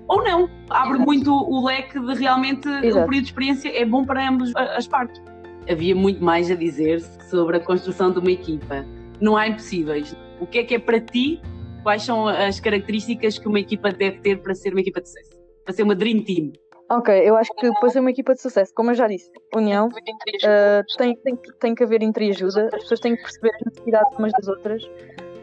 ou 0.08 0.22
não. 0.22 0.48
Abre 0.70 0.94
Exato. 0.94 1.04
muito 1.04 1.32
o 1.32 1.64
leque 1.64 1.98
de 1.98 2.14
realmente 2.14 2.68
Exato. 2.68 3.04
o 3.04 3.08
período 3.08 3.24
de 3.24 3.28
experiência 3.30 3.76
é 3.76 3.84
bom 3.84 4.04
para 4.04 4.28
ambas 4.28 4.52
as 4.54 4.86
partes 4.86 5.22
havia 5.70 5.94
muito 5.94 6.22
mais 6.22 6.50
a 6.50 6.54
dizer 6.54 7.00
sobre 7.30 7.56
a 7.56 7.60
construção 7.60 8.12
de 8.12 8.18
uma 8.18 8.30
equipa. 8.30 8.84
Não 9.20 9.36
há 9.36 9.48
impossíveis. 9.48 10.16
O 10.40 10.46
que 10.46 10.58
é 10.58 10.64
que 10.64 10.74
é 10.74 10.78
para 10.78 11.00
ti? 11.00 11.40
Quais 11.82 12.02
são 12.02 12.26
as 12.26 12.60
características 12.60 13.38
que 13.38 13.48
uma 13.48 13.60
equipa 13.60 13.90
deve 13.90 14.18
ter 14.18 14.40
para 14.40 14.54
ser 14.54 14.72
uma 14.72 14.80
equipa 14.80 15.00
de 15.00 15.08
sucesso? 15.08 15.30
Para 15.64 15.74
ser 15.74 15.82
uma 15.82 15.94
Dream 15.94 16.22
Team? 16.22 16.52
Ok, 16.90 17.14
eu 17.26 17.36
acho 17.36 17.50
que 17.54 17.70
para 17.80 17.88
ser 17.88 18.00
uma 18.00 18.10
equipa 18.10 18.34
de 18.34 18.42
sucesso, 18.42 18.72
como 18.74 18.90
eu 18.90 18.94
já 18.94 19.08
disse, 19.08 19.30
união, 19.54 19.88
uh, 19.88 20.98
tem, 20.98 21.16
tem, 21.16 21.38
tem 21.58 21.74
que 21.74 21.82
haver 21.82 22.02
entreajuda, 22.02 22.66
as 22.66 22.82
pessoas 22.82 23.00
têm 23.00 23.16
que 23.16 23.22
perceber 23.22 23.50
as 23.54 23.62
necessidades 23.64 24.18
umas 24.18 24.32
das 24.32 24.48
outras, 24.48 24.90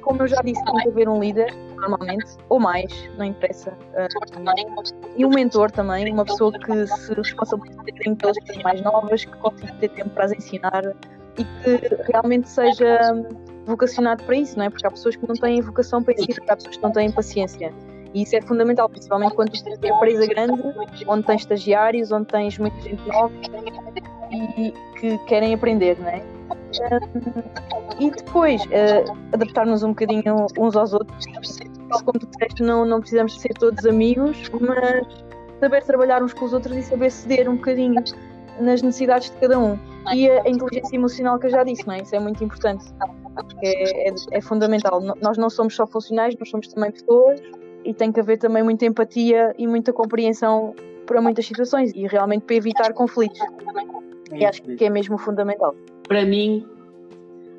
como 0.02 0.24
eu 0.24 0.28
já 0.28 0.42
disse, 0.42 0.64
tem 0.64 0.76
que 0.76 0.90
haver 0.90 1.10
um 1.10 1.20
líder, 1.20 1.54
normalmente, 1.76 2.26
ou 2.50 2.60
mais, 2.60 3.10
não 3.18 3.26
interessa. 3.26 3.72
Uh, 3.72 5.10
e 5.18 5.26
um 5.26 5.30
mentor 5.30 5.72
também, 5.72 6.12
uma 6.12 6.26
pessoa 6.26 6.52
que 6.52 6.88
se 6.88 7.14
responsabilize 7.14 7.78
pelas 8.16 8.38
pessoas 8.40 8.64
mais 8.64 8.82
novas, 8.82 9.26
que 9.26 9.38
consiga 9.38 9.74
ter 9.80 9.90
tempo 9.90 10.10
para 10.10 10.26
as 10.26 10.32
ensinar 10.32 10.84
e 11.38 11.44
que 11.44 12.12
realmente 12.12 12.50
seja 12.50 13.00
vocacionado 13.66 14.24
para 14.24 14.36
isso, 14.36 14.58
não 14.58 14.66
é? 14.66 14.70
Porque 14.70 14.86
há 14.86 14.92
pessoas 14.92 15.16
que 15.16 15.28
não 15.28 15.36
têm 15.36 15.62
vocação 15.62 16.04
para 16.04 16.14
ensinar, 16.14 16.44
há 16.50 16.56
pessoas 16.56 16.78
que 16.78 16.84
não 16.84 16.92
têm 16.92 17.12
paciência. 17.12 17.74
E 18.14 18.24
isso 18.24 18.36
é 18.36 18.42
fundamental, 18.42 18.90
principalmente 18.90 19.36
quando 19.36 19.52
tens 19.52 19.78
uma 19.78 19.88
empresa 19.88 20.26
grande, 20.26 20.62
onde 21.08 21.26
tens 21.26 21.42
estagiários, 21.42 22.12
onde 22.12 22.26
tens 22.26 22.58
muita 22.58 22.80
gente 22.82 23.08
nova 23.08 23.32
e 24.32 24.74
que 25.00 25.18
querem 25.26 25.54
aprender, 25.54 25.98
não 26.00 26.08
é? 26.08 26.39
E 28.00 28.12
depois 28.12 28.62
uh, 28.66 29.18
adaptar-nos 29.34 29.84
um 29.84 29.90
bocadinho 29.90 30.48
uns 30.58 30.76
aos 30.76 30.94
outros. 30.94 31.26
Tal 31.90 32.04
como 32.04 32.20
tu 32.20 32.28
disseste, 32.28 32.64
não, 32.64 32.86
não 32.86 33.00
precisamos 33.00 33.40
ser 33.40 33.54
todos 33.56 33.86
amigos, 33.86 34.50
mas 34.62 35.08
saber 35.60 35.84
trabalhar 35.84 36.24
uns 36.24 36.34
com 36.34 36.46
os 36.46 36.54
outros 36.54 36.76
e 36.76 36.84
saber 36.84 37.12
ceder 37.12 37.50
um 37.50 37.56
bocadinho 37.56 38.04
nas 38.60 38.82
necessidades 38.82 39.30
de 39.30 39.38
cada 39.38 39.60
um. 39.60 39.78
E 40.14 40.30
a, 40.30 40.44
a 40.44 40.50
inteligência 40.50 40.96
emocional 40.96 41.40
que 41.40 41.48
eu 41.48 41.52
já 41.52 41.64
disse, 41.64 41.86
não 41.88 41.94
é? 41.94 42.02
Isso 42.02 42.16
é 42.16 42.20
muito 42.20 42.44
importante. 42.44 42.86
É, 43.64 44.10
é, 44.10 44.14
é, 44.32 44.42
fundamental. 44.42 45.02
Nós 45.02 45.38
não 45.38 45.50
somos 45.50 45.76
só 45.76 45.88
funcionais, 45.88 46.36
nós 46.38 46.50
somos 46.50 46.68
também 46.68 46.92
pessoas 46.92 47.42
e 47.84 47.94
tem 47.94 48.12
que 48.12 48.20
haver 48.20 48.38
também 48.38 48.64
muita 48.64 48.86
empatia 48.86 49.54
e 49.58 49.68
muita 49.68 49.94
compreensão 49.94 50.76
para 51.06 51.22
muitas 51.22 51.46
situações 51.46 51.92
e 51.96 52.06
realmente 52.08 52.44
para 52.44 52.56
evitar 52.56 52.94
conflitos. 52.94 53.40
E 54.32 54.46
acho 54.46 54.62
que 54.62 54.86
é 54.86 54.90
mesmo 54.90 55.18
fundamental. 55.18 55.74
Para 56.10 56.26
mim, 56.26 56.66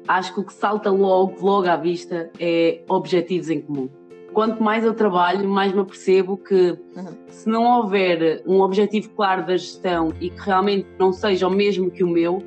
acho 0.09 0.35
que 0.35 0.41
o 0.41 0.45
que 0.45 0.53
salta 0.53 0.91
logo, 0.91 1.37
logo 1.41 1.69
à 1.69 1.77
vista 1.77 2.33
é 2.41 2.83
objetivos 2.89 3.49
em 3.49 3.61
comum. 3.61 3.89
Quanto 4.33 4.61
mais 4.61 4.85
eu 4.85 4.93
trabalho, 4.93 5.49
mais 5.49 5.73
me 5.73 5.85
percebo 5.85 6.37
que 6.37 6.77
uhum. 6.97 7.17
se 7.29 7.49
não 7.49 7.79
houver 7.79 8.43
um 8.45 8.61
objetivo 8.61 9.09
claro 9.11 9.47
da 9.47 9.57
gestão 9.57 10.13
e 10.21 10.31
que 10.31 10.41
realmente 10.41 10.89
não 10.99 11.13
seja 11.13 11.47
o 11.47 11.51
mesmo 11.51 11.93
que 11.93 12.03
o 12.03 12.09
meu, 12.09 12.43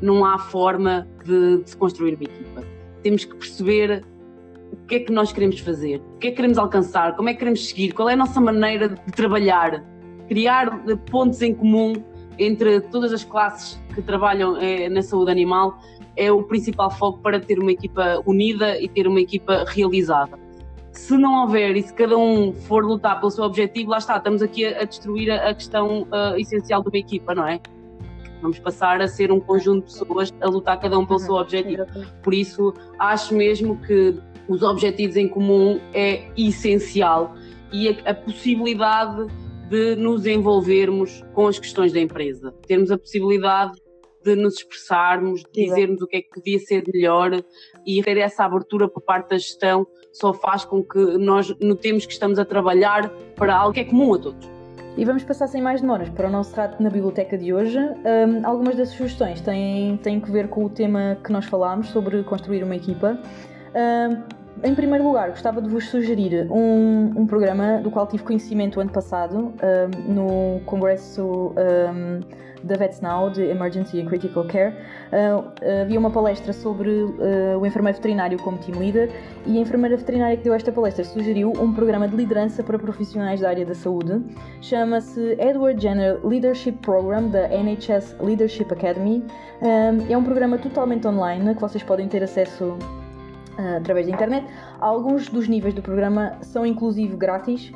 não 0.00 0.24
há 0.24 0.38
forma 0.38 1.06
de, 1.22 1.58
de 1.58 1.68
se 1.68 1.76
construir 1.76 2.14
uma 2.14 2.24
equipa. 2.24 2.64
Temos 3.02 3.26
que 3.26 3.36
perceber 3.36 4.04
o 4.72 4.76
que 4.86 4.94
é 4.94 5.00
que 5.00 5.12
nós 5.12 5.32
queremos 5.32 5.60
fazer, 5.60 6.00
o 6.14 6.18
que 6.18 6.28
é 6.28 6.30
que 6.30 6.36
queremos 6.36 6.56
alcançar, 6.56 7.14
como 7.14 7.28
é 7.28 7.34
que 7.34 7.40
queremos 7.40 7.68
seguir, 7.68 7.92
qual 7.92 8.08
é 8.08 8.14
a 8.14 8.16
nossa 8.16 8.40
maneira 8.40 8.88
de 8.88 9.12
trabalhar, 9.12 9.84
criar 10.28 10.82
pontos 11.10 11.42
em 11.42 11.54
comum 11.54 11.92
entre 12.38 12.80
todas 12.80 13.12
as 13.12 13.22
classes 13.22 13.78
que 13.96 14.02
trabalham 14.02 14.56
eh, 14.58 14.88
na 14.88 15.02
saúde 15.02 15.30
animal 15.30 15.78
é 16.14 16.30
o 16.30 16.42
principal 16.42 16.90
foco 16.90 17.18
para 17.18 17.40
ter 17.40 17.58
uma 17.58 17.72
equipa 17.72 18.22
unida 18.26 18.80
e 18.80 18.88
ter 18.88 19.06
uma 19.06 19.20
equipa 19.20 19.64
realizada. 19.66 20.38
Se 20.92 21.16
não 21.16 21.42
houver 21.42 21.76
e 21.76 21.82
se 21.82 21.92
cada 21.92 22.16
um 22.16 22.52
for 22.52 22.84
lutar 22.84 23.18
pelo 23.20 23.30
seu 23.30 23.44
objetivo, 23.44 23.90
lá 23.90 23.98
está, 23.98 24.16
estamos 24.16 24.42
aqui 24.42 24.64
a, 24.64 24.82
a 24.82 24.84
destruir 24.84 25.30
a, 25.30 25.50
a 25.50 25.54
questão 25.54 26.02
uh, 26.02 26.38
essencial 26.38 26.82
de 26.82 26.88
uma 26.88 26.98
equipa, 26.98 27.34
não 27.34 27.46
é? 27.46 27.60
Vamos 28.40 28.58
passar 28.58 29.00
a 29.00 29.08
ser 29.08 29.32
um 29.32 29.40
conjunto 29.40 29.86
de 29.86 29.98
pessoas 29.98 30.34
a 30.40 30.46
lutar 30.48 30.78
cada 30.80 30.98
um 30.98 31.06
pelo 31.06 31.18
seu 31.18 31.34
objetivo. 31.34 31.84
Por 32.22 32.32
isso, 32.32 32.72
acho 32.98 33.34
mesmo 33.34 33.78
que 33.78 34.14
os 34.48 34.62
objetivos 34.62 35.16
em 35.16 35.28
comum 35.28 35.80
é 35.92 36.24
essencial 36.36 37.34
e 37.72 37.88
a, 37.88 38.10
a 38.10 38.14
possibilidade 38.14 39.26
de 39.68 39.96
nos 39.96 40.26
envolvermos 40.26 41.24
com 41.34 41.48
as 41.48 41.58
questões 41.58 41.92
da 41.92 42.00
empresa, 42.00 42.54
termos 42.66 42.90
a 42.90 42.98
possibilidade 42.98 43.72
de 44.26 44.34
nos 44.34 44.54
expressarmos, 44.54 45.42
de 45.52 45.64
dizermos 45.64 46.02
o 46.02 46.06
que 46.06 46.16
é 46.16 46.22
que 46.22 46.30
podia 46.30 46.58
ser 46.58 46.82
melhor 46.92 47.30
e 47.86 48.02
ter 48.02 48.18
essa 48.18 48.44
abertura 48.44 48.88
por 48.88 49.00
parte 49.02 49.30
da 49.30 49.38
gestão 49.38 49.86
só 50.12 50.32
faz 50.32 50.64
com 50.64 50.82
que 50.82 50.98
nós 51.18 51.54
notemos 51.60 52.06
que 52.06 52.12
estamos 52.12 52.38
a 52.38 52.44
trabalhar 52.44 53.10
para 53.36 53.54
algo 53.54 53.74
que 53.74 53.80
é 53.80 53.84
comum 53.84 54.14
a 54.14 54.18
todos. 54.18 54.48
E 54.96 55.04
vamos 55.04 55.22
passar 55.24 55.46
sem 55.46 55.60
mais 55.60 55.82
demoras 55.82 56.08
para 56.08 56.26
o 56.26 56.30
nosso 56.30 56.56
rato 56.56 56.82
na 56.82 56.88
biblioteca 56.88 57.36
de 57.36 57.52
hoje. 57.52 57.78
Um, 57.78 58.46
algumas 58.46 58.76
das 58.76 58.88
sugestões 58.88 59.42
têm, 59.42 59.98
têm 59.98 60.18
que 60.18 60.30
ver 60.30 60.48
com 60.48 60.64
o 60.64 60.70
tema 60.70 61.18
que 61.22 61.30
nós 61.30 61.44
falámos 61.44 61.88
sobre 61.90 62.22
construir 62.22 62.64
uma 62.64 62.74
equipa. 62.74 63.18
Um, 63.74 64.35
em 64.62 64.74
primeiro 64.74 65.04
lugar, 65.04 65.30
gostava 65.30 65.60
de 65.60 65.68
vos 65.68 65.88
sugerir 65.88 66.46
um, 66.50 67.12
um 67.16 67.26
programa 67.26 67.78
do 67.82 67.90
qual 67.90 68.06
tive 68.06 68.22
conhecimento 68.22 68.80
ano 68.80 68.90
passado 68.90 69.52
um, 69.62 70.12
no 70.12 70.60
Congresso 70.64 71.52
um, 71.56 72.20
da 72.64 72.74
Vets 72.76 73.00
Now, 73.00 73.30
de 73.30 73.42
Emergency 73.42 74.00
and 74.00 74.06
Critical 74.06 74.44
Care. 74.46 74.74
Uh, 75.12 75.82
havia 75.82 75.98
uma 75.98 76.10
palestra 76.10 76.52
sobre 76.52 76.90
uh, 76.90 77.58
o 77.60 77.66
enfermeiro 77.66 77.96
veterinário 77.96 78.38
como 78.38 78.56
team 78.58 78.78
leader 78.78 79.10
e 79.44 79.58
a 79.58 79.60
enfermeira 79.60 79.96
veterinária 79.96 80.36
que 80.36 80.44
deu 80.44 80.54
esta 80.54 80.72
palestra 80.72 81.04
sugeriu 81.04 81.52
um 81.60 81.72
programa 81.72 82.08
de 82.08 82.16
liderança 82.16 82.62
para 82.62 82.78
profissionais 82.78 83.40
da 83.40 83.50
área 83.50 83.64
da 83.64 83.74
saúde. 83.74 84.22
Chama-se 84.60 85.36
Edward 85.38 85.80
Jenner 85.80 86.18
Leadership 86.26 86.78
Program 86.82 87.28
da 87.28 87.46
NHS 87.48 88.16
Leadership 88.20 88.72
Academy. 88.72 89.22
é 90.08 90.16
um 90.16 90.24
programa 90.24 90.58
totalmente 90.58 91.06
online 91.06 91.54
que 91.54 91.60
vocês 91.60 91.82
podem 91.82 92.08
ter 92.08 92.22
acesso 92.22 92.76
através 93.58 94.06
da 94.06 94.12
internet. 94.12 94.46
Alguns 94.80 95.28
dos 95.28 95.48
níveis 95.48 95.74
do 95.74 95.82
programa 95.82 96.36
são 96.42 96.66
inclusive 96.66 97.16
grátis. 97.16 97.72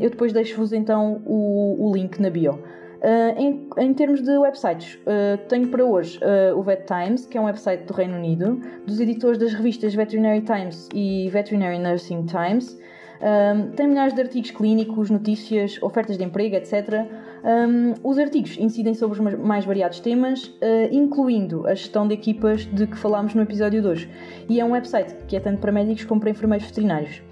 Eu 0.00 0.10
depois 0.10 0.32
deixo-vos 0.32 0.72
então 0.72 1.22
o, 1.24 1.88
o, 1.88 1.94
link 1.94 2.20
na 2.20 2.30
bio. 2.30 2.52
Uh, 2.54 3.38
em, 3.38 3.68
em, 3.78 3.92
termos 3.92 4.22
de 4.22 4.30
websites, 4.38 4.94
uh, 4.94 5.36
tenho 5.46 5.68
para 5.68 5.84
hoje 5.84 6.18
o 6.56 6.62
Vet 6.62 6.86
Times, 6.86 7.26
que 7.26 7.36
é 7.36 7.40
um 7.40 7.44
website 7.44 7.84
do 7.84 7.92
Reino 7.92 8.16
Unido, 8.16 8.60
dos 8.86 8.98
editores 8.98 9.38
das 9.38 9.52
revistas 9.52 9.94
Veterinary 9.94 10.40
Times 10.40 10.88
e 10.94 11.28
Veterinary 11.30 11.78
Nursing 11.78 12.24
Times. 12.24 12.78
Tem 13.76 13.86
milhares 13.86 14.14
de 14.14 14.20
artigos 14.20 14.50
clínicos, 14.50 15.08
notícias, 15.08 15.78
ofertas 15.82 16.18
de 16.18 16.24
emprego, 16.24 16.56
etc. 16.56 17.06
Um, 17.44 17.92
os 18.02 18.18
artigos 18.18 18.56
incidem 18.58 18.94
sobre 18.94 19.20
os 19.20 19.38
mais 19.38 19.66
variados 19.66 20.00
temas, 20.00 20.46
uh, 20.46 20.88
incluindo 20.90 21.66
a 21.66 21.74
gestão 21.74 22.08
de 22.08 22.14
equipas 22.14 22.64
de 22.64 22.86
que 22.86 22.96
falámos 22.96 23.34
no 23.34 23.42
episódio 23.42 23.82
2. 23.82 24.08
E 24.48 24.60
é 24.60 24.64
um 24.64 24.72
website 24.72 25.14
que 25.28 25.36
é 25.36 25.40
tanto 25.40 25.58
para 25.60 25.70
médicos 25.70 26.04
como 26.04 26.20
para 26.20 26.30
enfermeiros 26.30 26.66
veterinários. 26.66 27.22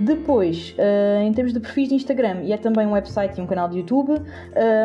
Depois, 0.00 0.74
uh, 0.78 1.22
em 1.22 1.32
termos 1.34 1.52
de 1.52 1.60
perfis 1.60 1.90
de 1.90 1.94
Instagram, 1.96 2.42
e 2.44 2.52
é 2.52 2.56
também 2.56 2.86
um 2.86 2.92
website 2.92 3.38
e 3.38 3.42
um 3.42 3.46
canal 3.46 3.68
de 3.68 3.78
YouTube, 3.78 4.12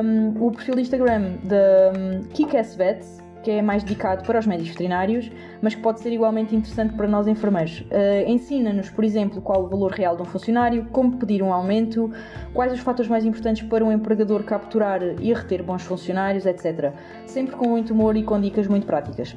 um, 0.03 0.45
o 0.45 0.51
perfil 0.51 0.75
de 0.75 0.81
Instagram 0.81 1.37
da 1.45 1.93
um, 1.97 2.23
Kickass 2.33 2.75
Vets, 2.75 3.23
que 3.47 3.51
é 3.51 3.61
mais 3.61 3.81
dedicado 3.81 4.25
para 4.25 4.37
os 4.37 4.45
médicos 4.45 4.71
veterinários, 4.71 5.31
mas 5.61 5.73
que 5.73 5.81
pode 5.81 6.01
ser 6.01 6.11
igualmente 6.11 6.53
interessante 6.53 6.93
para 6.95 7.07
nós 7.07 7.29
enfermeiros. 7.29 7.79
Uh, 7.79 8.29
Ensina-nos, 8.29 8.89
por 8.89 9.05
exemplo, 9.05 9.41
qual 9.41 9.63
o 9.63 9.69
valor 9.69 9.93
real 9.93 10.17
de 10.17 10.21
um 10.21 10.25
funcionário, 10.25 10.85
como 10.91 11.15
pedir 11.15 11.41
um 11.41 11.53
aumento, 11.53 12.11
quais 12.53 12.73
os 12.73 12.81
fatores 12.81 13.09
mais 13.09 13.23
importantes 13.23 13.65
para 13.65 13.85
um 13.85 13.89
empregador 13.89 14.43
capturar 14.43 15.01
e 15.01 15.33
reter 15.33 15.63
bons 15.63 15.81
funcionários, 15.83 16.45
etc. 16.45 16.91
Sempre 17.25 17.55
com 17.55 17.69
muito 17.69 17.93
humor 17.93 18.17
e 18.17 18.23
com 18.23 18.37
dicas 18.37 18.67
muito 18.67 18.85
práticas. 18.85 19.33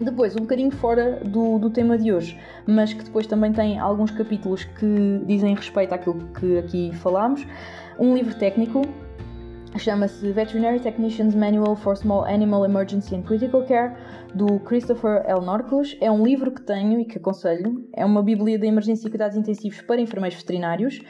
Depois, 0.00 0.34
um 0.34 0.40
bocadinho 0.40 0.72
fora 0.72 1.20
do, 1.24 1.60
do 1.60 1.70
tema 1.70 1.96
de 1.96 2.12
hoje, 2.12 2.36
mas 2.66 2.92
que 2.92 3.04
depois 3.04 3.24
também 3.28 3.52
tem 3.52 3.78
alguns 3.78 4.10
capítulos 4.10 4.64
que 4.64 5.22
dizem 5.26 5.54
respeito 5.54 5.94
àquilo 5.94 6.28
que 6.40 6.58
aqui 6.58 6.90
falámos. 6.96 7.46
Um 8.00 8.16
livro 8.16 8.34
técnico 8.34 8.82
chama-se 9.76 10.30
Veterinary 10.32 10.80
Technician's 10.80 11.34
Manual 11.34 11.76
for 11.76 11.96
Small 11.96 12.24
Animal 12.24 12.64
Emergency 12.64 13.14
and 13.14 13.22
Critical 13.22 13.64
Care, 13.66 13.96
do 14.34 14.58
Christopher 14.60 15.24
L. 15.26 15.44
Norcos. 15.44 15.96
É 16.00 16.10
um 16.10 16.24
livro 16.24 16.50
que 16.50 16.62
tenho 16.62 17.00
e 17.00 17.04
que 17.04 17.18
aconselho. 17.18 17.84
É 17.94 18.04
uma 18.04 18.22
bíblia 18.22 18.58
de 18.58 18.66
emergência 18.66 19.06
e 19.06 19.10
cuidados 19.10 19.36
intensivos 19.36 19.80
para 19.82 20.00
enfermeiros 20.00 20.38
veterinários, 20.38 21.00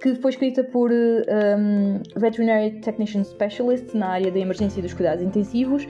que 0.00 0.14
foi 0.14 0.30
escrita 0.30 0.62
por 0.64 0.90
um, 0.92 2.00
Veterinary 2.16 2.80
Technician 2.80 3.24
Specialists 3.24 3.94
na 3.94 4.08
área 4.08 4.30
da 4.30 4.38
emergência 4.38 4.78
e 4.78 4.82
dos 4.82 4.94
cuidados 4.94 5.22
intensivos 5.22 5.86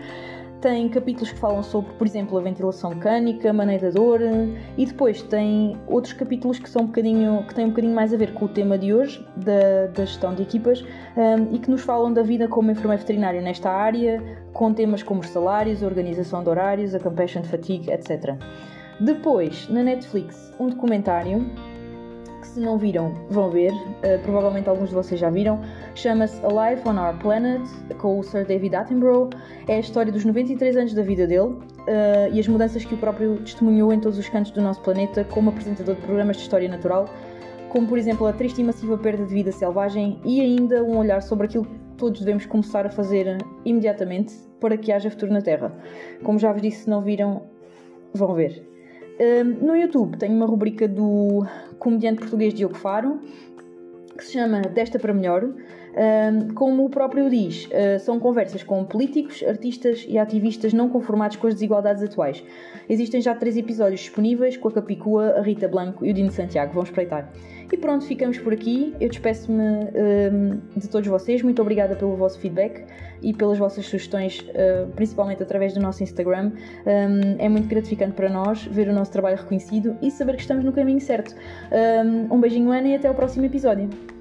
tem 0.67 0.89
capítulos 0.89 1.31
que 1.31 1.39
falam 1.39 1.63
sobre, 1.63 1.93
por 1.93 2.05
exemplo, 2.05 2.37
a 2.37 2.41
ventilação 2.41 2.91
mecânica, 2.91 3.53
maneira 3.53 3.87
da 3.87 4.01
dor, 4.01 4.21
e 4.77 4.85
depois 4.85 5.23
tem 5.23 5.79
outros 5.87 6.13
capítulos 6.13 6.59
que 6.59 6.69
são 6.69 6.83
um 6.83 6.87
bocadinho, 6.87 7.45
que 7.47 7.55
têm 7.55 7.67
um 7.67 7.69
bocadinho 7.69 7.95
mais 7.95 8.13
a 8.13 8.17
ver 8.17 8.35
com 8.35 8.47
o 8.47 8.49
tema 8.49 8.77
de 8.77 8.93
hoje, 8.93 9.25
da, 9.37 9.87
da 9.95 10.05
gestão 10.05 10.35
de 10.35 10.43
equipas, 10.43 10.85
um, 11.17 11.55
e 11.55 11.61
que 11.61 11.71
nos 11.71 11.83
falam 11.83 12.13
da 12.13 12.21
vida 12.25 12.49
como 12.49 12.69
enfermeiro 12.69 13.01
veterinário 13.01 13.41
nesta 13.41 13.71
área, 13.71 14.21
com 14.53 14.75
temas 14.75 15.05
como 15.05 15.21
os 15.21 15.29
salários, 15.29 15.85
a 15.85 15.87
organização 15.87 16.43
de 16.43 16.49
horários, 16.49 16.97
a 16.97 16.99
compassion 16.99 17.45
fatigue, 17.45 17.93
etc. 17.93 18.35
Depois, 18.99 19.69
na 19.69 19.85
Netflix, 19.85 20.53
um 20.59 20.67
documentário 20.67 21.49
que 22.47 22.55
se 22.55 22.61
não 22.61 22.79
viram, 22.79 23.13
vão 23.29 23.51
ver, 23.51 23.73
uh, 23.73 24.23
provavelmente 24.23 24.69
alguns 24.69 24.91
de 24.91 24.95
vocês 24.95 25.21
já 25.21 25.29
viram, 25.29 25.61
chama-se 25.95 26.41
A 26.45 26.49
Life 26.49 26.89
on 26.89 26.97
Our 26.97 27.19
Planet, 27.19 27.63
com 27.99 28.19
o 28.19 28.23
Sir 28.23 28.47
David 28.47 28.75
Attenborough. 28.75 29.31
É 29.67 29.77
a 29.77 29.81
história 29.81 30.13
dos 30.13 30.25
93 30.25 30.77
anos 30.77 30.95
da 30.95 31.03
vida 31.03 31.27
dele 31.27 31.49
uh, 31.49 32.33
e 32.33 32.39
as 32.39 32.47
mudanças 32.47 32.85
que 32.85 32.95
o 32.95 32.99
próprio 32.99 33.37
testemunhou 33.39 33.93
em 33.93 34.01
todos 34.01 34.19
os 34.19 34.29
cantos 34.29 34.53
do 34.53 34.63
nosso 34.63 34.81
planeta 34.83 35.25
como 35.25 35.51
apresentador 35.51 35.97
de 35.97 36.03
programas 36.03 36.37
de 36.37 36.43
história 36.43 36.69
natural, 36.69 37.09
como 37.69 37.87
por 37.87 37.99
exemplo 37.99 38.27
a 38.27 38.33
triste 38.33 38.61
e 38.61 38.65
massiva 38.65 38.97
perda 38.97 39.25
de 39.25 39.35
vida 39.35 39.51
selvagem 39.51 40.21
e 40.25 40.41
ainda 40.41 40.85
um 40.85 40.99
olhar 40.99 41.21
sobre 41.23 41.47
aquilo 41.47 41.65
que 41.65 41.79
todos 41.97 42.21
devemos 42.21 42.47
começar 42.47 42.87
a 42.87 42.91
fazer 42.91 43.39
imediatamente 43.65 44.35
para 44.61 44.77
que 44.77 44.93
haja 44.93 45.11
futuro 45.11 45.33
na 45.33 45.43
Terra. 45.43 45.75
Como 46.23 46.39
já 46.39 46.53
vos 46.53 46.63
disse, 46.63 46.85
se 46.85 46.91
não 46.91 47.03
viram, 47.03 47.43
vão 48.15 48.35
ver. 48.35 48.67
Uh, 49.19 49.45
no 49.65 49.75
YouTube 49.75 50.19
tenho 50.19 50.35
uma 50.35 50.45
rubrica 50.45 50.87
do 50.87 51.47
comediante 51.79 52.21
português 52.21 52.55
Diogo 52.55 52.75
Faro 52.75 53.21
que 54.17 54.25
se 54.25 54.33
chama 54.33 54.63
Desta 54.63 54.99
para 54.99 55.13
Melhor, 55.13 55.47
como 56.55 56.85
o 56.85 56.91
próprio 56.91 57.31
diz, 57.31 57.67
uh, 57.67 57.99
são 57.99 58.21
conversas 58.21 58.63
com 58.63 58.85
políticos, 58.85 59.43
artistas 59.43 60.05
e 60.07 60.19
ativistas 60.19 60.73
não 60.73 60.89
conformados 60.89 61.37
com 61.37 61.47
as 61.47 61.55
desigualdades 61.55 62.03
atuais. 62.03 62.45
Existem 62.89 63.21
já 63.21 63.35
três 63.35 63.57
episódios 63.57 64.01
disponíveis 64.01 64.57
com 64.57 64.69
a 64.69 64.73
Capicua, 64.73 65.35
a 65.39 65.41
Rita 65.41 65.67
Blanco 65.67 66.05
e 66.05 66.11
o 66.11 66.15
Dino 66.15 66.31
Santiago. 66.31 66.75
Vão 66.75 66.83
espreitar. 66.83 67.33
E 67.73 67.77
pronto, 67.77 68.05
ficamos 68.05 68.39
por 68.39 68.53
aqui. 68.53 68.95
Eu 69.01 69.09
despeço-me 69.09 69.87
de 70.77 70.89
todos 70.89 71.09
vocês. 71.09 71.43
Muito 71.43 71.61
obrigada 71.61 71.97
pelo 71.97 72.15
vosso 72.15 72.39
feedback 72.39 72.85
e 73.21 73.33
pelas 73.33 73.59
vossas 73.59 73.87
sugestões, 73.87 74.41
uh, 74.41 74.89
principalmente 74.95 75.43
através 75.43 75.75
do 75.75 75.81
nosso 75.81 76.03
Instagram. 76.03 76.53
É 77.39 77.49
muito 77.49 77.67
gratificante 77.67 78.13
para 78.13 78.29
nós 78.29 78.65
ver 78.67 78.89
o 78.89 78.93
nosso 78.93 79.11
trabalho 79.11 79.37
reconhecido 79.37 79.97
e 80.01 80.11
saber 80.11 80.37
que 80.37 80.43
estamos 80.43 80.65
no 80.65 80.73
caminho 80.73 81.01
certo. 81.01 81.35
Um, 81.73 82.35
um 82.35 82.41
beijinho, 82.41 82.71
Ana, 82.71 82.89
e 82.89 82.95
até 82.95 83.11
o 83.11 83.15
próximo 83.15 83.47
episódio. 83.47 84.16